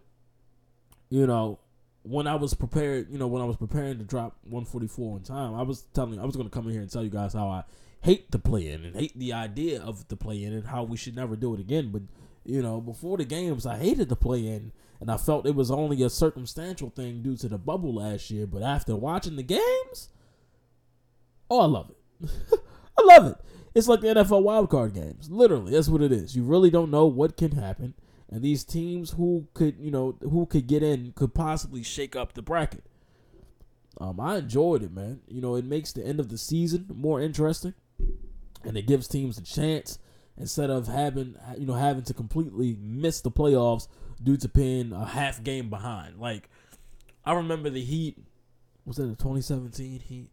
you 1.11 1.29
know, 1.29 1.61
when 2.03 2.27
I 2.27 2.35
was 2.35 2.55
prepared, 2.55 3.09
you 3.09 3.19
know, 3.19 3.29
when 3.29 3.41
I 3.41 3.45
was 3.45 3.57
preparing 3.57 3.99
to 3.99 4.05
drop 4.05 4.37
144 4.43 5.15
on 5.15 5.23
time, 5.23 5.55
I 5.55 5.63
was 5.63 5.83
telling, 5.95 6.19
I 6.19 6.25
was 6.25 6.35
to 6.35 6.49
come 6.49 6.67
in 6.67 6.73
here 6.73 6.81
and 6.81 6.91
tell 6.91 7.05
you 7.05 7.11
guys 7.11 7.35
how 7.35 7.49
I 7.49 7.63
hate 8.03 8.31
the 8.31 8.39
play-in 8.39 8.85
and 8.85 8.97
hate 8.97 9.19
the 9.19 9.33
idea 9.33 9.81
of 9.83 10.09
the 10.09 10.17
play-in 10.17 10.53
and 10.53 10.67
how 10.69 10.83
we 10.83 10.97
should 10.97 11.17
never 11.17 11.37
do 11.37 11.55
it 11.55 11.61
again. 11.61 11.91
But 11.91 12.03
you 12.45 12.63
know, 12.63 12.81
before 12.81 13.19
the 13.19 13.25
games, 13.25 13.67
I 13.67 13.79
hated 13.79 14.09
the 14.09 14.17
play-in 14.17 14.73
and 15.01 15.11
I 15.11 15.17
felt 15.17 15.47
it 15.47 15.55
was 15.55 15.71
only 15.71 16.03
a 16.03 16.11
circumstantial 16.11 16.91
thing 16.91 17.23
due 17.23 17.37
to 17.39 17.49
the 17.49 17.59
bubble 17.59 17.95
last 17.95 18.31
year. 18.31 18.47
But 18.47 18.63
after 18.63 18.95
watching 18.95 19.37
the 19.37 19.43
games, 19.43 20.09
oh, 21.51 21.61
I 21.61 21.67
love 21.67 21.91
it. 21.91 22.31
I 22.99 23.03
love 23.03 23.27
it. 23.27 23.37
It's 23.75 23.89
like 23.89 24.01
the 24.01 24.09
NFL 24.09 24.43
wildcard 24.43 24.95
games. 24.95 25.31
Literally, 25.31 25.73
that's 25.73 25.89
what 25.89 26.03
it 26.03 26.13
is. 26.13 26.37
You 26.37 26.43
really 26.43 26.71
don't 26.71 26.91
know 26.91 27.07
what 27.07 27.37
can 27.37 27.53
happen, 27.53 27.95
and 28.29 28.43
these 28.43 28.65
teams 28.65 29.13
who 29.13 29.47
could, 29.55 29.77
you 29.79 29.91
know, 29.91 30.17
who 30.21 30.45
could 30.47 30.67
get 30.67 30.83
in 30.83 31.13
could 31.15 31.35
possibly 31.35 31.83
shake 31.83 32.17
up 32.17 32.33
the 32.33 32.43
bracket. 32.43 32.85
Um, 34.01 34.19
I 34.19 34.39
enjoyed 34.39 34.83
it, 34.83 34.93
man. 34.93 35.21
You 35.29 35.41
know, 35.41 35.55
it 35.55 35.65
makes 35.65 35.93
the 35.93 36.05
end 36.05 36.21
of 36.21 36.29
the 36.29 36.39
season 36.39 36.87
more 36.95 37.21
interesting, 37.21 37.75
and 38.65 38.77
it 38.77 38.87
gives 38.87 39.09
teams 39.09 39.39
a 39.39 39.43
chance 39.43 39.99
instead 40.37 40.71
of 40.71 40.87
having, 40.87 41.37
you 41.59 41.67
know, 41.67 41.75
having 41.75 42.05
to 42.05 42.15
completely 42.15 42.77
miss 42.81 43.21
the 43.21 43.31
playoffs 43.31 43.89
due 44.23 44.37
to 44.37 44.49
being 44.49 44.93
a 44.93 45.05
half 45.05 45.43
game 45.43 45.71
behind. 45.71 46.19
Like, 46.19 46.49
I 47.25 47.35
remember 47.35 47.71
the 47.71 47.83
Heat. 47.83 48.19
Was 48.85 48.97
that 48.97 49.05
the 49.05 49.17
2017 49.17 50.01
Heat? 50.01 50.31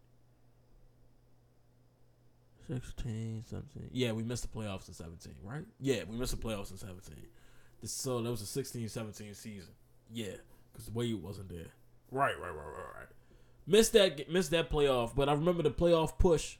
16, 2.66 3.44
17. 3.46 3.90
Yeah, 3.92 4.12
we 4.12 4.22
missed 4.22 4.42
the 4.42 4.58
playoffs 4.58 4.88
in 4.88 4.94
17, 4.94 5.34
right? 5.42 5.64
Yeah, 5.80 6.02
we 6.08 6.16
missed 6.16 6.38
the 6.38 6.48
playoffs 6.48 6.70
in 6.70 6.76
17. 6.76 7.16
So 7.84 8.20
that 8.20 8.30
was 8.30 8.42
a 8.42 8.46
16 8.46 8.88
17 8.88 9.34
season. 9.34 9.72
Yeah, 10.10 10.32
because 10.72 10.86
the 10.86 10.92
Wade 10.92 11.22
wasn't 11.22 11.48
there. 11.48 11.68
Right, 12.10 12.38
right, 12.38 12.54
right, 12.54 12.66
right, 12.66 12.98
right. 12.98 13.08
Missed 13.66 13.92
that, 13.92 14.30
missed 14.30 14.50
that 14.50 14.70
playoff, 14.70 15.14
but 15.14 15.28
I 15.28 15.32
remember 15.32 15.62
the 15.62 15.70
playoff 15.70 16.18
push. 16.18 16.56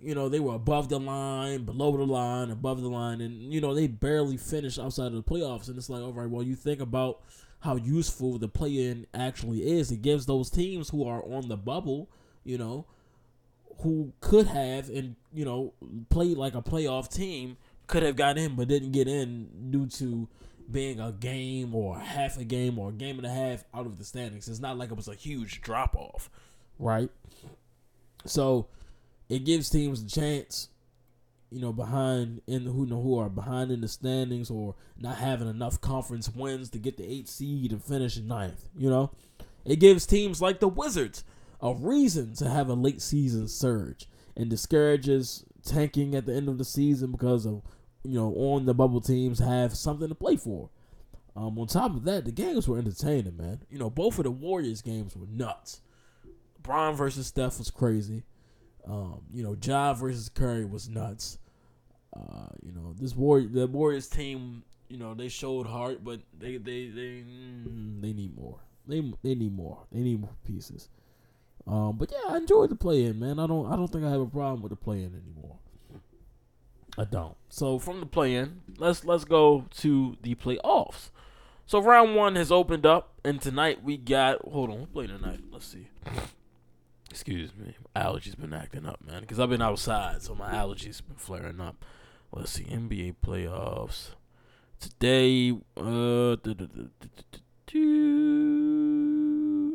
You 0.00 0.14
know, 0.14 0.28
they 0.28 0.40
were 0.40 0.54
above 0.54 0.88
the 0.88 1.00
line, 1.00 1.64
below 1.64 1.96
the 1.96 2.04
line, 2.04 2.50
above 2.50 2.80
the 2.80 2.88
line, 2.88 3.20
and, 3.20 3.52
you 3.52 3.60
know, 3.60 3.74
they 3.74 3.88
barely 3.88 4.36
finished 4.36 4.78
outside 4.78 5.08
of 5.08 5.14
the 5.14 5.22
playoffs. 5.22 5.68
And 5.68 5.76
it's 5.76 5.90
like, 5.90 6.02
all 6.02 6.12
right, 6.12 6.30
well, 6.30 6.44
you 6.44 6.54
think 6.54 6.80
about 6.80 7.20
how 7.60 7.74
useful 7.76 8.38
the 8.38 8.48
play 8.48 8.86
in 8.86 9.06
actually 9.12 9.68
is. 9.68 9.90
It 9.90 10.02
gives 10.02 10.26
those 10.26 10.50
teams 10.50 10.90
who 10.90 11.04
are 11.06 11.22
on 11.24 11.48
the 11.48 11.56
bubble, 11.56 12.08
you 12.44 12.58
know, 12.58 12.86
who 13.80 14.12
could 14.20 14.46
have 14.46 14.88
and 14.88 15.14
you 15.32 15.44
know 15.44 15.72
played 16.10 16.36
like 16.36 16.54
a 16.54 16.62
playoff 16.62 17.12
team 17.12 17.56
could 17.86 18.02
have 18.02 18.16
got 18.16 18.36
in 18.36 18.56
but 18.56 18.68
didn't 18.68 18.92
get 18.92 19.06
in 19.06 19.70
due 19.70 19.86
to 19.86 20.28
being 20.70 21.00
a 21.00 21.12
game 21.12 21.74
or 21.74 21.98
half 21.98 22.36
a 22.38 22.44
game 22.44 22.78
or 22.78 22.90
a 22.90 22.92
game 22.92 23.16
and 23.16 23.26
a 23.26 23.30
half 23.30 23.64
out 23.72 23.86
of 23.86 23.96
the 23.96 24.04
standings. 24.04 24.48
It's 24.48 24.60
not 24.60 24.76
like 24.76 24.90
it 24.90 24.96
was 24.96 25.08
a 25.08 25.14
huge 25.14 25.62
drop 25.62 25.96
off, 25.96 26.28
right? 26.78 27.08
So 28.26 28.66
it 29.28 29.44
gives 29.44 29.70
teams 29.70 30.02
a 30.02 30.08
chance, 30.08 30.68
you 31.50 31.60
know, 31.60 31.72
behind 31.72 32.42
in 32.46 32.64
who 32.64 32.86
know 32.86 33.02
who 33.02 33.18
are 33.18 33.28
behind 33.28 33.70
in 33.70 33.80
the 33.80 33.88
standings 33.88 34.50
or 34.50 34.74
not 34.98 35.18
having 35.18 35.48
enough 35.48 35.80
conference 35.80 36.28
wins 36.28 36.70
to 36.70 36.78
get 36.78 36.96
the 36.96 37.10
eighth 37.10 37.28
seed 37.28 37.72
and 37.72 37.82
finish 37.82 38.16
in 38.16 38.26
ninth. 38.26 38.68
You 38.76 38.90
know, 38.90 39.10
it 39.64 39.76
gives 39.76 40.06
teams 40.06 40.40
like 40.40 40.60
the 40.60 40.68
Wizards 40.68 41.24
a 41.60 41.74
reason 41.74 42.34
to 42.34 42.48
have 42.48 42.68
a 42.68 42.74
late 42.74 43.02
season 43.02 43.48
surge 43.48 44.08
and 44.36 44.48
discourages 44.48 45.44
tanking 45.64 46.14
at 46.14 46.26
the 46.26 46.34
end 46.34 46.48
of 46.48 46.58
the 46.58 46.64
season 46.64 47.10
because 47.10 47.44
of 47.44 47.62
you 48.04 48.14
know 48.14 48.32
on 48.34 48.64
the 48.64 48.74
bubble 48.74 49.00
teams 49.00 49.38
have 49.40 49.74
something 49.74 50.08
to 50.08 50.14
play 50.14 50.36
for. 50.36 50.70
Um, 51.36 51.56
on 51.58 51.68
top 51.68 51.94
of 51.94 52.04
that, 52.04 52.24
the 52.24 52.32
games 52.32 52.66
were 52.66 52.78
entertaining, 52.78 53.36
man. 53.36 53.60
You 53.70 53.78
know, 53.78 53.90
both 53.90 54.18
of 54.18 54.24
the 54.24 54.30
Warriors 54.30 54.82
games 54.82 55.14
were 55.14 55.26
nuts. 55.30 55.82
Bron 56.60 56.96
versus 56.96 57.28
Steph 57.28 57.58
was 57.58 57.70
crazy. 57.70 58.24
Um, 58.86 59.22
you 59.32 59.42
know, 59.42 59.56
Ja 59.62 59.92
versus 59.94 60.28
Curry 60.28 60.64
was 60.64 60.88
nuts. 60.88 61.38
Uh, 62.16 62.48
you 62.62 62.72
know, 62.72 62.94
this 62.98 63.14
war 63.14 63.40
the 63.40 63.66
Warriors 63.66 64.08
team, 64.08 64.62
you 64.88 64.96
know, 64.96 65.14
they 65.14 65.28
showed 65.28 65.66
heart, 65.66 66.02
but 66.02 66.20
they 66.38 66.56
they 66.56 66.88
they 66.88 67.24
mm, 67.26 68.00
they 68.00 68.12
need 68.12 68.36
more. 68.36 68.58
They 68.86 69.00
they 69.22 69.34
need 69.34 69.54
more. 69.54 69.84
They 69.92 70.00
need 70.00 70.20
more 70.20 70.36
pieces. 70.46 70.88
Um, 71.66 71.96
but 71.98 72.10
yeah, 72.10 72.32
I 72.32 72.38
enjoyed 72.38 72.70
the 72.70 72.76
play 72.76 73.04
in, 73.04 73.18
man. 73.18 73.38
I 73.38 73.46
don't 73.46 73.70
I 73.70 73.76
don't 73.76 73.88
think 73.88 74.04
I 74.04 74.10
have 74.10 74.20
a 74.20 74.26
problem 74.26 74.62
with 74.62 74.70
the 74.70 74.76
play 74.76 75.02
in 75.02 75.14
anymore. 75.14 75.58
I 76.96 77.04
don't. 77.04 77.36
So 77.48 77.78
from 77.78 78.00
the 78.00 78.06
play 78.06 78.34
in, 78.34 78.62
let's 78.78 79.04
let's 79.04 79.24
go 79.24 79.66
to 79.78 80.16
the 80.22 80.34
playoffs. 80.34 81.10
So 81.66 81.80
round 81.80 82.16
one 82.16 82.34
has 82.36 82.50
opened 82.50 82.86
up, 82.86 83.12
and 83.24 83.40
tonight 83.40 83.84
we 83.84 83.98
got 83.98 84.40
hold 84.48 84.70
on, 84.70 84.78
who 84.78 84.86
play 84.86 85.06
tonight? 85.06 85.40
Let's 85.52 85.66
see. 85.66 85.88
Excuse 87.10 87.54
me, 87.56 87.74
allergies 87.96 88.38
been 88.38 88.52
acting 88.52 88.86
up, 88.86 89.00
man. 89.04 89.22
Because 89.22 89.40
I've 89.40 89.50
been 89.50 89.62
outside, 89.62 90.22
so 90.22 90.34
my 90.34 90.52
allergies 90.52 91.00
been 91.06 91.16
flaring 91.16 91.60
up. 91.60 91.84
Let's 92.32 92.52
see, 92.52 92.64
NBA 92.64 93.16
playoffs 93.24 94.10
today. 94.78 95.52
Uh, 95.76 96.36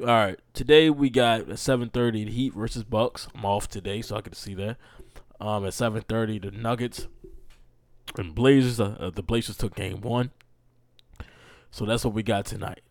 all 0.02 0.08
right, 0.08 0.40
today 0.54 0.90
we 0.92 1.10
got 1.10 1.50
at 1.50 1.60
seven 1.60 1.90
thirty 1.90 2.24
the 2.24 2.32
Heat 2.32 2.54
versus 2.54 2.84
Bucks. 2.84 3.28
I'm 3.34 3.46
off 3.46 3.68
today, 3.68 4.04
so 4.04 4.16
I 4.16 4.22
to 4.22 4.36
see 4.36 4.54
that. 4.54 4.78
Um, 5.42 5.66
at 5.66 5.74
seven 5.74 6.04
thirty 6.08 6.38
the 6.38 6.52
Nuggets 6.52 7.08
and 8.16 8.36
Blazers. 8.36 8.80
Uh, 8.80 8.96
uh, 9.00 9.10
the 9.10 9.24
Blazers 9.24 9.58
took 9.58 9.76
game 9.76 10.02
one, 10.02 10.30
so 11.72 11.86
that's 11.86 12.06
what 12.06 12.14
we 12.14 12.22
got 12.22 12.46
tonight. 12.46 12.82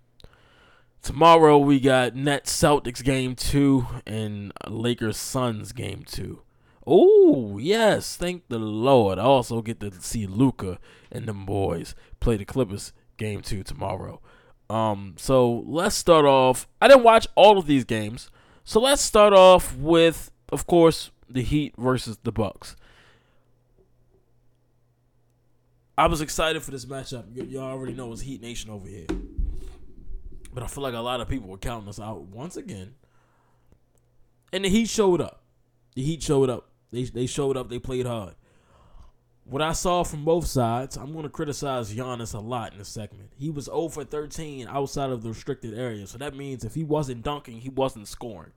Tomorrow 1.03 1.59
we 1.59 1.81
got 1.81 2.15
Nets 2.15 2.57
Celtics 2.57 3.03
game 3.03 3.35
two 3.35 3.87
and 4.07 4.53
Lakers 4.69 5.17
Suns 5.17 5.73
game 5.73 6.05
two. 6.07 6.43
Oh 6.87 7.59
yes, 7.59 8.17
thank 8.17 8.49
the 8.49 8.59
Lord. 8.59 9.19
I 9.19 9.23
also 9.23 9.63
get 9.63 9.81
to 9.81 9.91
see 10.01 10.27
Luka 10.27 10.79
and 11.11 11.27
them 11.27 11.45
boys 11.45 11.95
play 12.21 12.37
the 12.37 12.45
Clippers 12.45 12.93
game 13.17 13.41
two 13.43 13.63
tomorrow. 13.65 14.21
Um, 14.71 15.15
so 15.19 15.65
let's 15.67 15.97
start 15.97 16.25
off. 16.25 16.69
I 16.81 16.89
didn't 16.89 17.03
watch 17.03 17.27
all 17.35 17.59
of 17.59 17.67
these 17.67 17.85
games, 17.85 18.31
so 18.65 18.81
let's 18.81 19.03
start 19.03 19.33
off 19.33 19.77
with, 19.77 20.31
of 20.51 20.67
course, 20.67 21.11
the 21.29 21.43
Heat 21.43 21.75
versus 21.77 22.19
the 22.23 22.33
Bucks. 22.33 22.77
I 25.99 26.07
was 26.07 26.21
excited 26.21 26.63
for 26.63 26.71
this 26.71 26.87
matchup. 26.87 27.25
Y- 27.37 27.45
y'all 27.45 27.65
already 27.65 27.93
know 27.93 28.11
it's 28.13 28.23
Heat 28.23 28.41
Nation 28.41 28.71
over 28.71 28.89
here, 28.89 29.07
but 30.53 30.63
I 30.63 30.67
feel 30.67 30.83
like 30.83 30.95
a 30.95 31.01
lot 31.01 31.21
of 31.21 31.29
people 31.29 31.49
were 31.49 31.59
counting 31.59 31.89
us 31.89 32.01
out 32.01 32.23
once 32.23 32.57
again. 32.57 32.95
And 34.53 34.65
the 34.65 34.69
Heat 34.69 34.89
showed 34.89 35.21
up. 35.21 35.43
The 35.95 36.03
Heat 36.03 36.23
showed 36.23 36.51
up. 36.51 36.69
They 36.91 37.05
they 37.05 37.27
showed 37.27 37.57
up. 37.57 37.71
They 37.71 37.79
played 37.79 38.07
hard. 38.07 38.35
What 39.45 39.63
I 39.63 39.73
saw 39.73 40.05
from 40.05 40.25
both 40.25 40.47
sides, 40.47 40.97
I'm 40.97 41.13
going 41.13 41.25
to 41.25 41.29
criticize 41.29 41.93
Giannis 41.93 42.33
a 42.33 42.39
lot 42.39 42.73
in 42.73 42.79
this 42.79 42.89
segment. 42.89 43.31
He 43.37 43.51
was 43.51 43.65
0 43.65 43.89
for 43.89 44.05
13 44.05 44.69
outside 44.69 45.11
of 45.11 45.23
the 45.23 45.31
restricted 45.31 45.77
area, 45.77 46.07
so 46.07 46.17
that 46.19 46.37
means 46.37 46.65
if 46.65 46.77
he 46.77 46.85
wasn't 46.85 47.25
dunking, 47.25 47.61
he 47.61 47.69
wasn't 47.69 48.07
scoring. 48.07 48.53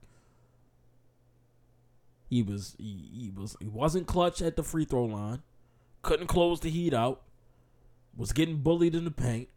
He 2.28 2.42
was 2.42 2.76
he, 2.78 3.10
he 3.12 3.32
was 3.34 3.56
he 3.60 3.68
wasn't 3.68 4.06
clutch 4.06 4.42
at 4.42 4.56
the 4.56 4.62
free 4.62 4.84
throw 4.84 5.04
line, 5.04 5.42
couldn't 6.02 6.26
close 6.26 6.60
the 6.60 6.70
heat 6.70 6.94
out, 6.94 7.22
was 8.16 8.32
getting 8.32 8.58
bullied 8.58 8.94
in 8.94 9.04
the 9.04 9.10
paint. 9.10 9.48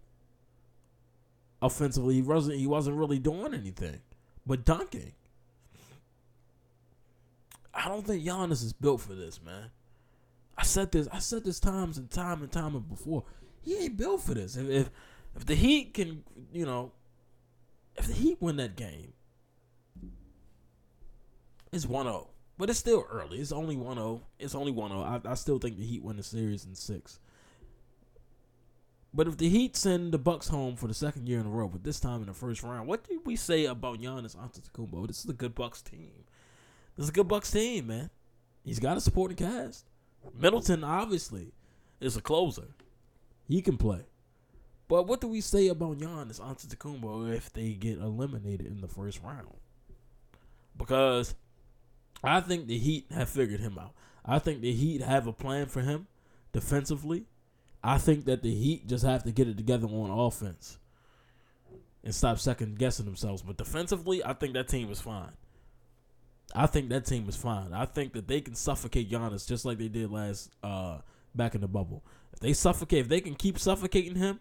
Offensively, 1.61 2.15
he 2.15 2.21
wasn't 2.21 2.57
he 2.57 2.67
wasn't 2.67 2.97
really 2.97 3.19
doing 3.19 3.53
anything, 3.53 4.01
but 4.45 4.65
dunking. 4.65 5.13
I 7.73 7.87
don't 7.87 8.05
think 8.05 8.23
Giannis 8.23 8.63
is 8.63 8.73
built 8.73 9.01
for 9.01 9.13
this, 9.13 9.41
man. 9.43 9.71
I 10.57 10.63
said 10.63 10.91
this. 10.91 11.07
I 11.11 11.19
said 11.19 11.43
this 11.45 11.59
times 11.59 11.97
and 11.97 12.09
time 12.09 12.41
and 12.41 12.51
time 12.51 12.75
and 12.75 12.87
before. 12.89 13.23
He 13.61 13.77
ain't 13.77 13.97
built 13.97 14.21
for 14.21 14.33
this. 14.33 14.55
If 14.57 14.69
if, 14.69 14.89
if 15.35 15.45
the 15.45 15.55
Heat 15.55 15.93
can, 15.93 16.23
you 16.53 16.65
know, 16.65 16.91
if 17.95 18.07
the 18.07 18.13
Heat 18.13 18.37
win 18.41 18.57
that 18.57 18.75
game, 18.75 19.13
It's 21.71 21.85
1-0. 21.85 22.27
But 22.57 22.69
it's 22.69 22.79
still 22.79 23.05
early. 23.09 23.39
It's 23.39 23.51
only 23.51 23.75
1-0. 23.75 24.21
It's 24.39 24.55
only 24.55 24.73
1-0. 24.73 25.25
I, 25.25 25.31
I 25.31 25.35
still 25.35 25.59
think 25.59 25.77
the 25.77 25.85
Heat 25.85 26.03
win 26.03 26.17
the 26.17 26.23
series 26.23 26.65
in 26.65 26.75
six. 26.75 27.19
But 29.13 29.27
if 29.27 29.37
the 29.37 29.49
Heat 29.49 29.75
send 29.75 30.11
the 30.11 30.19
Bucks 30.19 30.49
home 30.49 30.75
for 30.75 30.87
the 30.87 30.93
second 30.93 31.27
year 31.27 31.39
in 31.39 31.47
a 31.47 31.49
row, 31.49 31.67
but 31.67 31.83
this 31.83 31.99
time 31.99 32.21
in 32.21 32.27
the 32.27 32.33
first 32.33 32.61
round, 32.61 32.87
what 32.87 33.07
did 33.07 33.25
we 33.25 33.35
say 33.35 33.65
about 33.65 33.99
Giannis 33.99 34.35
Antetokounmpo? 34.35 35.07
This 35.07 35.23
is 35.23 35.29
a 35.29 35.33
good 35.33 35.55
Bucks 35.55 35.81
team. 35.81 36.25
This 36.95 37.05
is 37.05 37.09
a 37.09 37.13
good 37.13 37.27
Bucks 37.27 37.49
team, 37.49 37.87
man. 37.87 38.09
He's 38.63 38.79
got 38.79 38.97
a 38.97 39.01
supporting 39.01 39.37
cast. 39.37 39.85
Middleton 40.39 40.83
obviously 40.83 41.53
is 41.99 42.17
a 42.17 42.21
closer. 42.21 42.67
He 43.47 43.61
can 43.61 43.77
play. 43.77 44.01
But 44.87 45.07
what 45.07 45.21
do 45.21 45.27
we 45.27 45.41
say 45.41 45.67
about 45.67 45.99
Giannis 45.99 46.39
Antetokounmpo 46.39 47.33
if 47.33 47.51
they 47.51 47.71
get 47.73 47.99
eliminated 47.99 48.67
in 48.67 48.81
the 48.81 48.87
first 48.87 49.21
round? 49.23 49.57
Because 50.77 51.35
I 52.23 52.41
think 52.41 52.67
the 52.67 52.77
Heat 52.77 53.07
have 53.11 53.29
figured 53.29 53.59
him 53.59 53.77
out. 53.79 53.93
I 54.25 54.39
think 54.39 54.61
the 54.61 54.73
Heat 54.73 55.01
have 55.01 55.25
a 55.25 55.33
plan 55.33 55.67
for 55.67 55.81
him 55.81 56.07
defensively. 56.51 57.25
I 57.83 57.97
think 57.97 58.25
that 58.25 58.43
the 58.43 58.53
Heat 58.53 58.87
just 58.87 59.05
have 59.05 59.23
to 59.23 59.31
get 59.31 59.47
it 59.47 59.57
together 59.57 59.87
on 59.87 60.09
offense 60.09 60.77
and 62.03 62.13
stop 62.13 62.39
second 62.39 62.77
guessing 62.77 63.05
themselves. 63.05 63.41
But 63.41 63.57
defensively, 63.57 64.23
I 64.23 64.33
think 64.33 64.53
that 64.53 64.67
team 64.67 64.91
is 64.91 65.01
fine. 65.01 65.31
I 66.53 66.65
think 66.65 66.89
that 66.89 67.05
team 67.05 67.29
is 67.29 67.35
fine. 67.35 67.73
I 67.73 67.85
think 67.85 68.13
that 68.13 68.27
they 68.27 68.41
can 68.41 68.55
suffocate 68.55 69.09
Giannis 69.09 69.47
just 69.47 69.65
like 69.65 69.77
they 69.77 69.87
did 69.87 70.11
last 70.11 70.51
uh 70.63 70.99
back 71.35 71.55
in 71.55 71.61
the 71.61 71.67
bubble. 71.67 72.03
If 72.33 72.39
they 72.39 72.53
suffocate, 72.53 73.01
if 73.01 73.07
they 73.09 73.21
can 73.21 73.35
keep 73.35 73.59
suffocating 73.59 74.15
him 74.15 74.39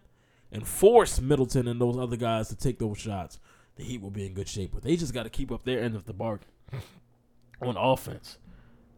and 0.51 0.67
force 0.67 1.21
Middleton 1.21 1.67
and 1.67 1.79
those 1.79 1.97
other 1.97 2.17
guys 2.17 2.49
to 2.49 2.55
take 2.55 2.79
those 2.79 2.97
shots, 2.97 3.39
the 3.75 3.83
Heat 3.83 4.01
will 4.01 4.09
be 4.09 4.25
in 4.25 4.33
good 4.33 4.47
shape. 4.47 4.71
But 4.73 4.83
they 4.83 4.95
just 4.95 5.13
got 5.13 5.23
to 5.23 5.29
keep 5.29 5.51
up 5.51 5.63
their 5.63 5.81
end 5.81 5.95
of 5.95 6.05
the 6.05 6.13
bargain 6.13 6.47
on 7.61 7.77
offense. 7.77 8.37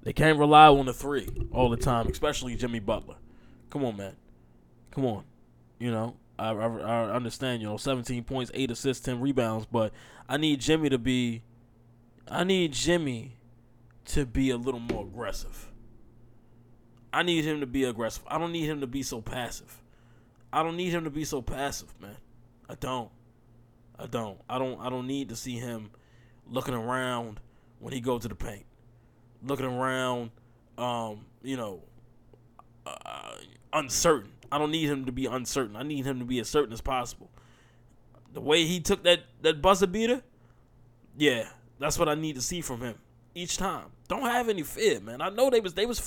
They 0.03 0.13
can't 0.13 0.39
rely 0.39 0.67
on 0.67 0.85
the 0.85 0.93
three 0.93 1.27
all 1.51 1.69
the 1.69 1.77
time, 1.77 2.07
especially 2.07 2.55
Jimmy 2.55 2.79
Butler. 2.79 3.15
Come 3.69 3.85
on, 3.85 3.97
man. 3.97 4.15
Come 4.91 5.05
on. 5.05 5.23
You 5.79 5.91
know, 5.91 6.15
I, 6.37 6.51
I, 6.51 6.67
I 6.67 7.15
understand, 7.15 7.61
you 7.61 7.67
know, 7.67 7.77
17 7.77 8.23
points, 8.23 8.51
8 8.53 8.71
assists, 8.71 9.03
10 9.05 9.19
rebounds, 9.19 9.65
but 9.65 9.93
I 10.29 10.37
need 10.37 10.61
Jimmy 10.61 10.89
to 10.89 10.97
be 10.97 11.43
I 12.29 12.43
need 12.43 12.71
Jimmy 12.71 13.35
to 14.05 14.25
be 14.25 14.51
a 14.51 14.57
little 14.57 14.79
more 14.79 15.03
aggressive. 15.03 15.69
I 17.11 17.23
need 17.23 17.43
him 17.43 17.59
to 17.59 17.65
be 17.65 17.83
aggressive. 17.83 18.23
I 18.27 18.37
don't 18.37 18.53
need 18.53 18.69
him 18.69 18.79
to 18.81 18.87
be 18.87 19.03
so 19.03 19.21
passive. 19.21 19.81
I 20.53 20.63
don't 20.63 20.77
need 20.77 20.93
him 20.93 21.03
to 21.03 21.09
be 21.09 21.25
so 21.25 21.41
passive, 21.41 21.93
man. 21.99 22.15
I 22.69 22.75
don't. 22.75 23.09
I 23.99 24.07
don't. 24.07 24.39
I 24.49 24.57
don't 24.59 24.79
I 24.79 24.89
don't 24.89 25.07
need 25.07 25.29
to 25.29 25.35
see 25.35 25.57
him 25.57 25.91
looking 26.47 26.73
around 26.73 27.39
when 27.79 27.93
he 27.93 27.99
goes 27.99 28.21
to 28.21 28.29
the 28.29 28.35
paint. 28.35 28.65
Looking 29.43 29.65
around 29.65 30.31
um, 30.77 31.25
you 31.43 31.57
know, 31.57 31.83
uh, 32.85 33.35
uncertain. 33.73 34.31
I 34.51 34.57
don't 34.57 34.71
need 34.71 34.89
him 34.89 35.05
to 35.05 35.11
be 35.11 35.25
uncertain. 35.25 35.75
I 35.75 35.83
need 35.83 36.05
him 36.05 36.19
to 36.19 36.25
be 36.25 36.39
as 36.39 36.49
certain 36.49 36.73
as 36.73 36.81
possible. 36.81 37.29
The 38.33 38.41
way 38.41 38.65
he 38.65 38.79
took 38.79 39.03
that 39.03 39.21
that 39.41 39.61
buzzer 39.61 39.87
beater, 39.87 40.21
yeah, 41.17 41.49
that's 41.79 41.97
what 41.97 42.09
I 42.09 42.15
need 42.15 42.35
to 42.35 42.41
see 42.41 42.61
from 42.61 42.81
him 42.81 42.95
each 43.35 43.57
time. 43.57 43.85
Don't 44.07 44.23
have 44.23 44.49
any 44.49 44.63
fear, 44.63 44.99
man. 44.99 45.21
I 45.21 45.29
know 45.29 45.49
they 45.49 45.59
was 45.59 45.73
they 45.73 45.85
was 45.85 45.99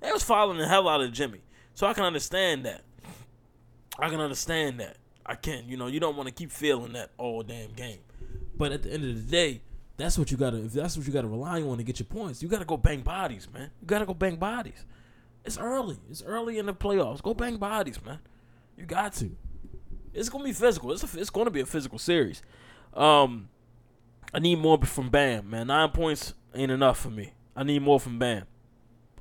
they 0.00 0.12
was 0.12 0.22
following 0.22 0.58
the 0.58 0.68
hell 0.68 0.88
out 0.88 1.00
of 1.00 1.12
Jimmy, 1.12 1.40
so 1.74 1.86
I 1.86 1.94
can 1.94 2.04
understand 2.04 2.64
that. 2.66 2.82
I 3.98 4.08
can 4.10 4.20
understand 4.20 4.80
that. 4.80 4.98
I 5.24 5.34
can. 5.34 5.68
You 5.68 5.76
know, 5.76 5.86
you 5.86 6.00
don't 6.00 6.16
want 6.16 6.28
to 6.28 6.34
keep 6.34 6.50
feeling 6.50 6.92
that 6.92 7.10
all 7.18 7.42
damn 7.42 7.72
game, 7.72 8.00
but 8.56 8.72
at 8.72 8.82
the 8.82 8.92
end 8.92 9.04
of 9.04 9.14
the 9.16 9.30
day, 9.30 9.62
that's 9.96 10.18
what 10.18 10.30
you 10.30 10.36
gotta. 10.36 10.58
If 10.64 10.72
that's 10.72 10.96
what 10.96 11.06
you 11.06 11.12
gotta 11.12 11.28
rely 11.28 11.62
on 11.62 11.78
to 11.78 11.82
get 11.82 11.98
your 11.98 12.06
points, 12.06 12.42
you 12.42 12.48
gotta 12.48 12.64
go 12.64 12.76
bang 12.76 13.00
bodies, 13.00 13.48
man. 13.52 13.70
You 13.80 13.86
gotta 13.86 14.06
go 14.06 14.14
bang 14.14 14.36
bodies. 14.36 14.84
It's 15.46 15.58
early. 15.58 15.96
It's 16.10 16.22
early 16.24 16.58
in 16.58 16.66
the 16.66 16.74
playoffs. 16.74 17.22
Go 17.22 17.32
bang 17.32 17.56
bodies, 17.56 18.04
man. 18.04 18.18
You 18.76 18.84
got 18.84 19.14
to. 19.14 19.30
It's 20.12 20.28
gonna 20.28 20.44
be 20.44 20.52
physical. 20.52 20.92
It's 20.92 21.02
a, 21.14 21.20
it's 21.20 21.30
gonna 21.30 21.50
be 21.50 21.60
a 21.60 21.66
physical 21.66 21.98
series. 21.98 22.42
Um, 22.92 23.48
I 24.34 24.40
need 24.40 24.58
more 24.58 24.78
from 24.82 25.08
Bam, 25.08 25.48
man. 25.48 25.68
Nine 25.68 25.90
points 25.90 26.34
ain't 26.54 26.72
enough 26.72 26.98
for 26.98 27.10
me. 27.10 27.32
I 27.54 27.62
need 27.62 27.82
more 27.82 28.00
from 28.00 28.18
Bam. 28.18 28.44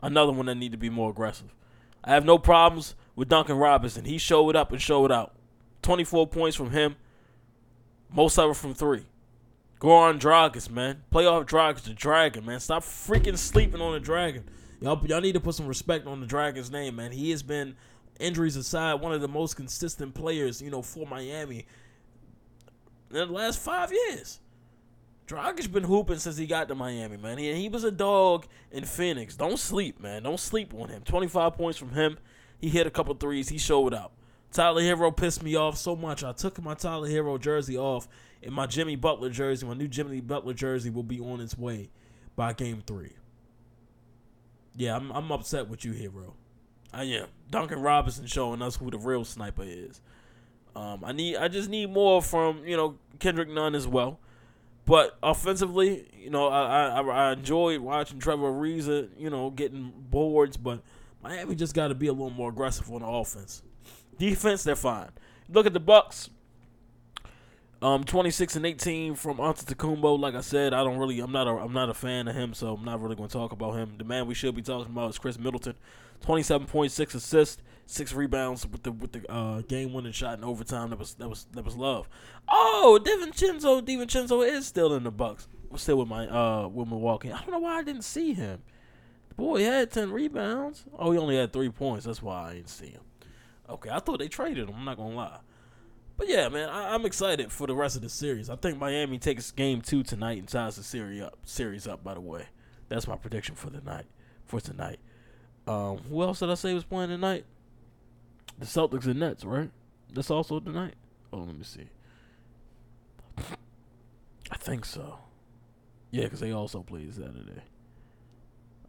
Another 0.01 0.31
one 0.31 0.47
that 0.47 0.55
need 0.55 0.71
to 0.71 0.77
be 0.77 0.89
more 0.89 1.11
aggressive. 1.11 1.53
I 2.03 2.11
have 2.13 2.25
no 2.25 2.37
problems 2.37 2.95
with 3.15 3.29
Duncan 3.29 3.57
Robinson. 3.57 4.05
He 4.05 4.17
showed 4.17 4.55
up 4.55 4.71
and 4.71 4.81
showed 4.81 5.11
out. 5.11 5.35
24 5.83 6.27
points 6.27 6.55
from 6.55 6.71
him. 6.71 6.95
Most 8.09 8.39
of 8.39 8.49
it 8.49 8.55
from 8.55 8.73
three. 8.73 9.03
Goran 9.79 10.19
Dragic, 10.19 10.69
man. 10.69 11.03
Playoff 11.11 11.45
Dragic, 11.45 11.81
the 11.83 11.93
Dragon, 11.93 12.45
man. 12.45 12.59
Stop 12.59 12.83
freaking 12.83 13.37
sleeping 13.37 13.81
on 13.81 13.93
the 13.93 13.99
Dragon. 13.99 14.45
Y'all, 14.81 15.05
y'all 15.07 15.21
need 15.21 15.33
to 15.33 15.39
put 15.39 15.55
some 15.55 15.67
respect 15.67 16.07
on 16.07 16.19
the 16.19 16.27
Dragon's 16.27 16.71
name, 16.71 16.97
man. 16.97 17.11
He 17.11 17.31
has 17.31 17.43
been, 17.43 17.75
injuries 18.19 18.55
aside, 18.55 18.95
one 18.95 19.13
of 19.13 19.21
the 19.21 19.27
most 19.27 19.55
consistent 19.55 20.13
players, 20.13 20.61
you 20.61 20.69
know, 20.69 20.81
for 20.81 21.05
Miami 21.05 21.65
in 23.11 23.15
the 23.15 23.25
last 23.25 23.59
five 23.59 23.91
years. 23.91 24.39
Dragic's 25.27 25.67
been 25.67 25.83
hooping 25.83 26.19
since 26.19 26.37
he 26.37 26.45
got 26.45 26.67
to 26.67 26.75
Miami, 26.75 27.17
man. 27.17 27.37
He, 27.37 27.51
he 27.53 27.69
was 27.69 27.83
a 27.83 27.91
dog 27.91 28.45
in 28.71 28.85
Phoenix. 28.85 29.35
Don't 29.35 29.57
sleep, 29.57 29.99
man. 29.99 30.23
Don't 30.23 30.39
sleep 30.39 30.73
on 30.73 30.89
him. 30.89 31.01
25 31.03 31.55
points 31.55 31.79
from 31.79 31.91
him. 31.91 32.17
He 32.59 32.69
hit 32.69 32.85
a 32.85 32.91
couple 32.91 33.13
threes. 33.15 33.49
He 33.49 33.57
showed 33.57 33.93
out. 33.93 34.11
Tyler 34.51 34.81
Herro 34.81 35.15
pissed 35.15 35.43
me 35.43 35.55
off 35.55 35.77
so 35.77 35.95
much. 35.95 36.23
I 36.23 36.31
took 36.31 36.61
my 36.61 36.75
Tyler 36.75 37.09
Herro 37.09 37.39
jersey 37.39 37.77
off, 37.77 38.07
and 38.41 38.53
my 38.53 38.67
Jimmy 38.67 38.95
Butler 38.95 39.29
jersey, 39.29 39.65
my 39.65 39.73
new 39.73 39.87
Jimmy 39.87 40.21
Butler 40.21 40.53
jersey, 40.53 40.89
will 40.89 41.03
be 41.03 41.19
on 41.19 41.41
its 41.41 41.57
way 41.57 41.89
by 42.35 42.53
game 42.53 42.83
three. 42.85 43.13
Yeah, 44.75 44.95
I'm, 44.95 45.11
I'm 45.11 45.31
upset 45.31 45.67
with 45.69 45.85
you, 45.85 45.93
Herro. 45.93 46.33
I 46.93 47.03
am. 47.03 47.27
Duncan 47.49 47.81
Robinson 47.81 48.25
showing 48.25 48.61
us 48.61 48.75
who 48.75 48.89
the 48.89 48.97
real 48.97 49.25
sniper 49.25 49.63
is. 49.65 50.01
Um, 50.75 51.03
I 51.03 51.11
need. 51.11 51.37
I 51.37 51.47
just 51.47 51.69
need 51.69 51.91
more 51.91 52.21
from 52.21 52.65
you 52.65 52.75
know 52.75 52.97
Kendrick 53.19 53.49
Nunn 53.49 53.75
as 53.75 53.87
well. 53.87 54.19
But 54.85 55.17
offensively, 55.23 56.07
you 56.13 56.29
know, 56.29 56.47
I 56.47 56.87
I, 56.87 57.01
I 57.01 57.33
enjoyed 57.33 57.81
watching 57.81 58.19
Trevor 58.19 58.51
Ariza, 58.51 59.09
you 59.17 59.29
know, 59.29 59.49
getting 59.49 59.93
boards, 60.09 60.57
but 60.57 60.81
Miami 61.23 61.55
just 61.55 61.73
got 61.73 61.87
to 61.87 61.95
be 61.95 62.07
a 62.07 62.13
little 62.13 62.29
more 62.29 62.49
aggressive 62.49 62.91
on 62.91 63.01
the 63.01 63.07
offense. 63.07 63.63
Defense, 64.17 64.63
they're 64.63 64.75
fine. 64.75 65.09
Look 65.49 65.65
at 65.65 65.73
the 65.73 65.79
Bucks. 65.79 66.29
Um, 67.85 68.03
26 68.03 68.55
and 68.55 68.65
18 68.65 69.13
from 69.13 69.37
Antetokounmpo. 69.37 70.17
Like 70.17 70.33
I 70.33 70.41
said, 70.41 70.73
I 70.73 70.83
don't 70.83 70.97
really, 70.97 71.19
I'm 71.19 71.31
not 71.31 71.45
a, 71.45 71.51
I'm 71.51 71.71
not 71.71 71.87
a 71.87 71.93
fan 71.93 72.27
of 72.27 72.33
him, 72.33 72.55
so 72.55 72.73
I'm 72.73 72.83
not 72.83 72.99
really 72.99 73.15
going 73.15 73.29
to 73.29 73.33
talk 73.33 73.51
about 73.51 73.75
him. 73.75 73.93
The 73.99 74.03
man 74.03 74.25
we 74.25 74.33
should 74.33 74.55
be 74.55 74.63
talking 74.63 74.91
about 74.91 75.11
is 75.11 75.19
Khris 75.19 75.37
Middleton. 75.37 75.75
27.6 76.25 77.13
assists, 77.13 77.61
six 77.85 78.11
rebounds 78.11 78.65
with 78.65 78.81
the 78.81 78.91
with 78.91 79.11
the 79.11 79.31
uh, 79.31 79.61
game 79.61 79.93
winning 79.93 80.13
shot 80.13 80.35
in 80.35 80.43
overtime. 80.43 80.89
That 80.89 80.97
was 80.97 81.13
that 81.13 81.29
was 81.29 81.45
that 81.51 81.63
was 81.63 81.75
love. 81.75 82.09
Oh, 82.49 82.99
DiVincenzo, 83.03 83.83
DiVincenzo 83.83 84.43
is 84.43 84.65
still 84.65 84.95
in 84.95 85.03
the 85.03 85.11
Bucks. 85.11 85.47
Still 85.75 85.99
with 85.99 86.07
my 86.07 86.27
uh 86.27 86.67
with 86.67 86.87
Milwaukee. 86.87 87.31
I 87.31 87.37
don't 87.37 87.51
know 87.51 87.59
why 87.59 87.77
I 87.77 87.83
didn't 87.83 88.01
see 88.01 88.33
him. 88.33 88.63
The 89.29 89.35
boy 89.35 89.61
had 89.61 89.91
10 89.91 90.09
rebounds. 90.09 90.85
Oh, 90.97 91.11
he 91.11 91.19
only 91.19 91.37
had 91.37 91.53
three 91.53 91.69
points. 91.69 92.05
That's 92.05 92.23
why 92.23 92.49
I 92.49 92.53
didn't 92.55 92.69
see 92.69 92.87
him. 92.87 93.01
Okay, 93.69 93.91
I 93.91 93.99
thought 93.99 94.17
they 94.17 94.27
traded 94.27 94.69
him. 94.69 94.75
I'm 94.75 94.85
not 94.85 94.97
gonna 94.97 95.15
lie. 95.15 95.39
But 96.17 96.29
yeah, 96.29 96.47
man, 96.47 96.69
I, 96.69 96.95
am 96.95 97.05
excited 97.05 97.51
for 97.51 97.67
the 97.67 97.75
rest 97.75 97.95
of 97.95 98.01
the 98.01 98.09
series. 98.09 98.49
I 98.49 98.55
think 98.55 98.77
Miami 98.77 99.17
takes 99.19 99.51
game 99.51 99.81
two 99.81 100.01
tonight 100.01 100.37
and 100.37 100.47
ties 100.47 100.77
the 100.77 100.83
series 100.83 101.21
up. 101.21 101.37
Series 101.43 101.87
up, 101.87 102.03
by 102.03 102.13
the 102.13 102.21
way. 102.21 102.45
That's 102.87 103.07
my 103.07 103.17
prediction 103.17 103.55
for 103.55 103.69
the 103.69 103.81
night. 103.81 104.05
For 104.45 104.61
tonight. 104.61 104.99
Um, 105.67 105.97
who 106.09 106.21
else 106.21 106.39
did 106.39 106.49
I 106.49 106.53
say 106.53 106.73
was 106.73 106.83
playing 106.83 107.09
tonight? 107.09 107.45
The 108.59 108.65
Celtics 108.65 109.05
and 109.05 109.19
Nets, 109.19 109.43
right? 109.43 109.71
That's 110.13 110.31
also 110.31 110.59
tonight. 110.59 110.93
Oh, 111.33 111.39
let 111.39 111.57
me 111.57 111.63
see. 111.63 111.89
I 114.51 114.57
think 114.57 114.85
so. 114.85 115.19
Yeah, 116.11 116.23
because 116.23 116.39
they 116.39 116.51
also 116.51 116.81
played 116.81 117.13
Saturday. 117.13 117.63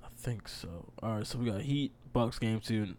I 0.04 0.08
think 0.16 0.46
so. 0.46 0.92
All 1.02 1.16
right, 1.16 1.26
so 1.26 1.38
we 1.38 1.50
got 1.50 1.62
Heat, 1.62 1.92
Bucks 2.12 2.38
game 2.38 2.60
two. 2.60 2.94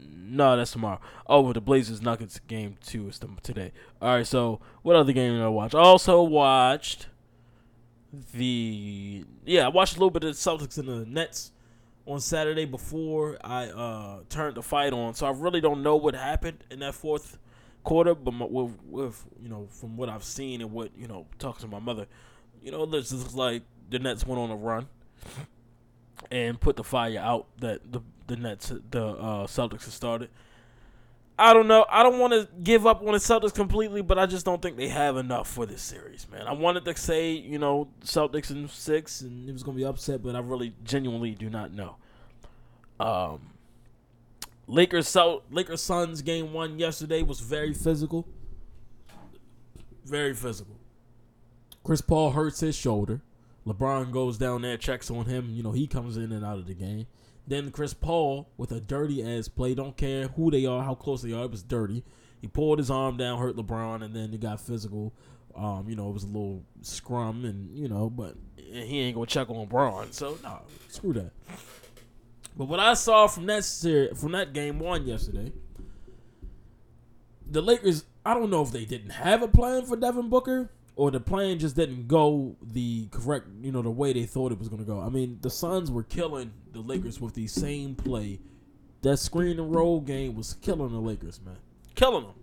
No, 0.00 0.56
that's 0.56 0.72
tomorrow. 0.72 1.00
Oh, 1.26 1.52
the 1.52 1.60
Blazers 1.60 2.02
Nuggets 2.02 2.38
game 2.46 2.76
two 2.84 3.08
is 3.08 3.20
today. 3.42 3.72
All 4.00 4.16
right, 4.16 4.26
so 4.26 4.60
what 4.82 4.96
other 4.96 5.12
game 5.12 5.32
did 5.32 5.42
I 5.42 5.48
watch? 5.48 5.74
I 5.74 5.80
also 5.80 6.22
watched 6.22 7.08
the 8.32 9.24
yeah, 9.44 9.66
I 9.66 9.68
watched 9.68 9.96
a 9.96 9.98
little 9.98 10.10
bit 10.10 10.24
of 10.24 10.34
the 10.34 10.38
Celtics 10.38 10.78
and 10.78 10.88
the 10.88 11.04
Nets 11.06 11.52
on 12.06 12.20
Saturday 12.20 12.64
before 12.64 13.38
I 13.44 13.66
uh, 13.66 14.20
turned 14.28 14.56
the 14.56 14.62
fight 14.62 14.92
on. 14.92 15.14
So 15.14 15.26
I 15.26 15.30
really 15.30 15.60
don't 15.60 15.82
know 15.82 15.96
what 15.96 16.14
happened 16.14 16.64
in 16.70 16.80
that 16.80 16.94
fourth 16.94 17.38
quarter, 17.84 18.14
but 18.14 18.32
my, 18.32 18.46
with, 18.46 18.72
with 18.88 19.26
you 19.42 19.48
know 19.48 19.68
from 19.70 19.96
what 19.96 20.08
I've 20.08 20.24
seen 20.24 20.60
and 20.60 20.72
what 20.72 20.90
you 20.96 21.06
know 21.06 21.26
talking 21.38 21.62
to 21.62 21.68
my 21.68 21.80
mother, 21.80 22.06
you 22.62 22.70
know, 22.70 22.86
this 22.86 23.12
is 23.12 23.34
like 23.34 23.62
the 23.90 23.98
Nets 23.98 24.26
went 24.26 24.40
on 24.40 24.50
a 24.50 24.56
run 24.56 24.88
and 26.30 26.60
put 26.60 26.76
the 26.76 26.84
fire 26.84 27.18
out 27.18 27.46
that 27.58 27.92
the 27.92 28.00
the 28.26 28.36
Nets 28.36 28.72
the 28.90 29.06
uh, 29.06 29.46
Celtics 29.46 29.84
have 29.84 29.94
started. 29.94 30.30
I 31.40 31.54
don't 31.54 31.68
know. 31.68 31.86
I 31.88 32.02
don't 32.02 32.18
want 32.18 32.32
to 32.32 32.48
give 32.64 32.84
up 32.84 33.00
on 33.00 33.12
the 33.12 33.18
Celtics 33.18 33.54
completely, 33.54 34.02
but 34.02 34.18
I 34.18 34.26
just 34.26 34.44
don't 34.44 34.60
think 34.60 34.76
they 34.76 34.88
have 34.88 35.16
enough 35.16 35.48
for 35.48 35.66
this 35.66 35.80
series, 35.80 36.26
man. 36.28 36.48
I 36.48 36.52
wanted 36.52 36.84
to 36.84 36.96
say, 36.96 37.30
you 37.30 37.58
know, 37.58 37.88
Celtics 38.02 38.50
in 38.50 38.68
six, 38.68 39.20
and 39.20 39.48
it 39.48 39.52
was 39.52 39.62
gonna 39.62 39.76
be 39.76 39.84
upset, 39.84 40.22
but 40.22 40.34
I 40.34 40.40
really 40.40 40.74
genuinely 40.82 41.30
do 41.32 41.48
not 41.48 41.72
know. 41.72 41.96
Um, 42.98 43.50
Lakers 44.66 45.08
Celt 45.08 45.44
Lakers 45.50 45.80
Suns 45.80 46.22
game 46.22 46.52
one 46.52 46.78
yesterday 46.78 47.22
was 47.22 47.40
very 47.40 47.72
physical, 47.72 48.26
very 50.04 50.34
physical. 50.34 50.74
Chris 51.84 52.00
Paul 52.00 52.32
hurts 52.32 52.60
his 52.60 52.74
shoulder. 52.74 53.22
LeBron 53.66 54.10
goes 54.12 54.38
down 54.38 54.62
there, 54.62 54.76
checks 54.76 55.10
on 55.10 55.26
him. 55.26 55.50
You 55.50 55.62
know, 55.62 55.72
he 55.72 55.86
comes 55.86 56.16
in 56.16 56.32
and 56.32 56.44
out 56.44 56.58
of 56.58 56.66
the 56.66 56.74
game. 56.74 57.06
Then 57.46 57.70
Chris 57.70 57.94
Paul 57.94 58.48
with 58.56 58.72
a 58.72 58.80
dirty 58.80 59.22
ass 59.22 59.48
play. 59.48 59.74
Don't 59.74 59.96
care 59.96 60.28
who 60.28 60.50
they 60.50 60.66
are, 60.66 60.82
how 60.82 60.94
close 60.94 61.22
they 61.22 61.32
are. 61.32 61.44
It 61.44 61.50
was 61.50 61.62
dirty. 61.62 62.04
He 62.40 62.46
pulled 62.46 62.78
his 62.78 62.90
arm 62.90 63.16
down, 63.16 63.38
hurt 63.38 63.56
LeBron, 63.56 64.04
and 64.04 64.14
then 64.14 64.32
it 64.32 64.40
got 64.40 64.60
physical. 64.60 65.14
Um, 65.56 65.86
you 65.88 65.96
know, 65.96 66.08
it 66.10 66.12
was 66.12 66.24
a 66.24 66.28
little 66.28 66.62
scrum, 66.82 67.44
and 67.44 67.76
you 67.76 67.88
know, 67.88 68.10
but 68.10 68.36
he 68.56 69.00
ain't 69.00 69.14
gonna 69.14 69.26
check 69.26 69.50
on 69.50 69.66
LeBron. 69.66 70.12
So 70.12 70.38
no, 70.42 70.60
screw 70.88 71.14
that. 71.14 71.32
But 72.56 72.66
what 72.66 72.80
I 72.80 72.94
saw 72.94 73.26
from 73.26 73.46
that 73.46 73.64
series, 73.64 74.20
from 74.20 74.32
that 74.32 74.52
game 74.52 74.78
one 74.78 75.06
yesterday, 75.06 75.52
the 77.46 77.62
Lakers. 77.62 78.04
I 78.26 78.34
don't 78.34 78.50
know 78.50 78.60
if 78.60 78.72
they 78.72 78.84
didn't 78.84 79.10
have 79.10 79.42
a 79.42 79.48
plan 79.48 79.86
for 79.86 79.96
Devin 79.96 80.28
Booker 80.28 80.70
or 80.98 81.12
the 81.12 81.20
plan 81.20 81.60
just 81.60 81.76
didn't 81.76 82.08
go 82.08 82.56
the 82.60 83.06
correct, 83.12 83.46
you 83.62 83.70
know, 83.70 83.82
the 83.82 83.88
way 83.90 84.12
they 84.12 84.24
thought 84.24 84.50
it 84.50 84.58
was 84.58 84.68
going 84.68 84.80
to 84.80 84.84
go. 84.84 85.00
I 85.00 85.08
mean, 85.08 85.38
the 85.42 85.48
Suns 85.48 85.92
were 85.92 86.02
killing 86.02 86.50
the 86.72 86.80
Lakers 86.80 87.20
with 87.20 87.34
the 87.34 87.46
same 87.46 87.94
play. 87.94 88.40
That 89.02 89.18
screen 89.18 89.60
and 89.60 89.72
roll 89.72 90.00
game 90.00 90.34
was 90.34 90.54
killing 90.54 90.90
the 90.90 90.98
Lakers, 90.98 91.40
man. 91.40 91.58
Killing 91.94 92.24
them. 92.24 92.34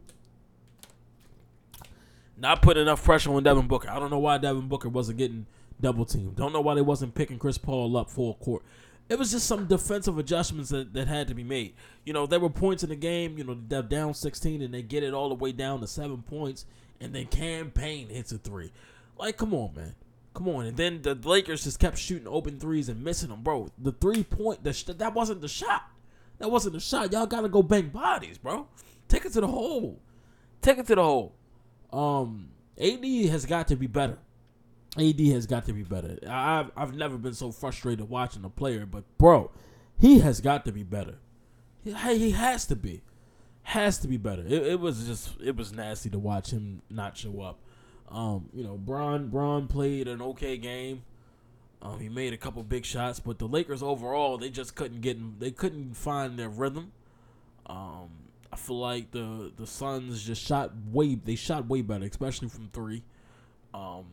Not 2.37 2.61
putting 2.61 2.83
enough 2.83 3.03
pressure 3.03 3.33
on 3.33 3.43
Devin 3.43 3.67
Booker. 3.67 3.89
I 3.89 3.99
don't 3.99 4.09
know 4.09 4.19
why 4.19 4.37
Devin 4.37 4.69
Booker 4.69 4.87
wasn't 4.87 5.17
getting 5.17 5.47
double 5.81 6.05
teamed. 6.05 6.37
Don't 6.37 6.53
know 6.53 6.61
why 6.61 6.75
they 6.75 6.81
wasn't 6.81 7.13
picking 7.13 7.37
Chris 7.37 7.57
Paul 7.57 7.97
up 7.97 8.09
full 8.09 8.35
court. 8.35 8.63
It 9.09 9.19
was 9.19 9.31
just 9.31 9.47
some 9.47 9.65
defensive 9.65 10.17
adjustments 10.17 10.69
that, 10.69 10.93
that 10.93 11.09
had 11.09 11.27
to 11.27 11.33
be 11.33 11.43
made. 11.43 11.73
You 12.05 12.13
know, 12.13 12.25
there 12.25 12.39
were 12.39 12.49
points 12.49 12.83
in 12.83 12.89
the 12.89 12.95
game, 12.95 13.37
you 13.37 13.43
know, 13.43 13.53
down 13.53 14.13
16 14.13 14.61
and 14.61 14.73
they 14.73 14.81
get 14.81 15.03
it 15.03 15.13
all 15.13 15.27
the 15.27 15.35
way 15.35 15.51
down 15.51 15.81
to 15.81 15.87
seven 15.87 16.21
points 16.21 16.65
and 16.99 17.13
then 17.13 17.25
Cam 17.27 17.71
Payne 17.71 18.09
hits 18.09 18.31
a 18.31 18.37
three. 18.37 18.71
Like, 19.17 19.37
come 19.37 19.53
on, 19.53 19.73
man. 19.75 19.95
Come 20.33 20.49
on. 20.49 20.65
And 20.65 20.77
then 20.77 21.01
the 21.01 21.15
Lakers 21.15 21.63
just 21.63 21.79
kept 21.79 21.97
shooting 21.97 22.27
open 22.27 22.59
threes 22.59 22.89
and 22.89 23.03
missing 23.03 23.29
them, 23.29 23.41
bro. 23.41 23.69
The 23.77 23.93
three 23.93 24.23
point, 24.23 24.63
the 24.63 24.73
sh- 24.73 24.85
that 24.85 25.13
wasn't 25.13 25.41
the 25.41 25.47
shot. 25.47 25.83
That 26.39 26.51
wasn't 26.51 26.73
the 26.73 26.79
shot. 26.79 27.11
Y'all 27.11 27.25
got 27.25 27.41
to 27.41 27.49
go 27.49 27.63
bang 27.63 27.89
bodies, 27.89 28.37
bro. 28.37 28.67
Take 29.07 29.25
it 29.25 29.33
to 29.33 29.41
the 29.41 29.47
hole. 29.47 30.01
Take 30.61 30.77
it 30.77 30.87
to 30.87 30.95
the 30.95 31.03
hole. 31.03 31.35
Um, 31.93 32.49
AD 32.77 33.05
has 33.29 33.45
got 33.45 33.67
to 33.69 33.75
be 33.75 33.87
better. 33.87 34.17
AD 34.97 35.19
has 35.19 35.45
got 35.45 35.65
to 35.65 35.73
be 35.73 35.83
better. 35.83 36.17
I've 36.27 36.71
I've 36.75 36.95
never 36.95 37.17
been 37.17 37.33
so 37.33 37.51
frustrated 37.51 38.09
watching 38.09 38.43
a 38.45 38.49
player, 38.49 38.85
but 38.85 39.03
bro, 39.17 39.51
he 39.99 40.19
has 40.19 40.41
got 40.41 40.65
to 40.65 40.71
be 40.71 40.83
better. 40.83 41.15
He, 41.83 41.93
he 41.93 42.31
has 42.31 42.65
to 42.67 42.75
be, 42.75 43.01
has 43.65 43.97
to 43.97 44.07
be 44.07 44.17
better. 44.17 44.43
It, 44.43 44.63
it 44.67 44.79
was 44.79 45.05
just 45.07 45.31
it 45.43 45.57
was 45.57 45.73
nasty 45.73 46.09
to 46.11 46.19
watch 46.19 46.51
him 46.51 46.81
not 46.89 47.17
show 47.17 47.41
up. 47.41 47.59
Um, 48.09 48.49
you 48.53 48.63
know, 48.63 48.77
Bron 48.77 49.27
Bron 49.27 49.67
played 49.67 50.07
an 50.07 50.21
okay 50.21 50.55
game. 50.55 51.03
Um, 51.81 51.99
he 51.99 52.07
made 52.07 52.31
a 52.31 52.37
couple 52.37 52.61
big 52.63 52.85
shots, 52.85 53.19
but 53.19 53.39
the 53.39 53.47
Lakers 53.47 53.81
overall 53.81 54.37
they 54.37 54.49
just 54.49 54.75
couldn't 54.75 55.01
get 55.01 55.39
they 55.39 55.51
couldn't 55.51 55.95
find 55.95 56.37
their 56.37 56.49
rhythm. 56.49 56.91
Um, 57.65 58.09
I 58.53 58.55
feel 58.55 58.79
like 58.79 59.09
the 59.11 59.51
the 59.57 59.65
Suns 59.65 60.23
just 60.23 60.43
shot 60.43 60.71
way 60.91 61.15
they 61.15 61.35
shot 61.35 61.67
way 61.67 61.81
better, 61.81 62.05
especially 62.05 62.49
from 62.49 62.69
three. 62.71 63.01
Um, 63.73 64.05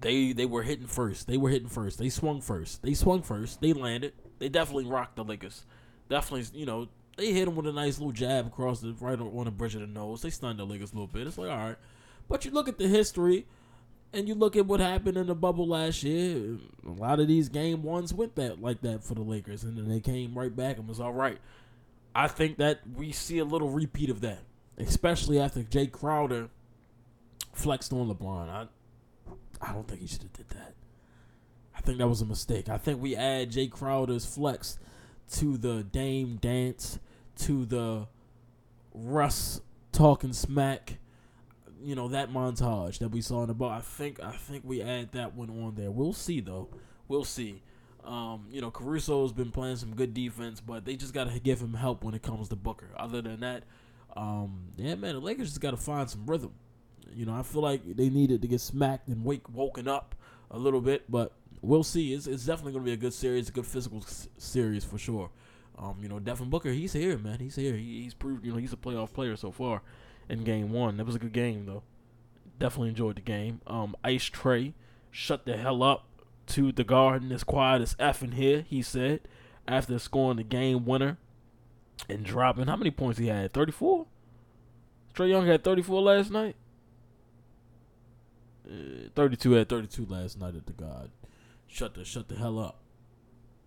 they 0.00 0.32
they 0.32 0.46
were 0.46 0.62
hitting 0.62 0.86
first. 0.86 1.26
They 1.26 1.36
were 1.36 1.50
hitting 1.50 1.68
first. 1.68 1.98
They 1.98 2.08
swung 2.08 2.40
first. 2.40 2.82
They 2.82 2.94
swung 2.94 3.20
first. 3.20 3.60
They 3.60 3.74
landed. 3.74 4.14
They 4.38 4.48
definitely 4.48 4.86
rocked 4.86 5.16
the 5.16 5.24
Lakers. 5.24 5.66
Definitely, 6.08 6.58
you 6.58 6.64
know, 6.66 6.88
they 7.16 7.32
hit 7.32 7.48
him 7.48 7.56
with 7.56 7.66
a 7.66 7.72
nice 7.72 7.98
little 7.98 8.12
jab 8.12 8.46
across 8.46 8.80
the 8.80 8.94
right 9.00 9.18
on 9.18 9.44
the 9.44 9.50
bridge 9.50 9.74
of 9.74 9.80
the 9.80 9.86
nose. 9.86 10.22
They 10.22 10.30
stunned 10.30 10.58
the 10.58 10.64
Lakers 10.64 10.92
a 10.92 10.94
little 10.94 11.06
bit. 11.06 11.26
It's 11.26 11.38
like 11.38 11.50
all 11.50 11.56
right, 11.56 11.76
but 12.28 12.44
you 12.44 12.50
look 12.50 12.68
at 12.68 12.78
the 12.78 12.88
history, 12.88 13.46
and 14.12 14.28
you 14.28 14.34
look 14.34 14.56
at 14.56 14.66
what 14.66 14.80
happened 14.80 15.16
in 15.16 15.26
the 15.26 15.34
bubble 15.34 15.66
last 15.66 16.02
year. 16.02 16.58
A 16.86 16.90
lot 16.90 17.20
of 17.20 17.28
these 17.28 17.48
game 17.48 17.82
ones 17.82 18.12
went 18.12 18.34
that 18.36 18.60
like 18.60 18.80
that 18.82 19.04
for 19.04 19.14
the 19.14 19.22
Lakers, 19.22 19.64
and 19.64 19.76
then 19.76 19.88
they 19.88 20.00
came 20.00 20.36
right 20.36 20.54
back 20.54 20.78
and 20.78 20.88
was 20.88 21.00
all 21.00 21.12
right. 21.12 21.38
I 22.14 22.26
think 22.26 22.58
that 22.58 22.80
we 22.96 23.12
see 23.12 23.38
a 23.38 23.44
little 23.44 23.70
repeat 23.70 24.10
of 24.10 24.20
that, 24.22 24.40
especially 24.78 25.38
after 25.38 25.62
Jae 25.62 25.90
Crowder 25.90 26.48
flexed 27.52 27.92
on 27.92 28.08
LeBron. 28.08 28.48
I 28.48 28.66
I 29.60 29.72
don't 29.72 29.86
think 29.86 30.00
he 30.00 30.06
should 30.06 30.22
have 30.22 30.32
did 30.32 30.48
that. 30.50 30.74
I 31.76 31.80
think 31.80 31.98
that 31.98 32.08
was 32.08 32.20
a 32.20 32.26
mistake. 32.26 32.68
I 32.68 32.78
think 32.78 33.00
we 33.00 33.14
add 33.14 33.52
Jae 33.52 33.70
Crowder's 33.70 34.26
flex 34.26 34.78
to 35.34 35.56
the 35.56 35.82
Dame 35.84 36.36
dance, 36.36 36.98
to 37.38 37.64
the 37.64 38.08
Russ 38.92 39.60
talking 39.92 40.32
smack, 40.32 40.98
you 41.82 41.94
know, 41.94 42.08
that 42.08 42.30
montage 42.30 42.98
that 42.98 43.08
we 43.08 43.20
saw 43.20 43.42
in 43.42 43.48
the 43.48 43.54
ball. 43.54 43.70
I 43.70 43.80
think 43.80 44.22
I 44.22 44.32
think 44.32 44.64
we 44.64 44.82
add 44.82 45.12
that 45.12 45.34
one 45.34 45.50
on 45.50 45.74
there. 45.76 45.90
We'll 45.90 46.12
see 46.12 46.40
though. 46.40 46.68
We'll 47.08 47.24
see. 47.24 47.62
Um, 48.04 48.46
you 48.50 48.60
know, 48.60 48.70
Caruso's 48.70 49.32
been 49.32 49.50
playing 49.50 49.76
some 49.76 49.94
good 49.94 50.14
defense, 50.14 50.60
but 50.60 50.84
they 50.84 50.96
just 50.96 51.12
gotta 51.12 51.38
give 51.38 51.60
him 51.60 51.74
help 51.74 52.02
when 52.02 52.14
it 52.14 52.22
comes 52.22 52.48
to 52.48 52.56
Booker. 52.56 52.88
Other 52.96 53.20
than 53.22 53.40
that, 53.40 53.64
um, 54.16 54.68
yeah, 54.76 54.94
man, 54.94 55.14
the 55.14 55.20
Lakers 55.20 55.48
just 55.48 55.60
gotta 55.60 55.76
find 55.76 56.08
some 56.08 56.26
rhythm. 56.26 56.52
You 57.12 57.26
know, 57.26 57.34
I 57.34 57.42
feel 57.42 57.62
like 57.62 57.82
they 57.84 58.08
needed 58.08 58.42
to 58.42 58.48
get 58.48 58.60
smacked 58.60 59.08
and 59.08 59.24
wake 59.24 59.48
woken 59.48 59.88
up 59.88 60.14
a 60.50 60.58
little 60.58 60.80
bit, 60.80 61.10
but 61.10 61.32
we'll 61.62 61.82
see. 61.82 62.12
It's, 62.12 62.26
it's 62.26 62.44
definitely 62.44 62.72
going 62.72 62.84
to 62.84 62.88
be 62.88 62.94
a 62.94 62.96
good 62.96 63.14
series, 63.14 63.48
a 63.48 63.52
good 63.52 63.66
physical 63.66 63.98
s- 63.98 64.28
series 64.38 64.84
for 64.84 64.98
sure. 64.98 65.30
Um, 65.78 65.98
you 66.02 66.08
know, 66.08 66.18
Devin 66.18 66.50
Booker, 66.50 66.70
he's 66.70 66.92
here, 66.92 67.16
man. 67.16 67.38
He's 67.38 67.56
here. 67.56 67.74
He, 67.74 68.02
he's 68.02 68.14
proved, 68.14 68.44
you 68.44 68.52
know, 68.52 68.58
he's 68.58 68.72
a 68.72 68.76
playoff 68.76 69.12
player 69.12 69.36
so 69.36 69.50
far 69.50 69.82
in 70.28 70.44
game 70.44 70.72
one. 70.72 70.96
That 70.96 71.06
was 71.06 71.14
a 71.14 71.18
good 71.18 71.32
game, 71.32 71.66
though. 71.66 71.82
Definitely 72.58 72.90
enjoyed 72.90 73.16
the 73.16 73.22
game. 73.22 73.60
Um, 73.66 73.96
Ice 74.04 74.28
Trae 74.28 74.74
shut 75.10 75.46
the 75.46 75.56
hell 75.56 75.82
up 75.82 76.06
to 76.48 76.72
the 76.72 76.84
garden 76.84 77.32
as 77.32 77.44
quiet 77.44 77.80
as 77.80 77.96
F 77.98 78.22
in 78.22 78.32
here, 78.32 78.64
he 78.68 78.82
said, 78.82 79.20
after 79.66 79.98
scoring 79.98 80.36
the 80.36 80.42
game 80.42 80.84
winner 80.84 81.16
and 82.08 82.24
dropping. 82.24 82.66
How 82.66 82.76
many 82.76 82.90
points 82.90 83.18
he 83.18 83.28
had? 83.28 83.52
34? 83.52 84.06
Trae 85.14 85.28
Young 85.30 85.46
had 85.46 85.64
34 85.64 86.02
last 86.02 86.30
night? 86.30 86.56
Uh, 88.68 89.08
32 89.14 89.52
had 89.52 89.68
32 89.68 90.06
last 90.06 90.38
night 90.38 90.54
at 90.54 90.66
the 90.66 90.72
God. 90.72 91.10
Shut 91.70 91.94
the 91.94 92.04
shut 92.04 92.28
the 92.28 92.34
hell 92.34 92.58
up. 92.58 92.80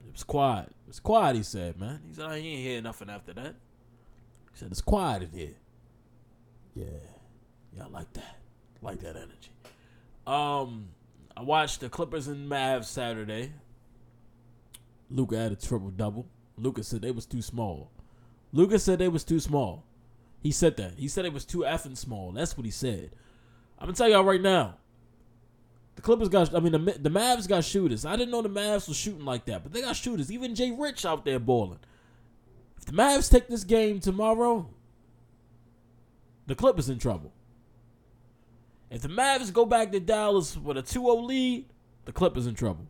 It 0.05 0.11
was 0.11 0.23
quiet. 0.23 0.67
It 0.67 0.87
was 0.87 0.99
quiet, 0.99 1.37
he 1.37 1.43
said, 1.43 1.79
man. 1.79 2.01
He 2.07 2.13
said, 2.13 2.25
I 2.25 2.35
ain't 2.35 2.59
hear 2.59 2.81
nothing 2.81 3.09
after 3.09 3.33
that. 3.33 3.55
He 4.51 4.57
said, 4.59 4.69
it's 4.71 4.81
quiet 4.81 5.23
in 5.23 5.29
here. 5.31 5.55
Yeah. 6.75 6.85
Yeah, 7.75 7.85
I 7.85 7.87
like 7.87 8.11
that. 8.13 8.37
like 8.81 8.99
that 8.99 9.15
energy. 9.15 9.51
Um, 10.27 10.89
I 11.35 11.41
watched 11.41 11.79
the 11.79 11.89
Clippers 11.89 12.27
and 12.27 12.51
Mavs 12.51 12.85
Saturday. 12.85 13.53
Luka 15.09 15.37
had 15.37 15.51
a 15.53 15.55
triple 15.55 15.89
double. 15.89 16.27
Luka 16.57 16.83
said 16.83 17.01
they 17.01 17.11
was 17.11 17.25
too 17.25 17.41
small. 17.41 17.89
Luka 18.51 18.77
said 18.77 18.99
they 18.99 19.07
was 19.07 19.23
too 19.23 19.39
small. 19.39 19.85
He 20.41 20.51
said 20.51 20.75
that. 20.77 20.95
He 20.97 21.07
said 21.07 21.25
it 21.25 21.33
was 21.33 21.45
too 21.45 21.59
effing 21.59 21.97
small. 21.97 22.31
That's 22.33 22.57
what 22.57 22.65
he 22.65 22.71
said. 22.71 23.11
I'm 23.79 23.87
gonna 23.87 23.95
tell 23.95 24.09
y'all 24.09 24.23
right 24.23 24.41
now. 24.41 24.75
The 25.95 26.01
Clippers 26.01 26.29
got. 26.29 26.55
I 26.55 26.59
mean, 26.59 26.71
the 26.71 26.79
the 26.79 27.09
Mavs 27.09 27.47
got 27.47 27.63
shooters. 27.63 28.05
I 28.05 28.15
didn't 28.15 28.31
know 28.31 28.41
the 28.41 28.49
Mavs 28.49 28.87
was 28.87 28.97
shooting 28.97 29.25
like 29.25 29.45
that, 29.45 29.63
but 29.63 29.73
they 29.73 29.81
got 29.81 29.95
shooters. 29.95 30.31
Even 30.31 30.55
Jay 30.55 30.71
Rich 30.71 31.05
out 31.05 31.25
there 31.25 31.39
balling. 31.39 31.79
If 32.77 32.85
the 32.85 32.93
Mavs 32.93 33.29
take 33.29 33.47
this 33.47 33.63
game 33.63 33.99
tomorrow, 33.99 34.69
the 36.47 36.55
Clippers 36.55 36.89
in 36.89 36.99
trouble. 36.99 37.31
If 38.89 39.01
the 39.01 39.07
Mavs 39.07 39.51
go 39.53 39.65
back 39.65 39.91
to 39.91 39.99
Dallas 39.99 40.55
with 40.55 40.77
a 40.77 40.83
2-0 40.83 41.25
lead, 41.25 41.65
the 42.05 42.11
Clippers 42.11 42.45
in 42.45 42.53
trouble. 42.53 42.85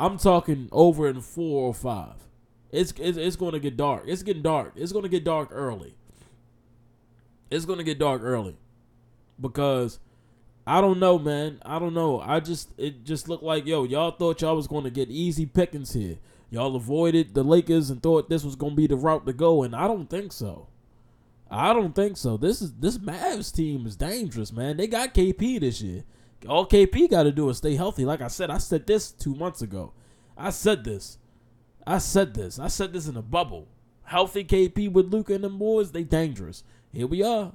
I'm 0.00 0.18
talking 0.18 0.68
over 0.72 1.08
in 1.08 1.20
four 1.20 1.68
or 1.68 1.74
five. 1.74 2.14
It's 2.72 2.92
it's, 2.98 3.16
it's 3.16 3.36
going 3.36 3.52
to 3.52 3.60
get 3.60 3.76
dark. 3.76 4.04
It's 4.06 4.22
getting 4.22 4.42
dark. 4.42 4.72
It's 4.74 4.90
going 4.90 5.04
to 5.04 5.08
get 5.08 5.24
dark 5.24 5.50
early. 5.52 5.94
It's 7.50 7.64
going 7.64 7.78
to 7.78 7.84
get 7.84 7.98
dark 7.98 8.22
early 8.22 8.56
because 9.40 10.00
I 10.66 10.80
don't 10.80 10.98
know, 10.98 11.18
man. 11.18 11.60
I 11.64 11.78
don't 11.78 11.94
know. 11.94 12.20
I 12.20 12.40
just 12.40 12.70
it 12.78 13.04
just 13.04 13.28
looked 13.28 13.42
like 13.42 13.66
yo, 13.66 13.84
y'all 13.84 14.10
thought 14.10 14.40
y'all 14.40 14.56
was 14.56 14.66
going 14.66 14.84
to 14.84 14.90
get 14.90 15.10
easy 15.10 15.46
pickings 15.46 15.92
here. 15.92 16.16
Y'all 16.50 16.76
avoided 16.76 17.34
the 17.34 17.42
Lakers 17.42 17.90
and 17.90 18.02
thought 18.02 18.30
this 18.30 18.44
was 18.44 18.56
going 18.56 18.72
to 18.72 18.76
be 18.76 18.86
the 18.86 18.96
route 18.96 19.26
to 19.26 19.32
go, 19.32 19.62
and 19.62 19.74
I 19.74 19.86
don't 19.86 20.08
think 20.08 20.32
so. 20.32 20.68
I 21.50 21.72
don't 21.72 21.94
think 21.94 22.16
so. 22.16 22.36
This 22.36 22.62
is 22.62 22.72
this 22.74 22.98
Mavs 22.98 23.54
team 23.54 23.86
is 23.86 23.96
dangerous, 23.96 24.52
man. 24.52 24.76
They 24.76 24.86
got 24.86 25.14
KP 25.14 25.60
this 25.60 25.80
year. 25.82 26.04
All 26.48 26.66
KP 26.66 27.10
got 27.10 27.24
to 27.24 27.32
do 27.32 27.48
is 27.48 27.58
stay 27.58 27.74
healthy. 27.74 28.04
Like 28.04 28.20
I 28.20 28.28
said, 28.28 28.50
I 28.50 28.58
said 28.58 28.86
this 28.86 29.10
two 29.10 29.34
months 29.34 29.62
ago. 29.62 29.92
I 30.36 30.50
said 30.50 30.84
this. 30.84 31.18
I 31.86 31.98
said 31.98 32.34
this. 32.34 32.58
I 32.58 32.68
said 32.68 32.92
this 32.92 33.06
in 33.06 33.16
a 33.16 33.22
bubble. 33.22 33.68
Healthy 34.04 34.44
KP 34.44 34.90
with 34.92 35.12
Luka 35.12 35.34
and 35.34 35.44
them 35.44 35.58
boys, 35.58 35.92
they 35.92 36.02
dangerous. 36.02 36.64
Here 36.92 37.06
we 37.06 37.22
are. 37.22 37.52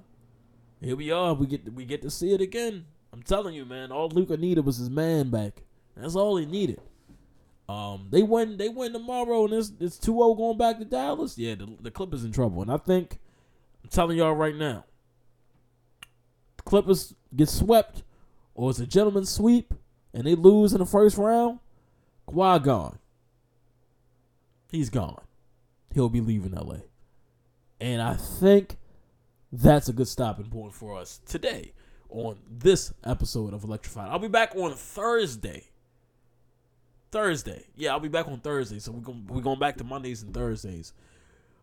Here 0.81 0.95
we 0.95 1.11
are. 1.11 1.33
We 1.33 1.47
get 1.47 1.73
we 1.73 1.85
get 1.85 2.01
to 2.03 2.09
see 2.09 2.33
it 2.33 2.41
again. 2.41 2.85
I'm 3.11 3.23
telling 3.23 3.55
you, 3.55 3.65
man. 3.65 3.91
All 3.91 4.09
Luka 4.09 4.37
needed 4.37 4.65
was 4.65 4.77
his 4.77 4.89
man 4.89 5.29
back. 5.29 5.63
That's 5.95 6.15
all 6.15 6.37
he 6.37 6.45
needed. 6.45 6.79
Um, 7.67 8.07
they 8.09 8.23
win. 8.23 8.57
They 8.57 8.69
win 8.69 8.93
tomorrow, 8.93 9.45
and 9.45 9.53
it's 9.53 9.71
it's 9.79 9.97
2-0 9.97 10.37
going 10.37 10.57
back 10.57 10.79
to 10.79 10.85
Dallas. 10.85 11.37
Yeah, 11.37 11.55
the, 11.55 11.69
the 11.79 11.91
Clippers 11.91 12.23
in 12.23 12.31
trouble, 12.31 12.61
and 12.61 12.71
I 12.71 12.77
think 12.77 13.19
I'm 13.83 13.89
telling 13.89 14.17
y'all 14.17 14.33
right 14.33 14.55
now, 14.55 14.85
the 16.57 16.63
Clippers 16.63 17.13
get 17.35 17.49
swept, 17.49 18.03
or 18.55 18.69
it's 18.69 18.79
a 18.79 18.87
gentleman's 18.87 19.29
sweep, 19.29 19.73
and 20.13 20.25
they 20.25 20.35
lose 20.35 20.73
in 20.73 20.79
the 20.79 20.85
first 20.85 21.17
round. 21.17 21.59
Kawhi 22.27 22.63
gone. 22.63 22.97
He's 24.71 24.89
gone. 24.89 25.21
He'll 25.93 26.09
be 26.09 26.21
leaving 26.21 26.53
LA, 26.53 26.77
and 27.79 28.01
I 28.01 28.15
think 28.15 28.77
that's 29.51 29.89
a 29.89 29.93
good 29.93 30.07
stopping 30.07 30.45
point 30.45 30.73
for 30.73 30.95
us 30.95 31.19
today 31.25 31.73
on 32.09 32.37
this 32.49 32.93
episode 33.03 33.53
of 33.53 33.63
Electrified. 33.63 34.09
I'll 34.09 34.19
be 34.19 34.27
back 34.27 34.55
on 34.55 34.73
Thursday. 34.73 35.65
Thursday. 37.11 37.65
Yeah, 37.75 37.91
I'll 37.91 37.99
be 37.99 38.09
back 38.09 38.27
on 38.27 38.39
Thursday. 38.39 38.79
So 38.79 38.91
we're 38.91 39.01
going 39.01 39.25
we're 39.27 39.41
going 39.41 39.59
back 39.59 39.77
to 39.77 39.83
Mondays 39.83 40.21
and 40.21 40.33
Thursdays 40.33 40.93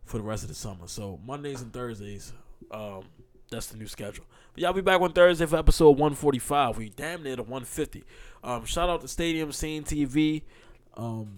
for 0.05 0.17
the 0.17 0.23
rest 0.23 0.43
of 0.43 0.49
the 0.49 0.55
summer. 0.55 0.87
So 0.87 1.19
Mondays 1.25 1.61
and 1.61 1.71
Thursdays, 1.71 2.33
um, 2.71 3.03
that's 3.51 3.67
the 3.67 3.77
new 3.77 3.87
schedule. 3.87 4.25
But 4.53 4.61
yeah, 4.61 4.67
I'll 4.67 4.73
be 4.73 4.81
back 4.81 5.01
on 5.01 5.13
Thursday 5.13 5.45
for 5.45 5.57
episode 5.57 5.91
145. 5.91 6.77
We 6.77 6.89
damn 6.89 7.23
near 7.23 7.35
to 7.35 7.43
150. 7.43 8.03
Um, 8.43 8.65
shout 8.65 8.89
out 8.89 9.01
to 9.01 9.07
Stadium 9.07 9.51
Scene 9.51 9.83
TV. 9.83 10.43
Um, 10.95 11.37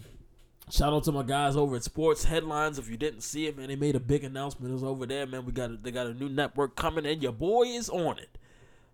shout 0.72 0.93
out 0.93 1.03
to 1.03 1.12
my 1.12 1.24
guys 1.24 1.55
over 1.55 1.76
at 1.76 1.84
Sports 1.84 2.24
Headlines. 2.24 2.80
If 2.80 2.89
you 2.89 2.97
didn't 2.97 3.22
see 3.22 3.47
it, 3.47 3.57
man, 3.57 3.68
they 3.68 3.76
made 3.76 3.95
a 3.95 3.99
big 3.99 4.24
announcement. 4.24 4.72
It 4.72 4.74
was 4.74 4.84
over 4.84 5.05
there, 5.05 5.28
man. 5.28 5.45
We 5.45 5.51
got 5.51 5.72
a, 5.72 5.78
they 5.78 5.91
got 5.91 6.07
a 6.07 6.14
new 6.14 6.30
network 6.30 6.76
coming, 6.76 7.05
and 7.05 7.22
your 7.22 7.34
boy 7.34 7.64
is 7.64 7.89
on 7.89 8.18
it. 8.18 8.38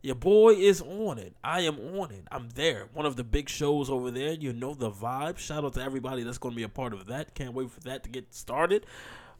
Your 0.06 0.14
boy 0.14 0.54
is 0.54 0.84
on 0.84 1.18
it. 1.18 1.34
I 1.44 1.62
am 1.62 1.80
on 1.98 2.12
it. 2.12 2.28
I'm 2.32 2.50
there. 2.54 2.90
One 2.94 3.08
of 3.08 3.16
the 3.16 3.24
big 3.24 3.50
shows 3.50 3.90
over 3.90 4.12
there. 4.12 4.34
You 4.34 4.54
know 4.54 4.76
the 4.76 4.92
vibe. 4.92 5.40
Shout 5.40 5.66
out 5.66 5.74
to 5.74 5.82
everybody 5.82 6.22
that's 6.22 6.38
going 6.38 6.54
to 6.54 6.56
be 6.56 6.62
a 6.62 6.70
part 6.70 6.94
of 6.94 7.08
that. 7.08 7.34
Can't 7.34 7.56
wait 7.56 7.72
for 7.72 7.80
that 7.82 8.04
to 8.04 8.12
get 8.12 8.32
started. 8.32 8.86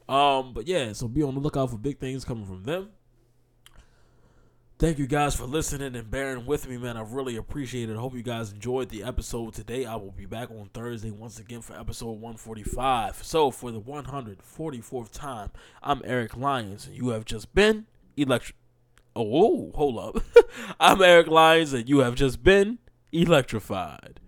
Um, 0.10 0.56
but 0.56 0.68
yeah, 0.68 0.92
so 0.94 1.08
be 1.08 1.22
on 1.22 1.36
the 1.36 1.40
lookout 1.40 1.70
for 1.70 1.78
big 1.78 2.00
things 2.00 2.26
coming 2.26 2.48
from 2.48 2.64
them. 2.64 2.90
Thank 4.80 4.98
you 4.98 5.06
guys 5.06 5.36
for 5.36 5.46
listening 5.46 5.96
and 5.96 6.10
bearing 6.10 6.48
with 6.48 6.68
me, 6.68 6.78
man. 6.78 6.98
I 6.98 7.04
really 7.04 7.36
appreciate 7.36 7.92
it. 7.92 7.96
I 7.96 8.00
hope 8.00 8.16
you 8.16 8.24
guys 8.24 8.52
enjoyed 8.52 8.90
the 8.90 9.04
episode 9.04 9.54
today. 9.54 9.86
I 9.86 9.98
will 9.98 10.14
be 10.14 10.26
back 10.26 10.50
on 10.50 10.72
Thursday 10.74 11.12
once 11.12 11.38
again 11.38 11.62
for 11.62 11.80
episode 11.80 12.14
145. 12.14 13.24
So, 13.24 13.52
for 13.52 13.70
the 13.70 13.80
144th 13.80 15.12
time, 15.12 15.52
I'm 15.84 16.02
Eric 16.04 16.36
Lyons, 16.36 16.88
and 16.88 16.98
you 16.98 17.10
have 17.10 17.24
just 17.24 17.54
been 17.54 17.86
electric. 18.18 18.56
Oh, 19.16 19.72
hold 19.76 19.98
up. 19.98 20.24
I'm 20.80 21.02
Eric 21.02 21.28
Lyons, 21.28 21.72
and 21.74 21.88
you 21.88 22.00
have 22.00 22.16
just 22.16 22.44
been 22.44 22.80
electrified. 23.14 24.20